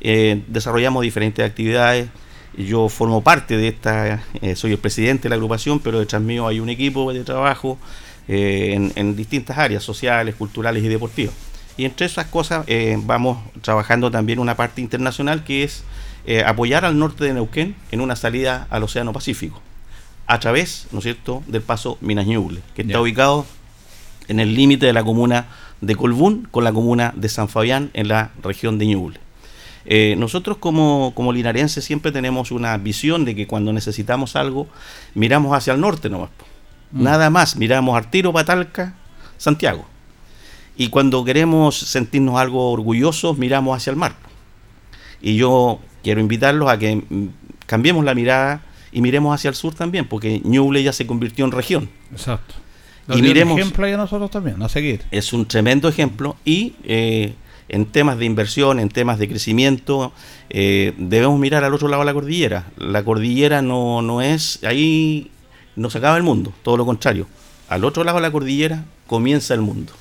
Eh, 0.04 0.42
desarrollamos 0.48 1.02
diferentes 1.02 1.48
actividades. 1.48 2.08
Yo 2.58 2.88
formo 2.88 3.22
parte 3.22 3.56
de 3.56 3.68
esta, 3.68 4.22
eh, 4.42 4.56
soy 4.56 4.72
el 4.72 4.78
presidente 4.78 5.22
de 5.22 5.28
la 5.30 5.36
agrupación, 5.36 5.78
pero 5.78 6.00
detrás 6.00 6.20
mío 6.20 6.48
hay 6.48 6.58
un 6.58 6.68
equipo 6.68 7.12
de 7.12 7.22
trabajo 7.24 7.78
eh, 8.28 8.90
en, 8.94 9.16
distintas 9.16 9.56
áreas 9.58 9.84
sociales, 9.84 10.34
culturales 10.34 10.82
y 10.82 10.88
deportivas. 10.88 11.34
Y 11.76 11.84
entre 11.86 12.04
esas 12.04 12.26
cosas 12.26 12.66
vamos 13.04 13.38
trabajando 13.62 14.10
también 14.10 14.38
una 14.38 14.56
parte 14.56 14.82
internacional 14.82 15.42
que 15.42 15.64
es 15.64 15.84
apoyar 16.44 16.84
al 16.84 16.98
norte 16.98 17.24
de 17.24 17.32
Neuquén 17.32 17.74
en 17.90 18.02
una 18.02 18.14
salida 18.14 18.66
al 18.68 18.82
Océano 18.82 19.14
Pacífico 19.14 19.62
a 20.26 20.38
través, 20.38 20.86
¿no 20.92 20.98
es 20.98 21.04
cierto?, 21.04 21.42
del 21.46 21.62
paso 21.62 21.96
Minas 22.02 22.26
Ñuble, 22.26 22.60
que 22.74 22.82
está 22.82 23.00
ubicado 23.00 23.46
en 24.28 24.38
el 24.38 24.54
límite 24.54 24.84
de 24.84 24.92
la 24.92 25.02
comuna 25.02 25.46
de 25.80 25.96
Colbún 25.96 26.46
con 26.50 26.64
la 26.64 26.72
comuna 26.72 27.12
de 27.16 27.30
San 27.30 27.48
Fabián 27.48 27.90
en 27.94 28.08
la 28.08 28.32
región 28.42 28.78
de 28.78 28.86
Ñuble. 28.86 29.21
Eh, 29.84 30.14
nosotros 30.16 30.58
como, 30.58 31.12
como 31.14 31.32
linarenses 31.32 31.84
siempre 31.84 32.12
tenemos 32.12 32.50
una 32.50 32.76
visión 32.76 33.24
de 33.24 33.34
que 33.34 33.46
cuando 33.46 33.72
necesitamos 33.72 34.36
algo, 34.36 34.68
miramos 35.14 35.56
hacia 35.56 35.72
el 35.72 35.80
norte 35.80 36.08
nomás. 36.08 36.30
Mm. 36.92 37.02
Nada 37.02 37.30
más, 37.30 37.56
miramos 37.56 37.96
Artiro, 37.96 38.32
Patalca, 38.32 38.94
Santiago. 39.38 39.86
Y 40.76 40.88
cuando 40.88 41.24
queremos 41.24 41.76
sentirnos 41.76 42.38
algo 42.38 42.70
orgullosos, 42.70 43.36
miramos 43.38 43.76
hacia 43.76 43.90
el 43.90 43.96
mar. 43.96 44.14
Y 45.20 45.36
yo 45.36 45.80
quiero 46.02 46.20
invitarlos 46.20 46.70
a 46.70 46.78
que 46.78 46.96
mm, 46.96 47.28
cambiemos 47.66 48.04
la 48.04 48.14
mirada 48.14 48.62
y 48.92 49.00
miremos 49.00 49.34
hacia 49.34 49.48
el 49.48 49.54
sur 49.54 49.74
también, 49.74 50.06
porque 50.06 50.40
Ñuble 50.44 50.82
ya 50.82 50.92
se 50.92 51.06
convirtió 51.06 51.44
en 51.44 51.52
región. 51.52 51.88
Exacto. 52.12 52.54
y 53.08 53.22
miremos. 53.22 53.58
ejemplo 53.58 53.86
a 53.86 53.96
nosotros 53.96 54.30
también, 54.30 54.62
a 54.62 54.68
seguir. 54.68 55.02
Es 55.10 55.32
un 55.32 55.46
tremendo 55.46 55.88
ejemplo 55.88 56.36
y 56.44 56.74
eh, 56.84 57.34
en 57.72 57.86
temas 57.86 58.18
de 58.18 58.26
inversión, 58.26 58.78
en 58.78 58.90
temas 58.90 59.18
de 59.18 59.28
crecimiento, 59.28 60.12
eh, 60.50 60.92
debemos 60.98 61.40
mirar 61.40 61.64
al 61.64 61.74
otro 61.74 61.88
lado 61.88 62.02
de 62.02 62.06
la 62.06 62.14
cordillera. 62.14 62.70
La 62.76 63.02
cordillera 63.02 63.62
no, 63.62 64.02
no 64.02 64.20
es, 64.20 64.62
ahí 64.62 65.30
no 65.74 65.88
se 65.88 65.98
acaba 65.98 66.18
el 66.18 66.22
mundo, 66.22 66.52
todo 66.62 66.76
lo 66.76 66.84
contrario. 66.84 67.26
Al 67.68 67.84
otro 67.84 68.04
lado 68.04 68.18
de 68.18 68.22
la 68.22 68.30
cordillera 68.30 68.84
comienza 69.06 69.54
el 69.54 69.62
mundo. 69.62 69.94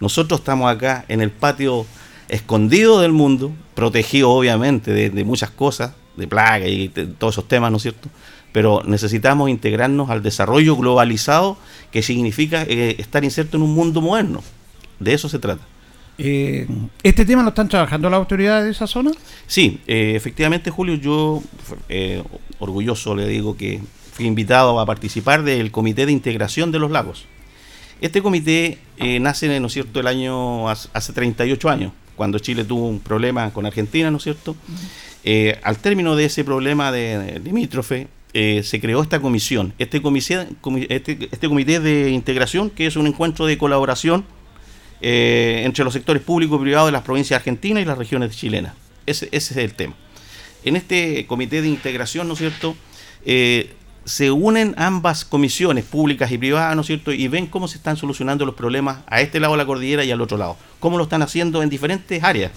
Nosotros 0.00 0.40
estamos 0.40 0.68
acá 0.68 1.04
en 1.06 1.20
el 1.20 1.30
patio 1.30 1.86
escondido 2.28 3.00
del 3.00 3.12
mundo, 3.12 3.52
protegido 3.74 4.30
obviamente 4.30 4.92
de, 4.92 5.24
muchas 5.24 5.50
cosas, 5.50 5.92
de 6.16 6.26
plaga 6.26 6.66
y 6.66 6.88
todos 6.88 7.34
esos 7.34 7.46
temas, 7.46 7.70
¿no 7.70 7.76
es 7.76 7.84
cierto? 7.84 8.08
Pero 8.50 8.82
necesitamos 8.84 9.48
integrarnos 9.48 10.10
al 10.10 10.24
desarrollo 10.24 10.76
globalizado 10.76 11.56
que 11.92 12.02
significa 12.02 12.64
eh, 12.64 12.96
estar 12.98 13.22
inserto 13.22 13.58
en 13.58 13.62
un 13.62 13.74
mundo 13.74 14.00
moderno. 14.00 14.42
De 14.98 15.14
eso 15.14 15.28
se 15.28 15.38
trata. 15.38 15.71
Eh, 16.24 16.68
¿Este 17.02 17.24
tema 17.24 17.42
lo 17.42 17.48
están 17.48 17.68
trabajando 17.68 18.08
las 18.08 18.18
autoridades 18.18 18.66
de 18.66 18.70
esa 18.70 18.86
zona? 18.86 19.10
Sí, 19.48 19.80
eh, 19.88 20.12
efectivamente, 20.14 20.70
Julio, 20.70 20.94
yo 20.94 21.42
eh, 21.88 22.22
orgulloso 22.60 23.16
le 23.16 23.26
digo 23.26 23.56
que 23.56 23.80
fui 24.12 24.26
invitado 24.26 24.78
a 24.78 24.86
participar 24.86 25.42
del 25.42 25.72
Comité 25.72 26.06
de 26.06 26.12
Integración 26.12 26.70
de 26.70 26.78
los 26.78 26.92
Lagos. 26.92 27.24
Este 28.00 28.22
comité 28.22 28.78
nace, 29.20 29.60
¿no 29.60 29.66
es 29.66 29.72
cierto?, 29.72 29.98
el 30.00 30.06
año 30.06 30.68
hace 30.68 31.12
38 31.12 31.68
años, 31.68 31.92
cuando 32.16 32.38
Chile 32.38 32.64
tuvo 32.64 32.88
un 32.88 33.00
problema 33.00 33.52
con 33.52 33.64
Argentina, 33.64 34.10
¿no 34.10 34.16
es 34.16 34.24
cierto? 34.24 34.56
al 35.62 35.78
término 35.78 36.16
de 36.16 36.24
ese 36.24 36.42
problema 36.42 36.90
de, 36.90 37.40
limítrofe, 37.44 38.08
se 38.32 38.80
creó 38.80 39.02
esta 39.02 39.20
comisión, 39.20 39.72
este, 39.78 40.02
comité, 40.02 40.50
este, 40.88 41.28
este 41.30 41.48
comité 41.48 41.78
de 41.78 42.10
integración, 42.10 42.70
que 42.70 42.86
es 42.86 42.96
un 42.96 43.06
encuentro 43.06 43.46
de 43.46 43.56
colaboración 43.56 44.24
eh, 45.02 45.62
entre 45.64 45.84
los 45.84 45.92
sectores 45.92 46.22
públicos 46.22 46.58
y 46.60 46.62
privados 46.62 46.88
de 46.88 46.92
las 46.92 47.02
provincias 47.02 47.38
argentinas 47.38 47.82
y 47.82 47.86
las 47.86 47.98
regiones 47.98 48.36
chilenas. 48.36 48.74
Ese, 49.04 49.28
ese 49.32 49.52
es 49.52 49.56
el 49.58 49.74
tema. 49.74 49.94
En 50.64 50.76
este 50.76 51.26
comité 51.26 51.60
de 51.60 51.68
integración, 51.68 52.28
¿no 52.28 52.34
es 52.34 52.38
cierto?, 52.38 52.76
eh, 53.24 53.74
se 54.04 54.32
unen 54.32 54.74
ambas 54.78 55.24
comisiones 55.24 55.84
públicas 55.84 56.30
y 56.32 56.38
privadas, 56.38 56.74
¿no 56.74 56.80
es 56.80 56.88
cierto?, 56.88 57.12
y 57.12 57.28
ven 57.28 57.46
cómo 57.46 57.68
se 57.68 57.76
están 57.76 57.96
solucionando 57.96 58.44
los 58.44 58.54
problemas 58.54 58.98
a 59.06 59.20
este 59.20 59.38
lado 59.38 59.54
de 59.54 59.58
la 59.58 59.66
cordillera 59.66 60.04
y 60.04 60.10
al 60.10 60.20
otro 60.20 60.36
lado. 60.38 60.56
Cómo 60.80 60.98
lo 60.98 61.04
están 61.04 61.22
haciendo 61.22 61.62
en 61.62 61.68
diferentes 61.68 62.22
áreas. 62.22 62.50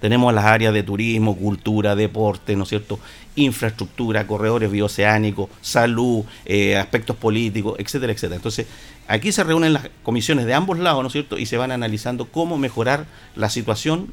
Tenemos 0.00 0.32
las 0.32 0.46
áreas 0.46 0.72
de 0.72 0.82
turismo, 0.82 1.36
cultura, 1.36 1.94
deporte, 1.94 2.56
¿no 2.56 2.62
es 2.62 2.70
cierto? 2.70 2.98
Infraestructura, 3.34 4.26
corredores 4.26 4.70
bioceánicos, 4.70 5.50
salud, 5.60 6.24
eh, 6.46 6.76
aspectos 6.76 7.16
políticos, 7.16 7.74
etcétera, 7.78 8.12
etcétera. 8.12 8.36
Entonces, 8.36 8.66
aquí 9.10 9.32
se 9.32 9.42
reúnen 9.42 9.72
las 9.72 9.90
comisiones 10.02 10.46
de 10.46 10.54
ambos 10.54 10.78
lados, 10.78 11.02
¿no 11.02 11.08
es 11.08 11.12
cierto? 11.12 11.36
Y 11.36 11.46
se 11.46 11.56
van 11.56 11.72
analizando 11.72 12.26
cómo 12.26 12.56
mejorar 12.56 13.06
la 13.34 13.50
situación 13.50 14.12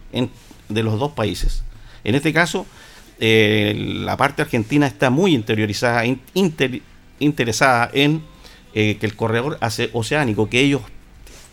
de 0.69 0.83
los 0.83 0.99
dos 0.99 1.11
países. 1.11 1.63
En 2.03 2.15
este 2.15 2.33
caso, 2.33 2.65
eh, 3.19 3.75
la 3.77 4.17
parte 4.17 4.41
argentina 4.41 4.87
está 4.87 5.09
muy 5.09 5.35
interiorizada, 5.35 6.03
interesada 7.19 7.89
en 7.93 8.23
eh, 8.73 8.97
que 8.99 9.05
el 9.05 9.15
corredor 9.15 9.59
oceánico 9.93 10.49
que 10.49 10.61
ellos 10.61 10.81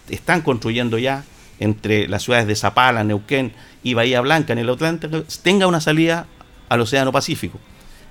están 0.09 0.41
construyendo 0.41 0.99
ya 0.99 1.25
entre 1.61 2.09
las 2.09 2.23
ciudades 2.23 2.47
de 2.47 2.57
Zapala, 2.57 3.05
Neuquén 3.05 3.53
y 3.83 3.95
Bahía 3.95 4.21
Blanca 4.23 4.53
en 4.53 4.59
el 4.59 4.71
Atlántico 4.71 5.23
tenga 5.43 5.67
una 5.67 5.81
salida 5.81 6.27
al 6.69 6.81
Océano 6.81 7.13
Pacífico. 7.13 7.61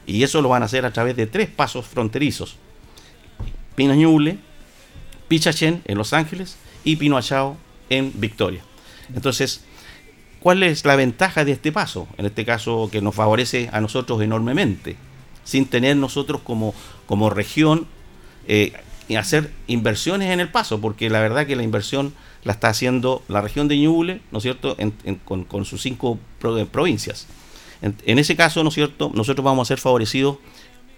Y 0.05 0.21
eso 0.21 0.41
lo 0.41 0.49
van 0.49 0.61
a 0.61 0.65
hacer 0.65 0.85
a 0.85 0.93
través 0.93 1.15
de 1.15 1.27
tres 1.27 1.49
pasos 1.49 1.85
fronterizos. 1.87 2.57
Pinañuble, 3.75 4.37
Pichachén 5.33 5.81
en 5.85 5.97
Los 5.97 6.13
Ángeles 6.13 6.57
y 6.83 6.97
Pinoachao 6.97 7.57
en 7.89 8.11
Victoria. 8.13 8.61
Entonces, 9.15 9.63
¿cuál 10.39 10.61
es 10.61 10.85
la 10.85 10.95
ventaja 10.95 11.43
de 11.43 11.53
este 11.53 11.71
paso? 11.71 12.07
En 12.19 12.27
este 12.27 12.45
caso 12.45 12.87
que 12.91 13.01
nos 13.01 13.15
favorece 13.15 13.67
a 13.73 13.81
nosotros 13.81 14.21
enormemente, 14.21 14.95
sin 15.43 15.65
tener 15.65 15.97
nosotros 15.97 16.41
como, 16.43 16.75
como 17.07 17.31
región 17.31 17.87
eh, 18.47 18.73
hacer 19.17 19.49
inversiones 19.65 20.29
en 20.29 20.39
el 20.39 20.49
paso, 20.49 20.79
porque 20.79 21.09
la 21.09 21.19
verdad 21.19 21.47
que 21.47 21.55
la 21.55 21.63
inversión 21.63 22.13
la 22.43 22.51
está 22.51 22.67
haciendo 22.67 23.23
la 23.27 23.41
región 23.41 23.67
de 23.67 23.79
Ñuble, 23.79 24.21
¿no 24.31 24.37
es 24.37 24.43
cierto?, 24.43 24.77
con, 25.25 25.65
sus 25.65 25.81
cinco 25.81 26.19
provincias. 26.71 27.25
En, 27.81 28.19
ese 28.19 28.35
caso, 28.35 28.61
¿no 28.61 28.69
es 28.69 28.75
cierto?, 28.75 29.11
nosotros 29.15 29.43
vamos 29.43 29.65
a 29.65 29.69
ser 29.69 29.79
favorecidos 29.79 30.37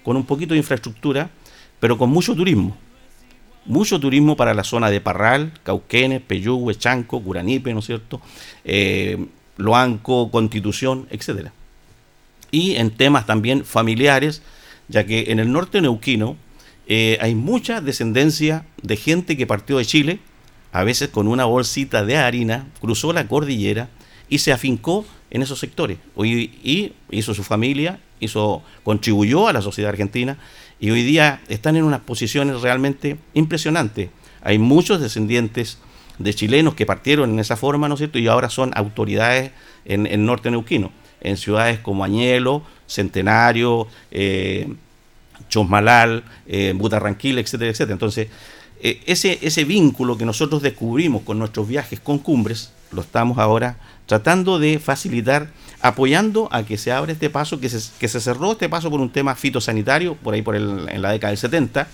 con 0.03 0.17
un 0.17 0.25
poquito 0.25 0.55
de 0.55 0.57
infraestructura, 0.57 1.29
pero 1.79 1.97
con 1.97 2.09
mucho 2.09 2.35
turismo. 2.35 2.75
Mucho 3.65 3.99
turismo 3.99 4.35
para 4.35 4.53
la 4.53 4.63
zona 4.63 4.89
de 4.89 5.01
Parral, 5.01 5.51
Cauquenes, 5.63 6.21
Peyúgue, 6.21 6.75
Chanco, 6.75 7.21
Curanipe, 7.21 7.73
¿no 7.73 7.79
es 7.79 7.85
cierto?, 7.85 8.21
eh, 8.63 9.25
Loanco, 9.57 10.29
Constitución, 10.29 11.07
etcétera. 11.09 11.51
Y 12.51 12.75
en 12.75 12.91
temas 12.91 13.25
también 13.25 13.65
familiares, 13.65 14.41
ya 14.87 15.05
que 15.05 15.31
en 15.31 15.39
el 15.39 15.51
norte 15.51 15.81
neuquino 15.81 16.37
eh, 16.87 17.17
hay 17.21 17.33
mucha 17.33 17.81
descendencia 17.81 18.65
de 18.81 18.97
gente 18.97 19.35
que 19.35 19.47
partió 19.47 19.77
de 19.77 19.85
Chile, 19.85 20.19
a 20.71 20.83
veces 20.83 21.09
con 21.09 21.27
una 21.27 21.45
bolsita 21.45 22.05
de 22.05 22.17
harina, 22.17 22.67
cruzó 22.81 23.13
la 23.13 23.27
cordillera 23.27 23.89
y 24.29 24.39
se 24.39 24.51
afincó 24.51 25.05
en 25.31 25.41
esos 25.41 25.59
sectores. 25.59 25.97
y 26.17 26.93
hizo 27.09 27.33
su 27.33 27.43
familia, 27.43 27.99
hizo, 28.19 28.61
contribuyó 28.83 29.47
a 29.47 29.53
la 29.53 29.61
sociedad 29.61 29.89
argentina 29.89 30.37
y 30.79 30.91
hoy 30.91 31.03
día 31.03 31.41
están 31.47 31.75
en 31.75 31.83
unas 31.83 32.01
posiciones 32.01 32.61
realmente 32.61 33.17
impresionantes. 33.33 34.09
Hay 34.41 34.59
muchos 34.59 35.01
descendientes 35.01 35.77
de 36.19 36.33
chilenos 36.33 36.75
que 36.75 36.85
partieron 36.85 37.31
en 37.31 37.39
esa 37.39 37.57
forma, 37.57 37.87
¿no 37.87 37.95
es 37.95 37.99
cierto? 37.99 38.19
Y 38.19 38.27
ahora 38.27 38.49
son 38.49 38.71
autoridades 38.75 39.51
en 39.85 40.07
el 40.07 40.25
norte 40.25 40.51
neuquino, 40.51 40.91
en 41.21 41.37
ciudades 41.37 41.79
como 41.79 42.03
Añelo, 42.03 42.63
Centenario, 42.87 43.87
eh, 44.11 44.67
Chosmalal, 45.49 46.23
eh, 46.47 46.73
Butarranquil, 46.75 47.39
etcétera, 47.39 47.71
etcétera. 47.71 47.93
Entonces, 47.93 48.27
eh, 48.81 49.01
ese, 49.05 49.39
ese 49.41 49.63
vínculo 49.65 50.17
que 50.17 50.25
nosotros 50.25 50.61
descubrimos 50.61 51.23
con 51.23 51.39
nuestros 51.39 51.67
viajes 51.67 51.99
con 51.99 52.19
cumbres, 52.19 52.71
lo 52.91 53.01
estamos 53.01 53.37
ahora 53.37 53.77
tratando 54.05 54.59
de 54.59 54.79
facilitar, 54.79 55.49
apoyando 55.81 56.47
a 56.51 56.63
que 56.63 56.77
se 56.77 56.91
abra 56.91 57.11
este 57.11 57.29
paso, 57.29 57.59
que 57.59 57.69
se, 57.69 57.91
que 57.99 58.07
se 58.07 58.19
cerró 58.19 58.53
este 58.53 58.69
paso 58.69 58.89
por 58.89 59.01
un 59.01 59.09
tema 59.09 59.35
fitosanitario, 59.35 60.15
por 60.15 60.33
ahí 60.33 60.41
por 60.41 60.55
en 60.55 61.01
la 61.01 61.11
década 61.11 61.31
del 61.31 61.37
70, 61.37 61.87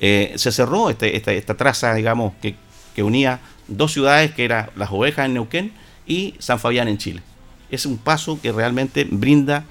eh, 0.00 0.32
se 0.36 0.52
cerró 0.52 0.90
este, 0.90 1.16
esta, 1.16 1.32
esta 1.32 1.56
traza, 1.56 1.94
digamos, 1.94 2.34
que, 2.42 2.56
que 2.94 3.02
unía 3.02 3.40
dos 3.68 3.92
ciudades, 3.92 4.32
que 4.32 4.44
eran 4.44 4.70
Las 4.76 4.90
Ovejas 4.90 5.26
en 5.26 5.34
Neuquén 5.34 5.72
y 6.06 6.34
San 6.38 6.58
Fabián 6.58 6.88
en 6.88 6.98
Chile. 6.98 7.22
Es 7.70 7.86
un 7.86 7.98
paso 7.98 8.40
que 8.40 8.52
realmente 8.52 9.06
brinda 9.08 9.64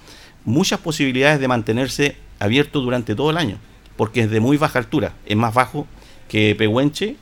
muchas 0.43 0.79
posibilidades 0.79 1.39
de 1.39 1.47
mantenerse 1.47 2.17
abierto 2.39 2.81
durante 2.81 3.15
todo 3.15 3.31
el 3.31 3.37
año, 3.37 3.57
porque 3.97 4.21
es 4.21 4.29
de 4.29 4.39
muy 4.39 4.57
baja 4.57 4.79
altura, 4.79 5.13
es 5.25 5.37
más 5.37 5.53
bajo 5.53 5.87
que 6.27 6.55
Pehuenche, 6.55 7.15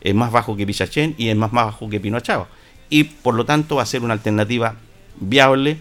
es 0.00 0.14
más 0.14 0.32
bajo 0.32 0.56
que 0.56 0.66
Pichachén 0.66 1.14
y 1.18 1.28
es 1.28 1.36
más 1.36 1.50
bajo 1.50 1.88
que 1.88 2.00
Pinoachao. 2.00 2.46
Y 2.90 3.04
por 3.04 3.34
lo 3.34 3.44
tanto 3.44 3.76
va 3.76 3.82
a 3.82 3.86
ser 3.86 4.02
una 4.02 4.12
alternativa 4.12 4.74
viable 5.20 5.78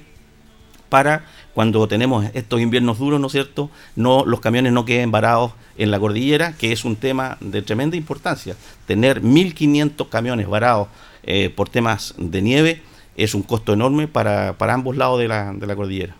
para 0.89 1.25
cuando 1.53 1.87
tenemos 1.87 2.25
estos 2.33 2.61
inviernos 2.61 2.99
duros, 2.99 3.19
¿no 3.19 3.27
es 3.27 3.33
cierto? 3.33 3.69
No, 3.95 4.23
los 4.25 4.39
camiones 4.39 4.71
no 4.71 4.85
queden 4.85 5.11
varados 5.11 5.51
en 5.77 5.91
la 5.91 5.99
cordillera, 5.99 6.53
que 6.53 6.71
es 6.71 6.85
un 6.85 6.95
tema 6.95 7.37
de 7.41 7.61
tremenda 7.61 7.97
importancia. 7.97 8.55
Tener 8.85 9.21
1.500 9.21 10.09
camiones 10.09 10.47
varados 10.47 10.87
eh, 11.23 11.49
por 11.49 11.69
temas 11.69 12.15
de 12.17 12.41
nieve 12.41 12.81
es 13.17 13.33
un 13.33 13.43
costo 13.43 13.73
enorme 13.73 14.07
para, 14.07 14.57
para 14.57 14.73
ambos 14.73 14.95
lados 14.95 15.19
de 15.19 15.27
la, 15.27 15.53
de 15.53 15.67
la 15.67 15.75
cordillera. 15.75 16.15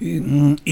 Y, 0.00 0.20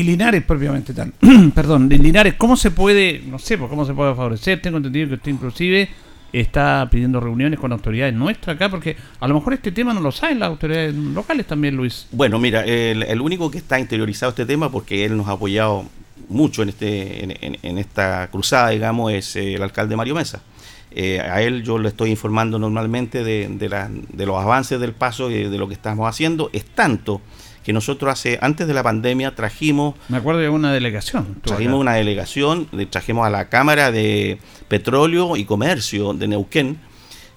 Linares 0.05 0.45
propiamente 0.45 0.95
tal. 0.95 1.13
Perdón, 1.55 1.89
Linares, 1.89 2.35
¿cómo 2.35 2.57
se 2.57 2.71
puede, 2.71 3.23
no 3.27 3.39
sé, 3.41 3.59
pues, 3.59 3.69
cómo 3.69 3.85
se 3.85 3.93
puede 3.93 4.15
favorecer? 4.15 4.63
Tengo 4.63 4.77
entendido 4.77 5.09
que 5.09 5.15
usted 5.15 5.33
inclusive 5.33 5.89
está 6.33 6.89
pidiendo 6.91 7.21
reuniones 7.21 7.59
con 7.59 7.73
autoridades 7.73 8.15
nuestras 8.15 8.57
acá, 8.57 8.69
porque 8.69 8.97
a 9.21 9.29
lo 9.29 9.35
mejor 9.35 9.55
este 9.55 9.73
tema 9.73 9.95
no 9.95 10.01
lo 10.01 10.13
saben 10.13 10.39
las 10.39 10.49
autoridades 10.49 10.95
locales 10.95 11.47
también, 11.47 11.77
Luis. 11.77 12.07
Bueno, 12.13 12.39
mira, 12.39 12.65
el, 12.65 13.21
único 13.21 13.51
que 13.51 13.59
está 13.59 13.79
interiorizado 13.81 14.31
este 14.31 14.47
tema, 14.47 14.71
porque 14.71 15.05
él 15.05 15.17
nos 15.17 15.29
ha 15.29 15.33
apoyado 15.33 15.85
mucho 16.29 16.63
en, 16.63 16.71
este, 16.71 17.57
en, 17.67 17.79
esta 17.79 18.29
cruzada, 18.31 18.71
digamos, 18.71 19.13
es 19.13 19.37
eh, 19.37 19.55
el 19.55 19.63
alcalde 19.63 19.97
Mario 19.97 20.15
Mesa. 20.15 20.43
Eh, 20.91 21.21
a 21.21 21.43
él 21.43 21.63
yo 21.63 21.79
le 21.79 21.89
estoy 21.89 22.11
informando 22.11 22.59
normalmente 22.59 23.23
de, 23.23 23.49
de 23.49 24.27
los 24.27 24.43
avances 24.43 24.81
del 24.81 24.93
paso 24.93 25.31
y 25.31 25.49
de 25.49 25.59
lo 25.59 25.69
que 25.69 25.75
estamos 25.75 26.09
haciendo. 26.09 26.49
Es 26.53 26.65
tanto 26.65 27.21
que 27.67 27.73
nosotros 27.73 28.13
hace 28.13 28.39
antes 28.43 28.69
de 28.69 28.75
la 28.75 28.85
pandemia 28.85 29.35
trajimos... 29.35 29.97
Me 30.09 30.19
acuerdo 30.19 30.41
de 30.41 30.49
una 30.49 30.73
delegación. 30.73 31.41
Trajimos 31.43 31.81
una 31.81 31.95
delegación, 31.95 32.69
trajimos 32.91 33.27
a 33.27 33.31
la 33.31 33.49
Cámara 33.49 33.91
de 33.91 34.39
Petróleo 34.69 35.37
y 35.37 35.45
Comercio 35.47 36.15
de 36.15 36.29
Neuquén 36.29 36.79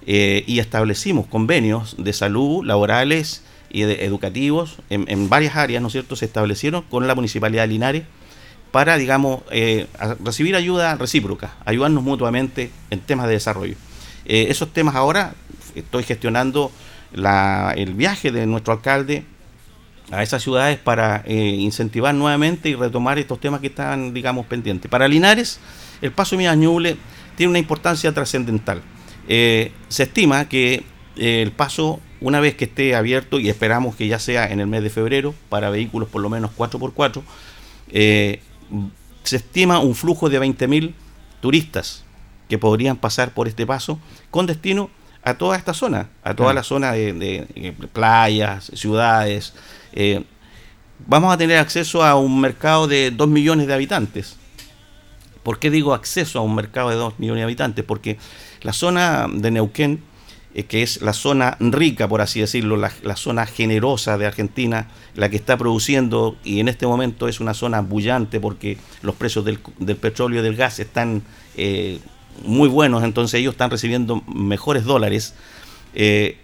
eh, 0.06 0.44
y 0.46 0.60
establecimos 0.60 1.26
convenios 1.26 1.96
de 1.98 2.12
salud, 2.12 2.64
laborales 2.64 3.42
y 3.70 3.82
educativos 3.82 4.76
en, 4.88 5.28
varias 5.28 5.56
áreas, 5.56 5.82
¿no 5.82 5.88
es 5.88 5.92
cierto? 5.94 6.14
Se 6.14 6.26
establecieron 6.26 6.82
con 6.82 7.08
la 7.08 7.16
Municipalidad 7.16 7.64
de 7.64 7.68
Linares 7.68 8.04
para, 8.70 8.98
digamos, 8.98 9.40
eh, 9.50 9.88
recibir 10.24 10.54
ayuda 10.54 10.94
recíproca, 10.94 11.56
ayudarnos 11.64 12.04
mutuamente 12.04 12.70
en 12.90 13.00
temas 13.00 13.26
de 13.26 13.32
desarrollo. 13.32 13.74
Eh, 14.26 14.46
esos 14.48 14.72
temas 14.72 14.94
ahora 14.94 15.34
estoy 15.74 16.04
gestionando 16.04 16.70
el 17.12 17.94
viaje 17.94 18.30
de 18.30 18.46
nuestro 18.46 18.72
alcalde 18.74 19.24
a 20.10 20.22
esas 20.22 20.42
ciudades 20.42 20.78
para 20.78 21.22
eh, 21.26 21.34
incentivar 21.34 22.14
nuevamente 22.14 22.68
y 22.68 22.74
retomar 22.74 23.18
estos 23.18 23.40
temas 23.40 23.60
que 23.60 23.68
están, 23.68 24.12
digamos, 24.12 24.46
pendientes. 24.46 24.90
Para 24.90 25.06
Linares, 25.06 25.60
el 26.02 26.12
paso 26.12 26.36
Mías 26.36 26.56
Ñuble 26.56 26.96
tiene 27.36 27.50
una 27.50 27.58
importancia 27.58 28.12
trascendental. 28.12 28.82
Eh, 29.28 29.72
se 29.88 30.04
estima 30.04 30.48
que 30.48 30.84
eh, 31.16 31.42
el 31.42 31.52
paso, 31.52 32.00
una 32.20 32.40
vez 32.40 32.56
que 32.56 32.64
esté 32.64 32.96
abierto, 32.96 33.38
y 33.38 33.48
esperamos 33.48 33.94
que 33.94 34.08
ya 34.08 34.18
sea 34.18 34.50
en 34.50 34.60
el 34.60 34.66
mes 34.66 34.82
de 34.82 34.90
febrero, 34.90 35.34
para 35.48 35.70
vehículos 35.70 36.08
por 36.08 36.22
lo 36.22 36.28
menos 36.28 36.50
4x4, 36.56 37.22
se 39.22 39.36
estima 39.36 39.78
un 39.78 39.94
flujo 39.94 40.28
de 40.28 40.40
20.000 40.40 40.92
turistas 41.40 42.04
que 42.48 42.58
podrían 42.58 42.96
pasar 42.96 43.32
por 43.32 43.46
este 43.46 43.66
paso 43.66 44.00
con 44.30 44.46
destino 44.46 44.90
a 45.22 45.34
toda 45.34 45.56
esta 45.56 45.74
zona, 45.74 46.08
a 46.24 46.34
toda 46.34 46.52
la 46.54 46.62
zona 46.62 46.92
de 46.92 47.74
playas, 47.92 48.72
ciudades, 48.74 49.52
eh, 49.92 50.24
vamos 51.06 51.32
a 51.32 51.38
tener 51.38 51.58
acceso 51.58 52.04
a 52.04 52.16
un 52.16 52.40
mercado 52.40 52.86
de 52.86 53.10
2 53.10 53.28
millones 53.28 53.66
de 53.66 53.74
habitantes. 53.74 54.36
¿Por 55.42 55.58
qué 55.58 55.70
digo 55.70 55.94
acceso 55.94 56.38
a 56.38 56.42
un 56.42 56.54
mercado 56.54 56.90
de 56.90 56.96
2 56.96 57.18
millones 57.18 57.40
de 57.40 57.44
habitantes? 57.44 57.84
Porque 57.84 58.18
la 58.62 58.72
zona 58.72 59.26
de 59.32 59.50
Neuquén, 59.50 60.02
eh, 60.54 60.64
que 60.64 60.82
es 60.82 61.00
la 61.00 61.14
zona 61.14 61.56
rica, 61.60 62.08
por 62.08 62.20
así 62.20 62.40
decirlo, 62.40 62.76
la, 62.76 63.16
zona 63.16 63.46
generosa 63.46 64.18
de 64.18 64.26
Argentina, 64.26 64.88
la 65.14 65.30
que 65.30 65.36
está 65.36 65.56
produciendo, 65.56 66.36
y 66.44 66.60
en 66.60 66.68
este 66.68 66.86
momento 66.86 67.26
es 67.26 67.40
una 67.40 67.54
zona 67.54 67.80
bullante 67.80 68.38
porque 68.38 68.76
los 69.02 69.14
precios 69.14 69.44
del, 69.44 69.58
petróleo 69.96 70.40
y 70.40 70.42
del 70.42 70.56
gas 70.56 70.78
están 70.78 71.22
eh, 71.56 72.00
muy 72.44 72.68
buenos, 72.68 73.02
entonces 73.02 73.40
ellos 73.40 73.54
están 73.54 73.70
recibiendo 73.70 74.22
mejores 74.26 74.84
dólares. 74.84 75.34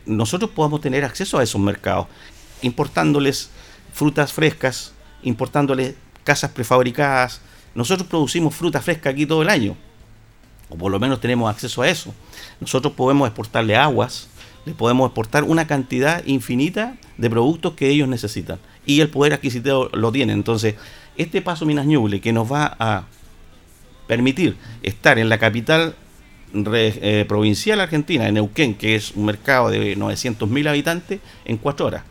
nosotros 0.07 0.51
podamos 0.51 0.81
tener 0.81 1.05
acceso 1.05 1.39
a 1.39 1.43
esos 1.43 1.61
mercados 1.61 2.07
importándoles 2.63 3.51
frutas 3.93 4.33
frescas, 4.33 4.93
importándoles 5.23 5.95
casas 6.25 6.51
prefabricadas. 6.51 7.41
Nosotros 7.75 8.09
producimos 8.09 8.55
fruta 8.55 8.81
fresca 8.81 9.11
aquí 9.11 9.27
todo 9.27 9.43
el 9.43 9.49
año, 9.49 9.77
o 10.69 10.77
por 10.77 10.91
lo 10.91 10.99
menos 10.99 11.21
tenemos 11.21 11.51
acceso 11.51 11.83
a 11.83 11.89
eso. 11.89 12.15
Nosotros 12.61 12.95
podemos 12.95 13.27
exportarle 13.27 13.77
aguas, 13.77 14.29
les 14.65 14.75
podemos 14.75 15.07
exportar 15.07 15.45
una 15.45 15.67
cantidad 15.67 16.25
infinita 16.27 16.97
de 17.17 17.31
productos 17.31 17.75
que 17.75 17.89
ellos 17.89 18.09
necesitan. 18.09 18.59
Y 18.85 19.01
el 19.01 19.09
poder 19.09 19.33
adquisitivo 19.35 19.89
lo 19.93 20.11
tienen. 20.13 20.37
Entonces, 20.37 20.75
este 21.17 21.41
paso 21.43 21.67
Minas 21.67 21.87
Ñuble 21.87 22.21
que 22.21 22.33
nos 22.33 22.51
va 22.51 22.77
a 22.79 23.05
permitir 24.07 24.57
estar 24.83 25.19
en 25.19 25.29
la 25.29 25.39
capital 25.39 25.95
eh, 26.55 27.25
provincial 27.29 27.81
argentina, 27.81 28.29
en 28.29 28.35
Neuquén, 28.35 28.75
que 28.75 28.95
es 28.95 29.13
un 29.13 29.27
mercado 29.27 29.71
de 29.71 29.97
900.000 29.97 30.69
habitantes, 30.69 31.21
en 31.45 31.57
cuatro 31.59 31.87
horas. 31.87 32.05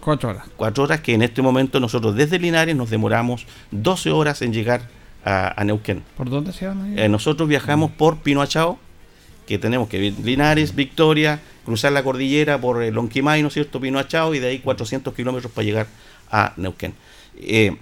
Cuatro 0.00 0.30
horas. 0.30 0.46
Cuatro 0.56 0.84
horas 0.84 1.00
que 1.00 1.14
en 1.14 1.22
este 1.22 1.42
momento 1.42 1.80
nosotros 1.80 2.14
desde 2.14 2.38
Linares 2.38 2.74
nos 2.74 2.90
demoramos 2.90 3.46
12 3.70 4.10
horas 4.10 4.42
en 4.42 4.52
llegar 4.52 4.82
a, 5.24 5.62
Neuquén. 5.64 6.02
¿Por 6.16 6.30
dónde 6.30 6.52
se 6.52 6.64
llama? 6.64 6.88
Eh, 6.96 7.08
nosotros 7.08 7.48
viajamos 7.48 7.90
por 7.90 8.18
Pinoachao, 8.18 8.78
que 9.46 9.58
tenemos 9.58 9.88
que 9.88 10.02
ir 10.02 10.18
Linares, 10.20 10.74
Victoria, 10.74 11.40
cruzar 11.64 11.92
la 11.92 12.02
cordillera 12.02 12.58
por 12.60 12.82
el 12.82 12.94
Lonquimay, 12.94 13.42
¿no 13.42 13.48
es 13.48 13.54
cierto? 13.54 13.80
Pinoachao, 13.80 14.34
y 14.34 14.38
de 14.38 14.48
ahí 14.48 14.58
400 14.60 15.12
kilómetros 15.14 15.52
para 15.52 15.64
llegar 15.64 15.86
a 16.30 16.54
Neuquén. 16.56 16.94
Eh, 17.36 17.76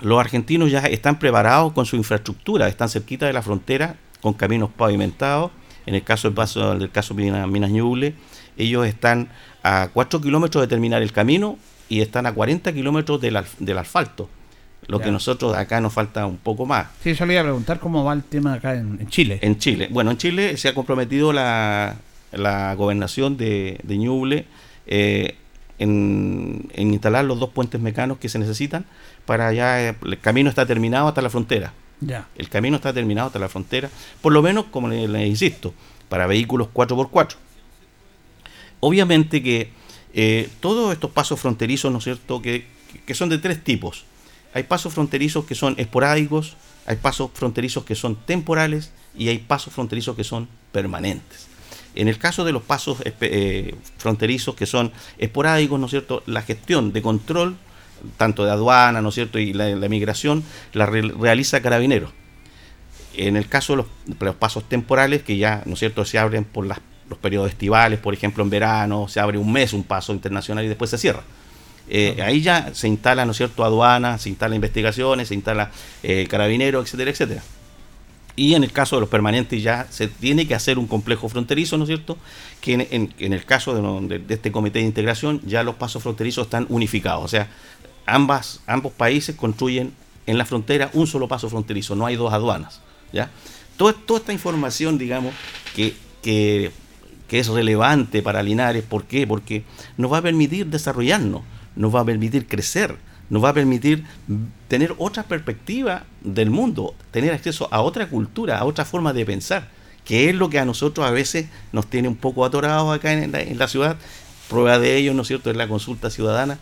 los 0.00 0.18
argentinos 0.18 0.70
ya 0.70 0.80
están 0.80 1.18
preparados 1.18 1.72
con 1.72 1.86
su 1.86 1.96
infraestructura, 1.96 2.68
están 2.68 2.88
cerquita 2.88 3.26
de 3.26 3.32
la 3.32 3.42
frontera, 3.42 3.96
con 4.20 4.32
caminos 4.34 4.70
pavimentados. 4.70 5.50
En 5.86 5.94
el 5.94 6.04
caso 6.04 6.28
del, 6.28 6.34
paso, 6.34 6.78
del 6.78 6.90
caso 6.90 7.14
Minas, 7.14 7.48
Minas 7.48 7.70
Ñuble, 7.70 8.14
ellos 8.56 8.86
están 8.86 9.28
a 9.62 9.88
4 9.92 10.20
kilómetros 10.20 10.62
de 10.62 10.68
terminar 10.68 11.02
el 11.02 11.12
camino 11.12 11.58
y 11.88 12.00
están 12.00 12.26
a 12.26 12.32
40 12.32 12.72
kilómetros 12.72 13.20
del, 13.20 13.38
del 13.58 13.78
asfalto. 13.78 14.28
Lo 14.86 14.98
que 14.98 15.10
nosotros 15.10 15.56
acá 15.56 15.80
nos 15.80 15.92
falta 15.92 16.26
un 16.26 16.38
poco 16.38 16.66
más. 16.66 16.88
Sí, 17.02 17.14
yo 17.14 17.24
le 17.26 17.34
iba 17.34 17.42
a 17.42 17.44
preguntar 17.44 17.78
cómo 17.78 18.02
va 18.02 18.12
el 18.12 18.24
tema 18.24 18.54
acá 18.54 18.74
en, 18.74 19.06
Chile. 19.08 19.38
En 19.42 19.58
Chile. 19.58 19.88
Bueno, 19.90 20.10
en 20.10 20.16
Chile 20.16 20.56
se 20.56 20.68
ha 20.68 20.74
comprometido 20.74 21.32
la, 21.32 21.96
la 22.32 22.74
gobernación 22.74 23.36
de, 23.36 23.78
de 23.84 23.98
Ñuble 23.98 24.46
eh, 24.86 25.36
en, 25.78 26.68
instalar 26.76 27.24
los 27.24 27.38
dos 27.38 27.50
puentes 27.50 27.80
mecanos 27.80 28.18
que 28.18 28.28
se 28.28 28.38
necesitan 28.38 28.84
para 29.24 29.52
ya 29.52 29.80
eh, 29.90 29.94
el 30.02 30.18
camino 30.18 30.48
está 30.48 30.66
terminado 30.66 31.08
hasta 31.08 31.22
la 31.22 31.30
frontera. 31.30 31.72
Ya. 32.00 32.28
El 32.36 32.48
camino 32.48 32.76
está 32.76 32.92
terminado 32.92 33.28
hasta 33.28 33.38
la 33.38 33.48
frontera, 33.48 33.90
por 34.20 34.32
lo 34.32 34.42
menos, 34.42 34.66
como 34.66 34.88
le, 34.88 35.26
insisto, 35.26 35.74
para 36.08 36.26
vehículos 36.26 36.68
4x4. 36.72 37.36
Obviamente 38.80 39.42
que 39.42 39.70
eh, 40.12 40.48
todos 40.60 40.92
estos 40.92 41.10
pasos 41.10 41.38
fronterizos, 41.38 41.92
¿no 41.92 41.98
es 41.98 42.04
cierto?, 42.04 42.42
que, 42.42 42.66
que 43.06 43.14
son 43.14 43.28
de 43.28 43.38
tres 43.38 43.62
tipos. 43.62 44.04
Hay 44.52 44.64
pasos 44.64 44.92
fronterizos 44.92 45.44
que 45.44 45.54
son 45.54 45.74
esporádicos, 45.78 46.56
hay 46.86 46.96
pasos 46.96 47.30
fronterizos 47.32 47.84
que 47.84 47.94
son 47.94 48.16
temporales 48.16 48.90
y 49.16 49.28
hay 49.28 49.38
pasos 49.38 49.72
fronterizos 49.72 50.16
que 50.16 50.24
son 50.24 50.48
permanentes. 50.72 51.50
En 51.94 52.08
el 52.08 52.18
caso 52.18 52.44
de 52.44 52.52
los 52.52 52.62
pasos 52.62 52.98
eh, 53.04 53.74
fronterizos 53.98 54.54
que 54.54 54.66
son 54.66 54.92
esporádicos, 55.18 55.78
¿no 55.78 55.86
es 55.86 55.90
cierto? 55.90 56.22
La 56.26 56.42
gestión 56.42 56.92
de 56.92 57.02
control, 57.02 57.56
tanto 58.16 58.44
de 58.44 58.50
aduana, 58.50 59.02
¿no 59.02 59.08
es 59.08 59.14
cierto? 59.14 59.38
Y 59.38 59.52
la, 59.52 59.74
migración, 59.88 60.44
la 60.72 60.86
realiza 60.86 61.60
Carabineros. 61.60 62.10
En 63.14 63.36
el 63.36 63.48
caso 63.48 63.76
de 63.76 63.84
los, 64.24 64.34
pasos 64.36 64.68
temporales, 64.68 65.22
que 65.22 65.36
ya, 65.36 65.62
¿no 65.66 65.74
es 65.74 65.80
cierto?, 65.80 66.04
se 66.04 66.18
abren 66.18 66.44
por 66.44 66.66
los 67.10 67.18
periodos 67.18 67.50
estivales, 67.50 67.98
por 67.98 68.14
ejemplo, 68.14 68.42
en 68.42 68.48
verano, 68.48 69.08
se 69.08 69.20
abre 69.20 69.36
un 69.36 69.52
mes 69.52 69.72
un 69.74 69.82
paso 69.82 70.12
internacional 70.14 70.64
y 70.64 70.68
después 70.68 70.90
se 70.90 70.96
cierra. 70.96 71.22
Eh, 71.88 72.22
ahí 72.22 72.40
ya 72.40 72.72
se 72.72 72.86
instala, 72.86 73.26
¿no 73.26 73.32
es 73.32 73.36
cierto?, 73.36 73.64
aduana, 73.64 74.16
se 74.16 74.28
instala 74.28 74.54
investigaciones, 74.54 75.28
se 75.28 75.34
instala 75.34 75.72
eh, 76.04 76.26
carabinero, 76.30 76.80
etcétera, 76.80 77.10
etcétera. 77.10 77.42
Y 78.36 78.54
en 78.54 78.62
el 78.62 78.70
caso 78.72 78.94
de 78.96 79.00
los 79.00 79.08
permanentes 79.08 79.60
ya 79.60 79.88
se 79.90 80.06
tiene 80.06 80.46
que 80.46 80.54
hacer 80.54 80.78
un 80.78 80.86
complejo 80.86 81.28
fronterizo, 81.28 81.76
¿no 81.76 81.84
es 81.84 81.88
cierto? 81.88 82.16
Que 82.60 82.74
en, 83.18 83.32
el 83.32 83.44
caso 83.44 83.74
de, 83.74 84.22
este 84.28 84.52
comité 84.52 84.78
de 84.78 84.84
integración 84.84 85.40
ya 85.44 85.64
los 85.64 85.74
pasos 85.74 86.02
fronterizos 86.02 86.46
están 86.46 86.64
unificados. 86.68 87.24
O 87.24 87.28
sea, 87.28 87.48
ambas, 88.06 88.60
ambos 88.66 88.92
países 88.92 89.34
construyen 89.34 89.92
en 90.26 90.38
la 90.38 90.44
frontera 90.44 90.90
un 90.94 91.08
solo 91.08 91.26
paso 91.26 91.50
fronterizo, 91.50 91.96
no 91.96 92.06
hay 92.06 92.14
dos 92.14 92.32
aduanas. 92.32 92.80
¿ya? 93.12 93.30
Toda, 93.76 93.94
toda 93.94 94.20
esta 94.20 94.32
información, 94.32 94.96
digamos, 94.96 95.34
que, 95.74 95.94
que, 96.22 96.70
que 97.30 97.38
es 97.38 97.46
relevante 97.46 98.22
para 98.22 98.42
Linares, 98.42 98.82
¿por 98.82 99.04
qué? 99.04 99.24
Porque 99.24 99.62
nos 99.96 100.12
va 100.12 100.18
a 100.18 100.22
permitir 100.22 100.66
desarrollarnos, 100.66 101.42
nos 101.76 101.94
va 101.94 102.00
a 102.00 102.04
permitir 102.04 102.46
crecer 102.48 102.98
nos 103.30 103.42
va 103.42 103.50
a 103.50 103.54
permitir 103.54 104.04
tener 104.68 104.94
otra 104.98 105.22
perspectiva 105.22 106.04
del 106.20 106.50
mundo, 106.50 106.94
tener 107.12 107.32
acceso 107.32 107.68
a 107.70 107.80
otra 107.80 108.08
cultura, 108.08 108.58
a 108.58 108.64
otra 108.64 108.84
forma 108.84 109.12
de 109.12 109.24
pensar, 109.24 109.68
que 110.04 110.28
es 110.28 110.34
lo 110.34 110.50
que 110.50 110.58
a 110.58 110.64
nosotros 110.64 111.06
a 111.06 111.10
veces 111.10 111.46
nos 111.72 111.86
tiene 111.86 112.08
un 112.08 112.16
poco 112.16 112.44
atorados 112.44 112.92
acá 112.92 113.12
en 113.12 113.58
la, 113.58 113.68
ciudad. 113.68 113.96
Prueba 114.48 114.80
de 114.80 114.96
ello, 114.96 115.14
¿no 115.14 115.22
es 115.22 115.28
cierto?, 115.28 115.48
es 115.48 115.56
la 115.56 115.68
consulta 115.68 116.10
ciudadana, 116.10 116.58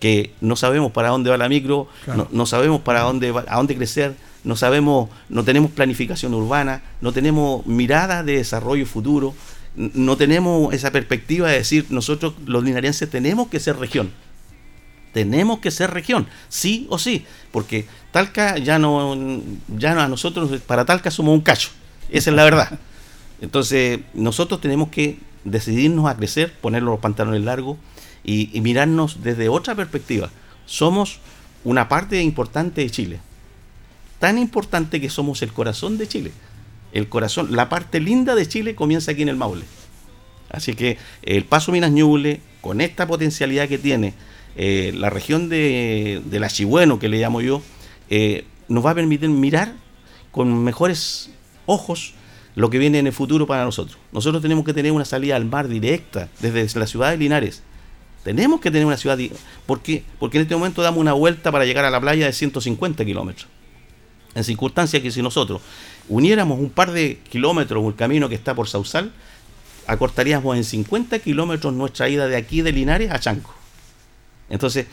que 0.00 0.32
no 0.40 0.56
sabemos 0.56 0.90
para 0.90 1.10
dónde 1.10 1.30
va 1.30 1.36
la 1.36 1.48
micro, 1.48 1.86
no, 2.32 2.46
sabemos 2.46 2.80
para 2.80 3.02
dónde 3.02 3.32
a 3.46 3.56
dónde 3.56 3.76
crecer, 3.76 4.16
no 4.42 4.56
sabemos, 4.56 5.08
no 5.28 5.44
tenemos 5.44 5.70
planificación 5.70 6.34
urbana, 6.34 6.82
no 7.00 7.12
tenemos 7.12 7.64
mirada 7.64 8.24
de 8.24 8.38
desarrollo 8.38 8.86
futuro, 8.86 9.34
no 9.76 10.16
tenemos 10.16 10.74
esa 10.74 10.90
perspectiva 10.90 11.48
de 11.48 11.58
decir 11.58 11.86
nosotros 11.90 12.34
los 12.46 12.64
linarienses 12.64 13.08
tenemos 13.08 13.48
que 13.48 13.60
ser 13.60 13.76
región 13.76 14.10
tenemos 15.12 15.58
que 15.60 15.70
ser 15.70 15.90
región, 15.90 16.26
sí 16.48 16.86
o 16.90 16.98
sí, 16.98 17.24
porque 17.50 17.86
Talca 18.12 18.58
ya 18.58 18.78
no, 18.78 19.16
ya 19.76 19.94
no 19.94 20.00
a 20.00 20.08
nosotros, 20.08 20.60
para 20.62 20.84
Talca 20.84 21.10
somos 21.10 21.34
un 21.34 21.40
cacho, 21.40 21.70
esa 22.10 22.30
es 22.30 22.36
la 22.36 22.44
verdad. 22.44 22.78
Entonces, 23.40 24.00
nosotros 24.14 24.60
tenemos 24.60 24.88
que 24.90 25.18
decidirnos 25.44 26.08
a 26.08 26.16
crecer, 26.16 26.52
poner 26.52 26.82
los 26.82 27.00
pantalones 27.00 27.42
largos 27.42 27.78
y, 28.24 28.56
y 28.56 28.60
mirarnos 28.60 29.22
desde 29.22 29.48
otra 29.48 29.74
perspectiva. 29.74 30.30
Somos 30.66 31.20
una 31.64 31.88
parte 31.88 32.20
importante 32.22 32.82
de 32.82 32.90
Chile, 32.90 33.20
tan 34.18 34.38
importante 34.38 35.00
que 35.00 35.10
somos 35.10 35.42
el 35.42 35.52
corazón 35.52 35.98
de 35.98 36.08
Chile. 36.08 36.32
El 36.92 37.08
corazón, 37.08 37.54
la 37.54 37.68
parte 37.68 38.00
linda 38.00 38.34
de 38.34 38.46
Chile 38.46 38.74
comienza 38.74 39.12
aquí 39.12 39.22
en 39.22 39.28
el 39.28 39.36
Maule. 39.36 39.64
Así 40.50 40.74
que 40.74 40.98
el 41.22 41.44
Paso 41.44 41.72
Minas 41.72 41.90
Ñuble, 41.90 42.40
con 42.60 42.80
esta 42.80 43.06
potencialidad 43.06 43.68
que 43.68 43.78
tiene, 43.78 44.14
eh, 44.56 44.92
la 44.96 45.10
región 45.10 45.48
de, 45.48 46.22
del 46.24 46.44
Achigüeno, 46.44 46.98
que 46.98 47.08
le 47.08 47.18
llamo 47.18 47.40
yo, 47.40 47.62
eh, 48.10 48.44
nos 48.68 48.84
va 48.84 48.90
a 48.90 48.94
permitir 48.94 49.28
mirar 49.28 49.74
con 50.30 50.64
mejores 50.64 51.30
ojos 51.66 52.14
lo 52.54 52.70
que 52.70 52.78
viene 52.78 52.98
en 52.98 53.06
el 53.06 53.12
futuro 53.12 53.46
para 53.46 53.64
nosotros. 53.64 53.98
Nosotros 54.12 54.42
tenemos 54.42 54.64
que 54.64 54.74
tener 54.74 54.90
una 54.90 55.04
salida 55.04 55.36
al 55.36 55.44
mar 55.44 55.68
directa 55.68 56.28
desde 56.40 56.78
la 56.78 56.86
ciudad 56.86 57.10
de 57.10 57.18
Linares. 57.18 57.62
Tenemos 58.24 58.60
que 58.60 58.70
tener 58.70 58.84
una 58.84 58.96
ciudad... 58.96 59.16
¿Por 59.64 59.80
qué? 59.80 60.02
Porque 60.18 60.38
en 60.38 60.42
este 60.42 60.56
momento 60.56 60.82
damos 60.82 60.98
una 60.98 61.12
vuelta 61.12 61.52
para 61.52 61.64
llegar 61.64 61.84
a 61.84 61.90
la 61.90 62.00
playa 62.00 62.26
de 62.26 62.32
150 62.32 63.04
kilómetros. 63.04 63.46
En 64.34 64.44
circunstancias 64.44 65.02
que 65.02 65.10
si 65.10 65.22
nosotros 65.22 65.60
uniéramos 66.08 66.58
un 66.58 66.70
par 66.70 66.92
de 66.92 67.20
kilómetros 67.30 67.84
el 67.86 67.94
camino 67.94 68.28
que 68.28 68.34
está 68.34 68.54
por 68.54 68.68
Sausal, 68.68 69.12
acortaríamos 69.86 70.56
en 70.56 70.64
50 70.64 71.18
kilómetros 71.18 71.72
nuestra 71.72 72.08
ida 72.08 72.26
de 72.26 72.36
aquí 72.36 72.62
de 72.62 72.72
Linares 72.72 73.10
a 73.10 73.18
Chanco. 73.18 73.54
Entonces, 74.50 74.86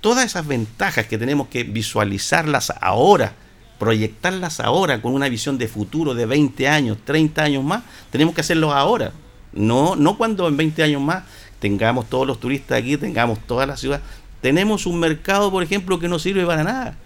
todas 0.00 0.26
esas 0.26 0.46
ventajas 0.46 1.06
que 1.06 1.18
tenemos 1.18 1.48
que 1.48 1.64
visualizarlas 1.64 2.72
ahora, 2.80 3.34
proyectarlas 3.78 4.60
ahora 4.60 5.00
con 5.00 5.14
una 5.14 5.28
visión 5.28 5.58
de 5.58 5.68
futuro 5.68 6.14
de 6.14 6.26
20 6.26 6.68
años, 6.68 6.98
30 7.04 7.42
años 7.42 7.64
más, 7.64 7.82
tenemos 8.10 8.34
que 8.34 8.42
hacerlo 8.42 8.72
ahora. 8.72 9.12
No, 9.52 9.96
no 9.96 10.16
cuando 10.16 10.48
en 10.48 10.56
20 10.56 10.82
años 10.82 11.02
más 11.02 11.24
tengamos 11.58 12.08
todos 12.08 12.26
los 12.26 12.40
turistas 12.40 12.78
aquí, 12.78 12.96
tengamos 12.96 13.38
toda 13.46 13.66
la 13.66 13.76
ciudad. 13.76 14.00
Tenemos 14.40 14.86
un 14.86 14.98
mercado, 14.98 15.50
por 15.50 15.62
ejemplo, 15.62 16.00
que 16.00 16.08
no 16.08 16.18
sirve 16.18 16.44
para 16.44 16.64
nada. 16.64 16.96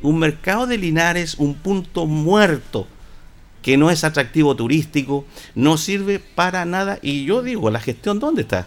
Un 0.00 0.18
mercado 0.18 0.66
de 0.66 0.78
Linares, 0.78 1.34
un 1.38 1.54
punto 1.54 2.06
muerto, 2.06 2.86
que 3.68 3.76
no 3.76 3.90
es 3.90 4.02
atractivo 4.02 4.56
turístico, 4.56 5.26
no 5.54 5.76
sirve 5.76 6.20
para 6.20 6.64
nada. 6.64 6.98
Y 7.02 7.26
yo 7.26 7.42
digo, 7.42 7.70
¿la 7.70 7.80
gestión 7.80 8.18
dónde 8.18 8.40
está? 8.40 8.66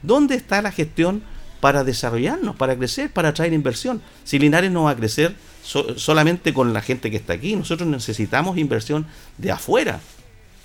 ¿Dónde 0.00 0.36
está 0.36 0.62
la 0.62 0.72
gestión? 0.72 1.22
para 1.60 1.84
desarrollarnos, 1.84 2.56
para 2.56 2.76
crecer, 2.76 3.12
para 3.12 3.30
atraer 3.30 3.52
inversión. 3.52 4.00
Si 4.24 4.38
Linares 4.38 4.70
no 4.70 4.84
va 4.84 4.92
a 4.92 4.96
crecer 4.96 5.34
solamente 5.62 6.54
con 6.54 6.72
la 6.72 6.80
gente 6.80 7.10
que 7.10 7.16
está 7.16 7.34
aquí, 7.34 7.56
nosotros 7.56 7.88
necesitamos 7.88 8.56
inversión 8.56 9.06
de 9.36 9.50
afuera, 9.50 10.00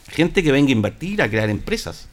gente 0.10 0.43
que 0.43 0.52
venga 0.52 0.70
a 0.70 0.74
invertir, 0.74 1.22
a 1.22 1.30
crear 1.30 1.49
empresas. 1.49 2.08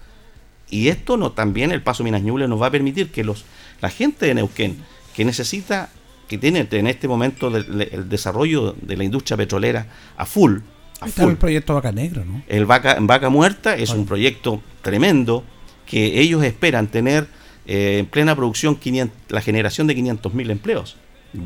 Y 0.70 0.88
esto 0.88 1.16
no, 1.16 1.32
también 1.32 1.70
el 1.70 1.82
paso 1.82 2.02
Minas 2.02 2.22
Ñuble 2.22 2.48
nos 2.48 2.62
va 2.62 2.66
a 2.66 2.70
permitir 2.70 3.10
que 3.12 3.22
los, 3.22 3.44
la 3.80 3.90
gente 3.90 4.26
de 4.26 4.34
Neuquén, 4.34 4.78
que 5.14 5.24
necesita, 5.24 5.90
que 6.26 6.38
tiene 6.38 6.66
en 6.68 6.86
este 6.88 7.06
momento 7.06 7.48
el 7.48 8.08
desarrollo 8.08 8.74
de 8.80 8.96
la 8.96 9.04
industria 9.04 9.36
petrolera 9.36 9.86
a 10.16 10.24
full, 10.24 10.60
a 11.00 11.22
el 11.22 11.36
proyecto 11.36 11.74
Vaca 11.74 11.92
Negra, 11.92 12.24
¿no? 12.24 12.42
El 12.48 12.66
Vaca, 12.66 12.96
Vaca 13.00 13.28
Muerta 13.28 13.76
es 13.76 13.90
un 13.90 14.06
proyecto 14.06 14.62
tremendo 14.82 15.44
que 15.86 16.20
ellos 16.20 16.42
esperan 16.44 16.88
tener 16.88 17.26
eh, 17.66 17.98
en 17.98 18.06
plena 18.06 18.34
producción 18.34 18.78
la 19.28 19.40
generación 19.40 19.86
de 19.86 19.96
500.000 19.96 20.50
empleos. 20.50 20.96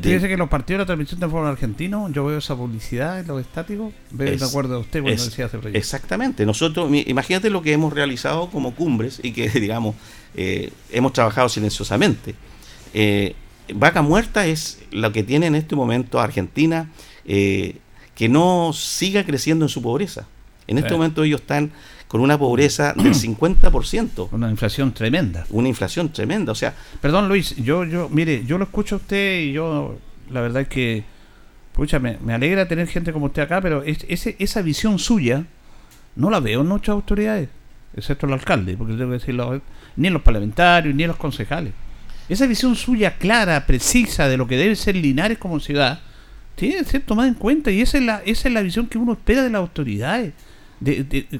Fíjese 0.01 0.29
que 0.29 0.37
los 0.37 0.47
partidos 0.47 0.79
de 0.79 0.83
la 0.83 0.85
transmisión 0.85 1.19
de 1.19 1.27
fútbol 1.27 1.47
argentino, 1.47 2.09
yo 2.09 2.25
veo 2.25 2.37
esa 2.37 2.55
publicidad 2.55 3.19
en 3.19 3.27
los 3.27 3.41
estáticos, 3.41 3.93
veo 4.11 4.37
de 4.37 4.45
acuerdo 4.45 4.75
a 4.75 4.79
usted 4.79 5.01
cuando 5.01 5.23
decía 5.23 5.45
hace 5.45 5.59
Exactamente, 5.73 6.45
nosotros, 6.45 6.89
imagínate 7.05 7.49
lo 7.49 7.61
que 7.61 7.73
hemos 7.73 7.91
realizado 7.91 8.49
como 8.49 8.73
cumbres 8.75 9.19
y 9.21 9.33
que, 9.33 9.49
digamos, 9.59 9.95
eh, 10.35 10.71
hemos 10.89 11.11
trabajado 11.11 11.49
silenciosamente. 11.49 12.35
Eh, 12.93 13.35
Vaca 13.73 14.01
Muerta 14.01 14.45
es 14.45 14.79
lo 14.91 15.11
que 15.11 15.23
tiene 15.23 15.47
en 15.47 15.55
este 15.55 15.75
momento 15.75 16.21
Argentina, 16.21 16.89
eh, 17.25 17.77
que 18.15 18.29
no 18.29 18.71
siga 18.73 19.25
creciendo 19.25 19.65
en 19.65 19.69
su 19.69 19.81
pobreza. 19.81 20.27
En 20.67 20.77
este 20.77 20.93
momento 20.93 21.23
ellos 21.23 21.41
están 21.41 21.71
con 22.07 22.21
una 22.21 22.37
pobreza 22.37 22.93
del 22.93 23.13
50%. 23.13 24.29
Una 24.31 24.49
inflación 24.49 24.93
tremenda. 24.93 25.45
Una 25.49 25.67
inflación 25.67 26.09
tremenda, 26.09 26.51
o 26.51 26.55
sea... 26.55 26.73
Perdón 27.01 27.27
Luis, 27.27 27.55
yo, 27.55 27.83
yo, 27.85 28.07
mire, 28.09 28.45
yo 28.45 28.57
lo 28.57 28.65
escucho 28.65 28.95
a 28.95 28.97
usted 28.99 29.39
y 29.41 29.53
yo, 29.53 29.97
la 30.29 30.41
verdad 30.41 30.61
es 30.61 30.67
que, 30.67 31.03
pucha, 31.73 31.99
me, 31.99 32.17
alegra 32.33 32.67
tener 32.67 32.87
gente 32.87 33.11
como 33.11 33.25
usted 33.25 33.41
acá, 33.41 33.61
pero 33.61 33.83
ese, 33.83 34.35
esa 34.39 34.61
visión 34.61 34.99
suya 34.99 35.45
no 36.15 36.29
la 36.29 36.39
veo 36.39 36.61
en 36.61 36.67
muchas 36.67 36.93
autoridades, 36.93 37.49
excepto 37.95 38.27
el 38.27 38.33
alcalde, 38.33 38.77
porque 38.77 38.93
tengo 38.93 39.09
que 39.09 39.17
decirlo, 39.17 39.61
ni 39.95 40.07
en 40.07 40.13
los 40.13 40.21
parlamentarios, 40.21 40.93
ni 40.95 41.03
en 41.03 41.09
los 41.09 41.17
concejales. 41.17 41.73
Esa 42.29 42.45
visión 42.45 42.75
suya 42.75 43.17
clara, 43.17 43.65
precisa 43.65 44.27
de 44.27 44.37
lo 44.37 44.47
que 44.47 44.55
debe 44.55 44.75
ser 44.75 44.95
Linares 44.95 45.37
como 45.37 45.59
ciudad, 45.59 45.99
tiene 46.55 46.77
que 46.77 46.85
ser 46.85 47.01
tomada 47.01 47.27
en 47.27 47.35
cuenta 47.35 47.71
y 47.71 47.81
esa 47.81 47.97
es 47.97 48.03
la, 48.03 48.21
esa 48.25 48.47
es 48.47 48.53
la 48.53 48.61
visión 48.61 48.87
que 48.87 48.97
uno 48.97 49.13
espera 49.13 49.43
de 49.43 49.49
las 49.49 49.59
autoridades 49.59 50.33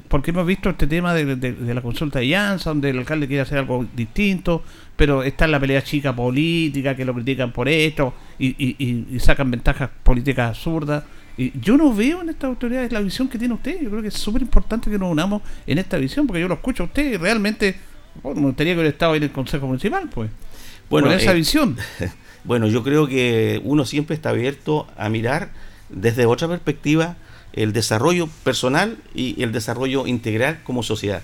porque 0.08 0.30
hemos 0.30 0.46
visto 0.46 0.70
este 0.70 0.86
tema 0.86 1.12
de, 1.12 1.74
la 1.74 1.82
consulta 1.82 2.18
de 2.18 2.28
Llanza, 2.28 2.70
donde 2.70 2.90
el 2.90 2.98
alcalde 2.98 3.26
quiere 3.26 3.42
hacer 3.42 3.58
algo 3.58 3.86
distinto, 3.94 4.62
pero 4.96 5.22
está 5.22 5.44
en 5.44 5.50
la 5.50 5.60
pelea 5.60 5.82
chica 5.82 6.14
política, 6.14 6.96
que 6.96 7.04
lo 7.04 7.12
critican 7.14 7.52
por 7.52 7.68
esto 7.68 8.14
y, 8.38 9.18
sacan 9.18 9.50
ventajas 9.50 9.90
políticas 10.02 10.50
absurdas. 10.50 11.04
Y 11.36 11.58
yo 11.60 11.76
no 11.76 11.92
veo 11.92 12.22
en 12.22 12.28
estas 12.28 12.44
autoridades 12.44 12.92
la 12.92 13.00
visión 13.00 13.28
que 13.28 13.38
tiene 13.38 13.54
usted. 13.54 13.80
Yo 13.82 13.90
creo 13.90 14.02
que 14.02 14.08
es 14.08 14.14
súper 14.14 14.40
importante 14.42 14.88
que 14.88 14.98
nos 14.98 15.10
unamos 15.10 15.42
en 15.66 15.78
esta 15.78 15.98
visión, 15.98 16.26
porque 16.26 16.40
yo 16.40 16.48
lo 16.48 16.54
escucho 16.54 16.84
a 16.84 16.86
usted 16.86 17.12
y 17.12 17.16
realmente 17.16 17.74
bueno, 18.22 18.40
me 18.40 18.46
gustaría 18.46 18.74
que 18.74 18.78
hubiera 18.78 18.90
estado 18.90 19.14
en 19.16 19.24
el 19.24 19.32
Consejo 19.32 19.66
Municipal, 19.66 20.08
pues. 20.08 20.30
Bueno, 20.88 21.10
esa 21.10 21.32
eh, 21.32 21.34
visión. 21.34 21.76
Bueno, 22.44 22.68
yo 22.68 22.82
creo 22.82 23.06
que 23.06 23.60
uno 23.64 23.84
siempre 23.86 24.14
está 24.14 24.30
abierto 24.30 24.86
a 24.96 25.08
mirar 25.08 25.50
desde 25.88 26.26
otra 26.26 26.48
perspectiva 26.48 27.16
el 27.52 27.72
desarrollo 27.72 28.28
personal 28.42 28.98
y 29.14 29.42
el 29.42 29.52
desarrollo 29.52 30.06
integral 30.06 30.62
como 30.64 30.82
sociedad. 30.82 31.22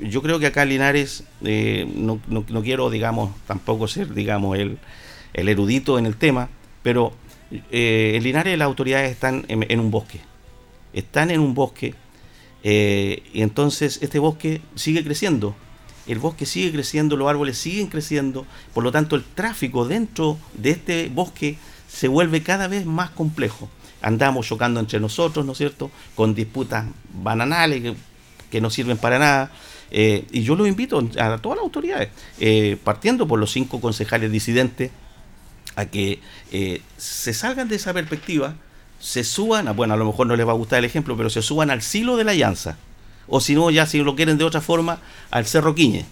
Yo, 0.00 0.22
creo 0.22 0.38
que 0.38 0.46
acá 0.46 0.64
Linares, 0.64 1.24
eh, 1.44 1.90
no, 1.96 2.20
no, 2.28 2.62
quiero, 2.62 2.90
digamos, 2.90 3.34
tampoco 3.46 3.88
ser, 3.88 4.14
digamos, 4.14 4.56
el, 4.58 4.78
el 5.32 5.48
erudito 5.48 5.98
en 5.98 6.06
el 6.06 6.16
tema, 6.16 6.48
pero 6.82 7.12
eh, 7.70 8.12
en 8.14 8.22
Linares 8.22 8.56
las 8.58 8.66
autoridades 8.66 9.10
están 9.10 9.44
en, 9.48 9.80
un 9.80 9.90
bosque. 9.90 10.20
Están 10.92 11.30
en 11.30 11.40
un 11.40 11.54
bosque 11.54 11.94
eh, 12.62 13.22
y 13.32 13.42
entonces 13.42 13.98
este 14.02 14.18
bosque 14.18 14.60
sigue 14.74 15.04
creciendo. 15.04 15.54
El 16.06 16.18
bosque 16.18 16.46
sigue 16.46 16.72
creciendo, 16.72 17.16
los 17.16 17.28
árboles 17.28 17.58
siguen 17.58 17.86
creciendo, 17.86 18.46
por 18.72 18.84
lo 18.84 18.92
tanto 18.92 19.16
el 19.16 19.24
tráfico 19.24 19.86
dentro 19.86 20.38
de 20.54 20.70
este 20.70 21.08
bosque 21.08 21.56
se 21.88 22.08
vuelve 22.08 22.42
cada 22.42 22.68
vez 22.68 22.84
más 22.84 23.10
complejo 23.10 23.68
andamos 24.04 24.46
chocando 24.46 24.80
entre 24.80 25.00
nosotros, 25.00 25.44
¿no 25.46 25.52
es 25.52 25.58
cierto?, 25.58 25.90
con 26.14 26.34
disputas 26.34 26.84
bananales 27.12 27.94
que, 28.50 28.60
no 28.60 28.70
sirven 28.70 28.98
para 28.98 29.18
nada. 29.18 29.50
Eh, 29.90 30.26
y 30.30 30.42
yo 30.42 30.54
los 30.54 30.68
invito 30.68 30.98
a 31.18 31.38
todas 31.38 31.56
las 31.56 31.64
autoridades, 31.64 32.10
eh, 32.38 32.76
partiendo 32.84 33.26
por 33.26 33.40
los 33.40 33.50
cinco 33.50 33.80
concejales 33.80 34.30
disidentes, 34.30 34.92
a 35.74 35.86
que 35.86 36.20
eh, 36.52 36.82
se 36.96 37.34
salgan 37.34 37.68
de 37.68 37.76
esa 37.76 37.92
perspectiva, 37.92 38.54
se 39.00 39.24
suban, 39.24 39.74
bueno, 39.74 39.94
a 39.94 39.96
lo 39.96 40.04
mejor 40.04 40.26
no 40.28 40.36
les 40.36 40.46
va 40.46 40.52
a 40.52 40.56
gustar 40.56 40.78
el 40.78 40.84
ejemplo, 40.84 41.16
pero 41.16 41.30
se 41.30 41.42
suban 41.42 41.70
al 41.70 41.82
silo 41.82 42.16
de 42.16 42.24
la 42.24 42.34
llanza, 42.34 42.76
o 43.26 43.40
si 43.40 43.54
no, 43.54 43.70
ya 43.70 43.86
si 43.86 43.98
lo 43.98 44.14
quieren 44.16 44.38
de 44.38 44.44
otra 44.44 44.60
forma, 44.60 44.98
al 45.30 45.46
Cerro 45.46 45.74
Quiñe. 45.74 46.04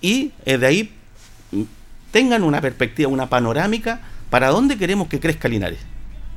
Y 0.00 0.32
de 0.44 0.66
ahí 0.66 0.92
mm, 1.52 1.62
tengan 2.10 2.44
una 2.44 2.60
perspectiva, 2.60 3.10
una 3.10 3.28
panorámica 3.28 4.00
para 4.30 4.48
dónde 4.48 4.76
queremos 4.76 5.08
que 5.08 5.20
crezca 5.20 5.48
Linares. 5.48 5.78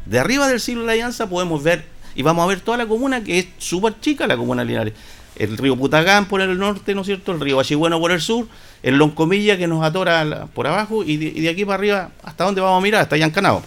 De 0.06 0.20
arriba 0.20 0.48
del 0.48 0.60
siglo 0.60 0.82
de 0.82 0.88
la 0.88 0.94
Alianza 0.94 1.30
podemos 1.30 1.64
ver, 1.64 1.86
y 2.16 2.24
vamos 2.24 2.44
a 2.44 2.48
ver 2.48 2.62
toda 2.62 2.78
la 2.78 2.88
comuna, 2.88 3.24
que 3.24 3.40
es 3.40 3.48
súper 3.58 4.00
chica 4.00 4.28
la 4.28 4.38
comuna 4.38 4.64
Linares. 4.64 4.94
El 5.36 5.58
río 5.58 5.78
Putagán 5.78 6.28
por 6.28 6.42
el 6.42 6.58
norte, 6.58 6.94
¿no 6.94 7.02
es 7.02 7.08
cierto? 7.08 7.32
El 7.32 7.40
río 7.40 7.60
Achigüeno 7.60 8.00
por 8.00 8.12
el 8.12 8.22
sur, 8.22 8.48
el 8.84 8.98
Loncomilla 8.98 9.58
que 9.58 9.68
nos 9.68 9.84
atora 9.84 10.48
por 10.54 10.68
abajo, 10.68 11.04
y 11.04 11.18
de, 11.18 11.50
aquí 11.50 11.64
para 11.64 11.76
arriba, 11.76 12.12
¿hasta 12.24 12.44
dónde 12.44 12.62
vamos 12.62 12.80
a 12.80 12.84
mirar? 12.84 13.02
Hasta 13.02 13.18
Yancanao. 13.18 13.64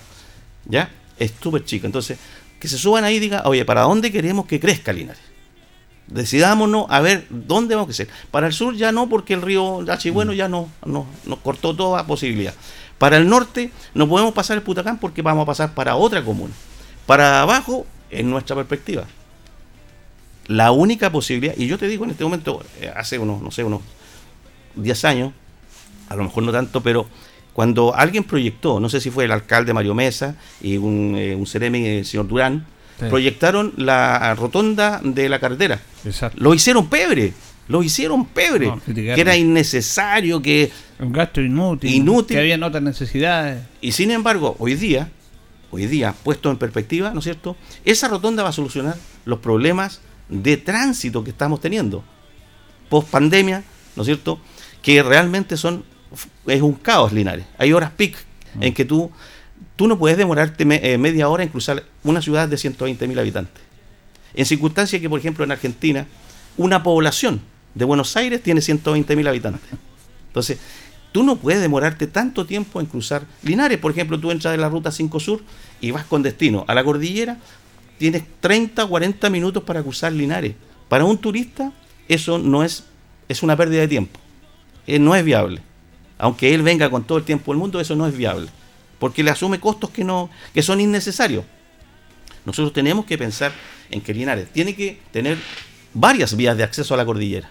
¿Ya? 0.67 0.91
Es 1.19 1.33
súper 1.41 1.65
chica. 1.65 1.87
Entonces, 1.87 2.19
que 2.61 2.69
se 2.69 2.79
suban 2.79 3.05
ahí 3.05 3.17
y 3.17 3.21
digan, 3.21 3.43
oye, 3.45 3.65
¿para 3.65 3.83
dónde 3.83 4.13
queremos 4.13 4.47
que 4.47 4.61
crezca 4.61 4.93
Linares? 4.93 5.23
Decidámonos 6.07 6.87
a 6.91 7.01
ver 7.01 7.27
dónde 7.31 7.75
vamos 7.75 7.87
a 7.87 7.89
crecer. 7.89 8.09
Para 8.31 8.47
el 8.47 8.53
sur 8.53 8.75
ya 8.77 8.93
no, 8.93 9.09
porque 9.09 9.35
el 9.35 9.43
río 9.43 9.81
Achigüeno 9.91 10.33
ya 10.33 10.49
no, 10.49 10.69
no, 10.85 11.07
nos 11.25 11.39
cortó 11.39 11.75
toda 11.75 12.07
posibilidad. 12.07 12.55
Para 12.99 13.17
el 13.17 13.29
norte 13.29 13.73
no 13.95 14.09
podemos 14.09 14.33
pasar 14.35 14.57
el 14.57 14.63
Putacán 14.63 14.99
porque 14.99 15.23
vamos 15.23 15.43
a 15.43 15.47
pasar 15.47 15.75
para 15.75 15.97
otra 15.97 16.25
comuna. 16.25 16.53
Para 17.07 17.43
abajo, 17.43 17.87
en 18.11 18.31
nuestra 18.31 18.57
perspectiva. 18.57 19.05
La 20.47 20.73
única 20.73 21.11
posibilidad, 21.11 21.55
y 21.57 21.67
yo 21.67 21.79
te 21.79 21.89
digo 21.89 22.05
en 22.05 22.11
este 22.11 22.25
momento, 22.25 22.63
eh, 22.81 22.93
hace 22.95 23.19
unos, 23.19 23.41
no 23.41 23.51
sé, 23.51 23.65
unos 23.65 23.81
10 24.77 25.05
años, 25.07 25.33
a 26.09 26.17
lo 26.17 26.25
mejor 26.25 26.43
no 26.43 26.53
tanto, 26.53 26.83
pero 26.83 27.07
cuando 27.55 27.95
alguien 27.95 28.25
proyectó, 28.25 28.79
no 28.79 28.89
sé 28.89 29.01
si 29.01 29.11
fue 29.11 29.25
el 29.25 29.33
alcalde 29.33 29.73
Mario 29.73 29.95
Mesa 29.95 30.37
y 30.61 30.77
un, 30.77 31.15
eh, 31.17 31.35
un 31.35 31.47
el 31.63 32.05
señor 32.05 32.29
Durán, 32.29 32.67
proyectaron 32.99 33.73
la 33.77 34.35
rotonda 34.35 35.01
de 35.03 35.29
la 35.29 35.39
carretera. 35.39 35.81
Lo 36.37 36.55
hicieron 36.55 36.89
pebre 36.89 37.33
lo 37.69 37.83
hicieron 37.83 38.27
pebre, 38.27 38.73
que 38.85 39.21
era 39.21 39.37
innecesario, 39.37 40.41
que... 40.43 40.71
Un 40.99 41.13
gasto 41.13 41.41
inútil, 41.41 41.93
inútil, 41.93 42.37
que 42.37 42.41
había 42.41 42.67
otras 42.67 42.83
necesidades. 42.83 43.63
Y 43.81 43.93
sin 43.93 44.11
embargo, 44.11 44.55
hoy 44.59 44.75
día, 44.75 45.11
hoy 45.71 45.87
día, 45.87 46.15
puesto 46.23 46.51
en 46.51 46.59
perspectiva, 46.59 47.13
¿no 47.13 47.19
es 47.19 47.25
cierto? 47.25 47.57
Esa 47.85 48.09
rotonda 48.09 48.43
va 48.43 48.51
a 48.51 48.53
solucionar 48.53 48.97
los 49.25 49.39
problemas 49.39 50.01
de 50.29 50.57
tránsito 50.57 51.25
que 51.25 51.31
estamos 51.31 51.61
teniendo. 51.61 52.05
Post 52.89 53.09
pandemia, 53.09 53.65
¿no 53.97 54.03
es 54.03 54.07
cierto? 54.07 54.39
Que 54.83 55.03
realmente 55.03 55.57
son, 55.57 55.85
es 56.47 56.61
un 56.61 56.75
caos 56.75 57.13
Linares. 57.13 57.47
Hay 57.59 57.73
horas 57.73 57.91
peak 57.93 58.15
en 58.61 58.73
mm. 58.73 58.75
que 58.75 58.85
tú, 58.85 59.11
tú 59.77 59.89
no 59.89 59.99
puedes 59.99 60.17
demorarte 60.17 60.65
eh, 60.65 60.99
media 60.99 61.29
hora 61.29 61.43
en 61.43 61.49
cruzar 61.49 61.85
una 62.03 62.23
ciudad 62.23 62.49
de 62.49 62.57
120 62.57 63.07
mil 63.09 63.19
habitantes. 63.19 63.63
En 64.35 64.47
circunstancias 64.47 65.01
que, 65.01 65.09
por 65.09 65.19
ejemplo, 65.19 65.45
en 65.45 65.53
Argentina, 65.53 66.07
una 66.57 66.83
población 66.83 67.41
de 67.75 67.85
Buenos 67.85 68.17
Aires 68.17 68.43
tiene 68.43 68.61
120 68.61 69.17
mil 69.17 69.27
habitantes. 69.27 69.69
Entonces, 70.29 70.59
tú 71.13 71.23
no 71.23 71.37
puedes 71.37 71.61
demorarte 71.61 72.07
tanto 72.07 72.47
tiempo 72.47 72.81
en 72.81 72.87
cruzar 72.87 73.27
Linares. 73.43 73.79
Por 73.79 73.93
ejemplo, 73.93 74.19
tú 74.19 74.31
entras 74.31 74.53
de 74.53 74.59
la 74.59 74.69
ruta 74.69 74.91
5 74.91 75.21
Sur 75.21 75.43
y 75.81 75.91
vas 75.91 76.05
con 76.05 76.23
destino 76.23 76.65
a 76.67 76.75
la 76.75 76.83
cordillera, 76.83 77.39
tienes 77.99 78.25
30, 78.41 78.87
40 78.87 79.31
minutos 79.31 79.63
para 79.63 79.83
cruzar 79.83 80.13
Linares. 80.13 80.55
Para 80.89 81.05
un 81.05 81.19
turista, 81.19 81.73
eso 82.09 82.39
no 82.39 82.63
es, 82.63 82.85
es 83.29 83.43
una 83.43 83.57
pérdida 83.57 83.81
de 83.81 83.89
tiempo. 83.89 84.19
Eh, 84.87 84.99
no 84.99 85.15
es 85.15 85.25
viable. 85.25 85.61
Aunque 86.19 86.55
él 86.55 86.63
venga 86.63 86.91
con 86.91 87.05
todo 87.05 87.19
el 87.19 87.25
tiempo 87.25 87.53
del 87.53 87.59
mundo, 87.59 87.81
eso 87.81 87.97
no 87.97 88.07
es 88.07 88.17
viable. 88.17 88.49
Porque 88.99 89.23
le 89.23 89.31
asume 89.31 89.61
costos 89.61 89.91
que, 89.91 90.05
no, 90.05 90.31
que 90.53 90.63
son 90.63 90.81
innecesarios. 90.81 91.45
Nosotros 92.45 92.73
tenemos 92.73 93.05
que 93.05 93.19
pensar 93.19 93.53
en 93.91 94.01
que 94.01 94.15
Linares 94.15 94.49
tiene 94.53 94.75
que 94.75 95.01
tener 95.13 95.39
varias 95.93 96.37
vías 96.37 96.57
de 96.57 96.65
acceso 96.65 96.95
a 96.95 96.97
la 96.97 97.05
cordillera 97.05 97.51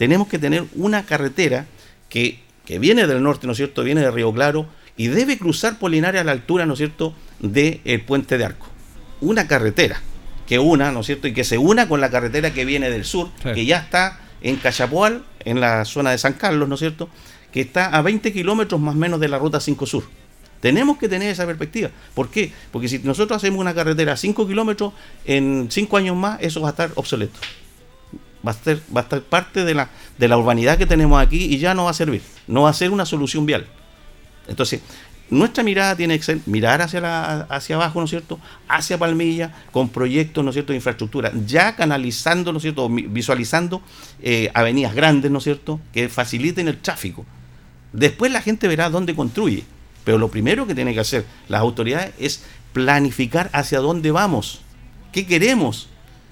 tenemos 0.00 0.28
que 0.28 0.38
tener 0.38 0.64
una 0.76 1.04
carretera 1.04 1.66
que, 2.08 2.40
viene 2.78 3.06
del 3.06 3.22
norte, 3.22 3.46
¿no 3.46 3.52
es 3.52 3.58
cierto? 3.58 3.84
Viene 3.84 4.00
de 4.00 4.10
Río 4.10 4.32
Claro 4.32 4.66
y 4.96 5.08
debe 5.08 5.36
cruzar 5.36 5.78
por 5.78 5.90
Linares 5.90 6.22
a 6.22 6.24
la 6.24 6.32
altura, 6.32 6.64
¿no 6.64 6.72
es 6.72 6.78
cierto?, 6.78 7.14
del 7.38 8.00
puente 8.06 8.38
de 8.38 8.46
Arco. 8.46 8.66
Una 9.20 9.46
carretera 9.46 10.00
que 10.46 10.58
una, 10.58 10.90
¿no 10.90 11.00
es 11.00 11.06
cierto?, 11.06 11.28
y 11.28 11.34
que 11.34 11.44
se 11.44 11.58
una 11.58 11.86
con 11.86 12.00
la 12.00 12.08
carretera 12.08 12.54
que 12.54 12.64
viene 12.64 12.88
del 12.88 13.04
sur, 13.04 13.28
que 13.42 13.66
ya 13.66 13.76
está 13.76 14.20
en 14.40 14.56
Cachapoal, 14.56 15.22
en 15.44 15.60
la 15.60 15.84
zona 15.84 16.12
de 16.12 16.16
San 16.16 16.32
Carlos, 16.32 16.66
¿no 16.66 16.76
es 16.76 16.80
cierto?, 16.80 17.10
que 17.52 17.60
está 17.60 17.88
a 17.88 18.00
20 18.00 18.32
kilómetros 18.32 18.80
más 18.80 18.94
o 18.94 18.98
menos 18.98 19.20
de 19.20 19.28
la 19.28 19.38
ruta 19.38 19.60
5 19.60 19.84
Sur. 19.84 20.04
Tenemos 20.60 20.98
que 20.98 21.08
tener 21.08 21.30
esa 21.30 21.46
perspectiva. 21.46 21.90
¿Por 22.14 22.30
qué? 22.30 22.52
Porque 22.70 22.88
si 22.88 22.98
nosotros 23.00 23.36
hacemos 23.36 23.60
una 23.60 23.74
carretera 23.74 24.12
a 24.12 24.16
5 24.16 24.46
kilómetros, 24.46 24.92
en 25.24 25.68
5 25.70 25.96
años 25.96 26.16
más 26.16 26.38
eso 26.42 26.60
va 26.60 26.68
a 26.68 26.70
estar 26.70 26.92
obsoleto 26.94 27.38
va 28.46 28.52
a, 28.52 29.00
estar 29.00 29.22
parte 29.22 29.64
de 29.64 29.74
la, 29.74 30.36
urbanidad 30.36 30.78
que 30.78 30.86
tenemos 30.86 31.20
aquí 31.20 31.44
y 31.44 31.58
ya 31.58 31.74
no 31.74 31.84
va 31.84 31.90
a 31.90 31.94
servir, 31.94 32.22
no 32.46 32.62
va 32.62 32.70
a 32.70 32.74
ser 32.74 32.90
una 32.90 33.04
solución 33.04 33.46
vial. 33.46 33.66
Entonces, 34.48 34.80
nuestra 35.28 35.62
mirada 35.62 35.94
tiene 35.94 36.18
que 36.18 36.24
ser 36.24 36.40
mirar 36.46 36.82
hacia 36.82 37.76
abajo, 37.76 38.00
¿no 38.00 38.04
es 38.04 38.10
cierto? 38.10 38.40
Hacia 38.68 38.98
Palmilla, 38.98 39.52
con 39.70 39.88
proyectos, 39.88 40.42
¿no 40.42 40.50
es 40.50 40.54
cierto?, 40.54 40.72
de 40.72 40.78
infraestructura, 40.78 41.32
ya 41.46 41.76
canalizando, 41.76 42.52
¿no 42.52 42.58
es 42.58 42.62
cierto?, 42.62 42.88
visualizando 42.88 43.82
eh, 44.22 44.50
avenidas 44.54 44.94
grandes, 44.94 45.30
¿no 45.30 45.38
es 45.38 45.44
cierto?, 45.44 45.80
que 45.92 46.08
faciliten 46.08 46.66
el 46.66 46.78
tráfico. 46.78 47.24
Después 47.92 48.32
la 48.32 48.40
gente 48.40 48.66
verá 48.66 48.90
dónde 48.90 49.14
construye. 49.14 49.64
Pero 50.04 50.18
lo 50.18 50.28
primero 50.28 50.66
que 50.66 50.74
tienen 50.74 50.94
que 50.94 51.00
hacer 51.00 51.24
las 51.48 51.60
autoridades 51.60 52.12
es 52.18 52.42
planificar 52.72 53.50
hacia 53.52 53.80
dónde 53.80 54.10
vamos, 54.10 54.60
qué 55.12 55.26
queremos, 55.26 55.88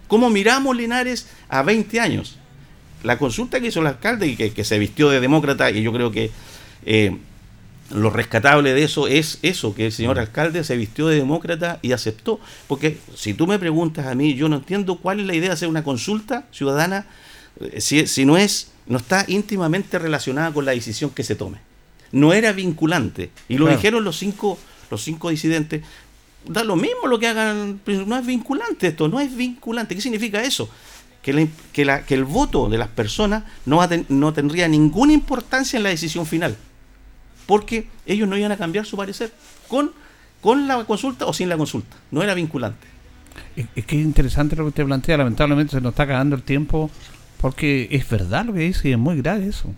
cómo 0.06 0.30
miramos 0.30 0.76
Linares 0.76 1.28
a 1.48 1.62
20 1.62 2.00
años. 2.00 2.38
La 3.02 3.18
consulta 3.18 3.60
que 3.60 3.68
hizo 3.68 3.80
el 3.80 3.86
alcalde 3.86 4.26
y 4.26 4.36
que, 4.36 4.64
se 4.64 4.78
vistió 4.78 5.10
de 5.10 5.20
demócrata, 5.20 5.70
y 5.70 5.82
yo 5.82 5.92
creo 5.92 6.10
que 6.10 6.30
eh, 6.84 7.16
lo 7.90 8.10
rescatable 8.10 8.74
de 8.74 8.82
eso 8.82 9.06
es 9.06 9.38
eso, 9.42 9.74
que 9.74 9.86
el 9.86 9.92
señor 9.92 10.16
mm. 10.16 10.20
alcalde 10.20 10.64
se 10.64 10.76
vistió 10.76 11.06
de 11.08 11.16
demócrata 11.16 11.78
y 11.82 11.92
aceptó. 11.92 12.40
Porque 12.66 12.98
si 13.14 13.34
tú 13.34 13.46
me 13.46 13.58
preguntas 13.58 14.06
a 14.06 14.14
mí, 14.14 14.34
yo 14.34 14.48
no 14.48 14.56
entiendo 14.56 14.96
cuál 14.96 15.20
es 15.20 15.26
la 15.26 15.34
idea 15.34 15.50
de 15.50 15.54
hacer 15.54 15.68
una 15.68 15.84
consulta 15.84 16.46
ciudadana 16.50 17.06
eh, 17.60 17.80
si, 17.80 18.06
si 18.06 18.24
no 18.24 18.36
es, 18.36 18.72
no 18.86 18.98
está 18.98 19.24
íntimamente 19.28 19.98
relacionada 19.98 20.52
con 20.52 20.64
la 20.64 20.72
decisión 20.72 21.10
que 21.10 21.22
se 21.22 21.34
tome. 21.34 21.67
No 22.12 22.32
era 22.32 22.52
vinculante. 22.52 23.30
Y 23.48 23.58
lo 23.58 23.68
dijeron 23.68 24.04
los 24.04 24.18
cinco, 24.18 24.58
los 24.90 25.02
cinco 25.02 25.30
disidentes. 25.30 25.82
Da 26.46 26.64
lo 26.64 26.76
mismo 26.76 27.06
lo 27.06 27.18
que 27.18 27.26
hagan, 27.26 27.80
no 27.86 28.16
es 28.16 28.26
vinculante 28.26 28.88
esto, 28.88 29.08
no 29.08 29.20
es 29.20 29.34
vinculante. 29.36 29.94
¿Qué 29.94 30.00
significa 30.00 30.42
eso? 30.42 30.68
Que, 31.22 31.48
que, 31.72 31.84
la, 31.84 32.06
que 32.06 32.14
el 32.14 32.24
voto 32.24 32.68
de 32.68 32.78
las 32.78 32.88
personas 32.88 33.44
no, 33.66 33.86
no 34.08 34.32
tendría 34.32 34.68
ninguna 34.68 35.12
importancia 35.12 35.76
en 35.76 35.82
la 35.82 35.90
decisión 35.90 36.24
final 36.26 36.56
porque 37.48 37.88
ellos 38.04 38.28
no 38.28 38.36
iban 38.36 38.52
a 38.52 38.58
cambiar 38.58 38.84
su 38.84 38.94
parecer 38.94 39.32
con, 39.68 39.90
con 40.42 40.68
la 40.68 40.84
consulta 40.84 41.24
o 41.24 41.32
sin 41.32 41.48
la 41.48 41.56
consulta, 41.56 41.96
no 42.10 42.22
era 42.22 42.34
vinculante. 42.34 42.86
Es, 43.56 43.86
que 43.86 43.98
es 43.98 44.04
interesante 44.04 44.54
lo 44.54 44.64
que 44.64 44.68
usted 44.68 44.84
plantea, 44.84 45.16
lamentablemente 45.16 45.70
se 45.72 45.80
nos 45.80 45.92
está 45.92 46.02
acabando 46.02 46.36
el 46.36 46.42
tiempo, 46.42 46.90
porque 47.40 47.88
es 47.90 48.06
verdad 48.08 48.44
lo 48.44 48.52
que 48.52 48.60
dice 48.60 48.90
y 48.90 48.92
es 48.92 48.98
muy 48.98 49.16
grave 49.16 49.46
eso. 49.46 49.74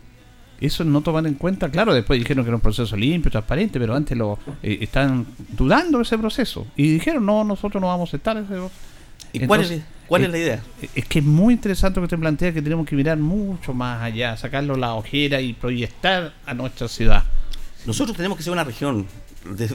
Eso 0.61 0.85
no 0.85 1.01
toman 1.01 1.27
en 1.27 1.35
cuenta, 1.35 1.71
claro, 1.71 1.95
después 1.95 2.19
dijeron 2.19 2.45
que 2.45 2.51
era 2.51 2.57
un 2.57 2.61
proceso 2.61 2.95
limpio, 2.97 3.31
transparente, 3.31 3.81
pero 3.81 3.95
antes 3.95 4.17
lo 4.17 4.39
eh, 4.63 4.79
están 4.83 5.27
dudando 5.57 5.99
de 5.99 6.05
ese 6.05 6.19
proceso. 6.19 6.67
Y 6.77 6.93
dijeron, 6.93 7.25
no, 7.25 7.45
nosotros 7.45 7.81
no 7.81 7.87
vamos 7.87 8.13
a 8.13 8.17
estar 8.17 8.37
ese 8.37 8.57
¿Y 9.33 9.47
cuál, 9.47 9.61
es, 9.63 9.83
cuál 10.07 10.25
es 10.25 10.31
la 10.31 10.39
idea? 10.39 10.63
Es 10.95 11.05
que 11.07 11.21
es 11.21 11.25
muy 11.25 11.55
interesante 11.55 12.01
lo 12.01 12.03
que 12.03 12.15
usted 12.15 12.19
plantea, 12.19 12.53
que 12.53 12.63
tenemos 12.63 12.87
que 12.87 12.97
mirar 12.97 13.17
mucho 13.19 13.73
más 13.73 14.03
allá, 14.03 14.37
sacarlo 14.37 14.77
la 14.77 14.95
ojera 14.95 15.41
y 15.41 15.53
proyectar 15.53 16.33
a 16.47 16.55
nuestra 16.55 16.89
ciudad. 16.89 17.25
Nosotros 17.87 18.17
tenemos 18.17 18.37
que 18.37 18.45
ser 18.45 18.53
una 18.53 18.65
región, 18.65 19.07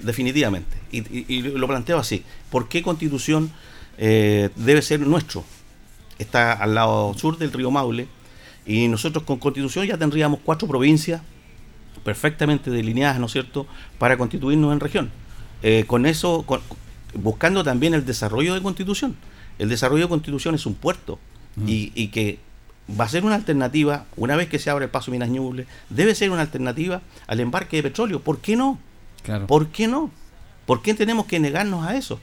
definitivamente. 0.03 0.77
Y, 0.91 1.41
lo 1.41 1.67
planteo 1.67 1.97
así. 1.97 2.23
¿Por 2.49 2.67
qué 2.67 2.83
Constitución 2.83 3.49
eh, 3.97 4.49
debe 4.55 4.81
ser 4.81 4.99
nuestro? 4.99 5.43
Está 6.19 6.53
al 6.53 6.75
lado 6.75 7.13
sur 7.15 7.37
del 7.37 7.51
río 7.51 7.71
Maule. 7.71 8.07
Y 8.65 8.87
nosotros 8.87 9.23
con 9.23 9.37
Constitución 9.37 9.85
ya 9.85 9.97
tendríamos 9.97 10.39
cuatro 10.43 10.67
provincias 10.67 11.21
perfectamente 12.03 12.69
delineadas, 12.71 13.19
¿no 13.19 13.25
es 13.25 13.31
cierto?, 13.31 13.67
para 13.97 14.17
constituirnos 14.17 14.71
en 14.73 14.79
región. 14.79 15.11
Eh, 15.63 15.85
con 15.87 16.05
eso, 16.05 16.45
buscando 17.13 17.63
también 17.63 17.93
el 17.93 18.05
desarrollo 18.05 18.53
de 18.53 18.61
Constitución. 18.61 19.15
El 19.57 19.69
desarrollo 19.69 20.03
de 20.03 20.09
Constitución 20.09 20.55
es 20.55 20.65
un 20.65 20.75
puerto 20.75 21.19
mm. 21.55 21.69
y, 21.69 21.91
y, 21.95 22.07
que 22.09 22.39
va 22.99 23.05
a 23.05 23.09
ser 23.09 23.23
una 23.23 23.35
alternativa, 23.35 24.05
una 24.17 24.35
vez 24.35 24.49
que 24.49 24.59
se 24.59 24.69
abre 24.69 24.85
el 24.85 24.91
paso 24.91 25.11
Minas 25.11 25.29
Ñuble, 25.29 25.65
debe 25.89 26.13
ser 26.13 26.29
una 26.29 26.41
alternativa 26.41 27.01
al 27.27 27.39
embarque 27.39 27.77
de 27.77 27.83
petróleo. 27.83 28.19
¿Por 28.19 28.39
qué 28.39 28.55
no? 28.55 28.79
Claro. 29.23 29.47
¿Por 29.47 29.67
qué 29.69 29.87
no? 29.87 30.11
¿Por 30.65 30.81
qué 30.81 30.93
tenemos 30.93 31.25
que 31.25 31.39
negarnos 31.39 31.87
a 31.87 31.95
eso? 31.95 32.19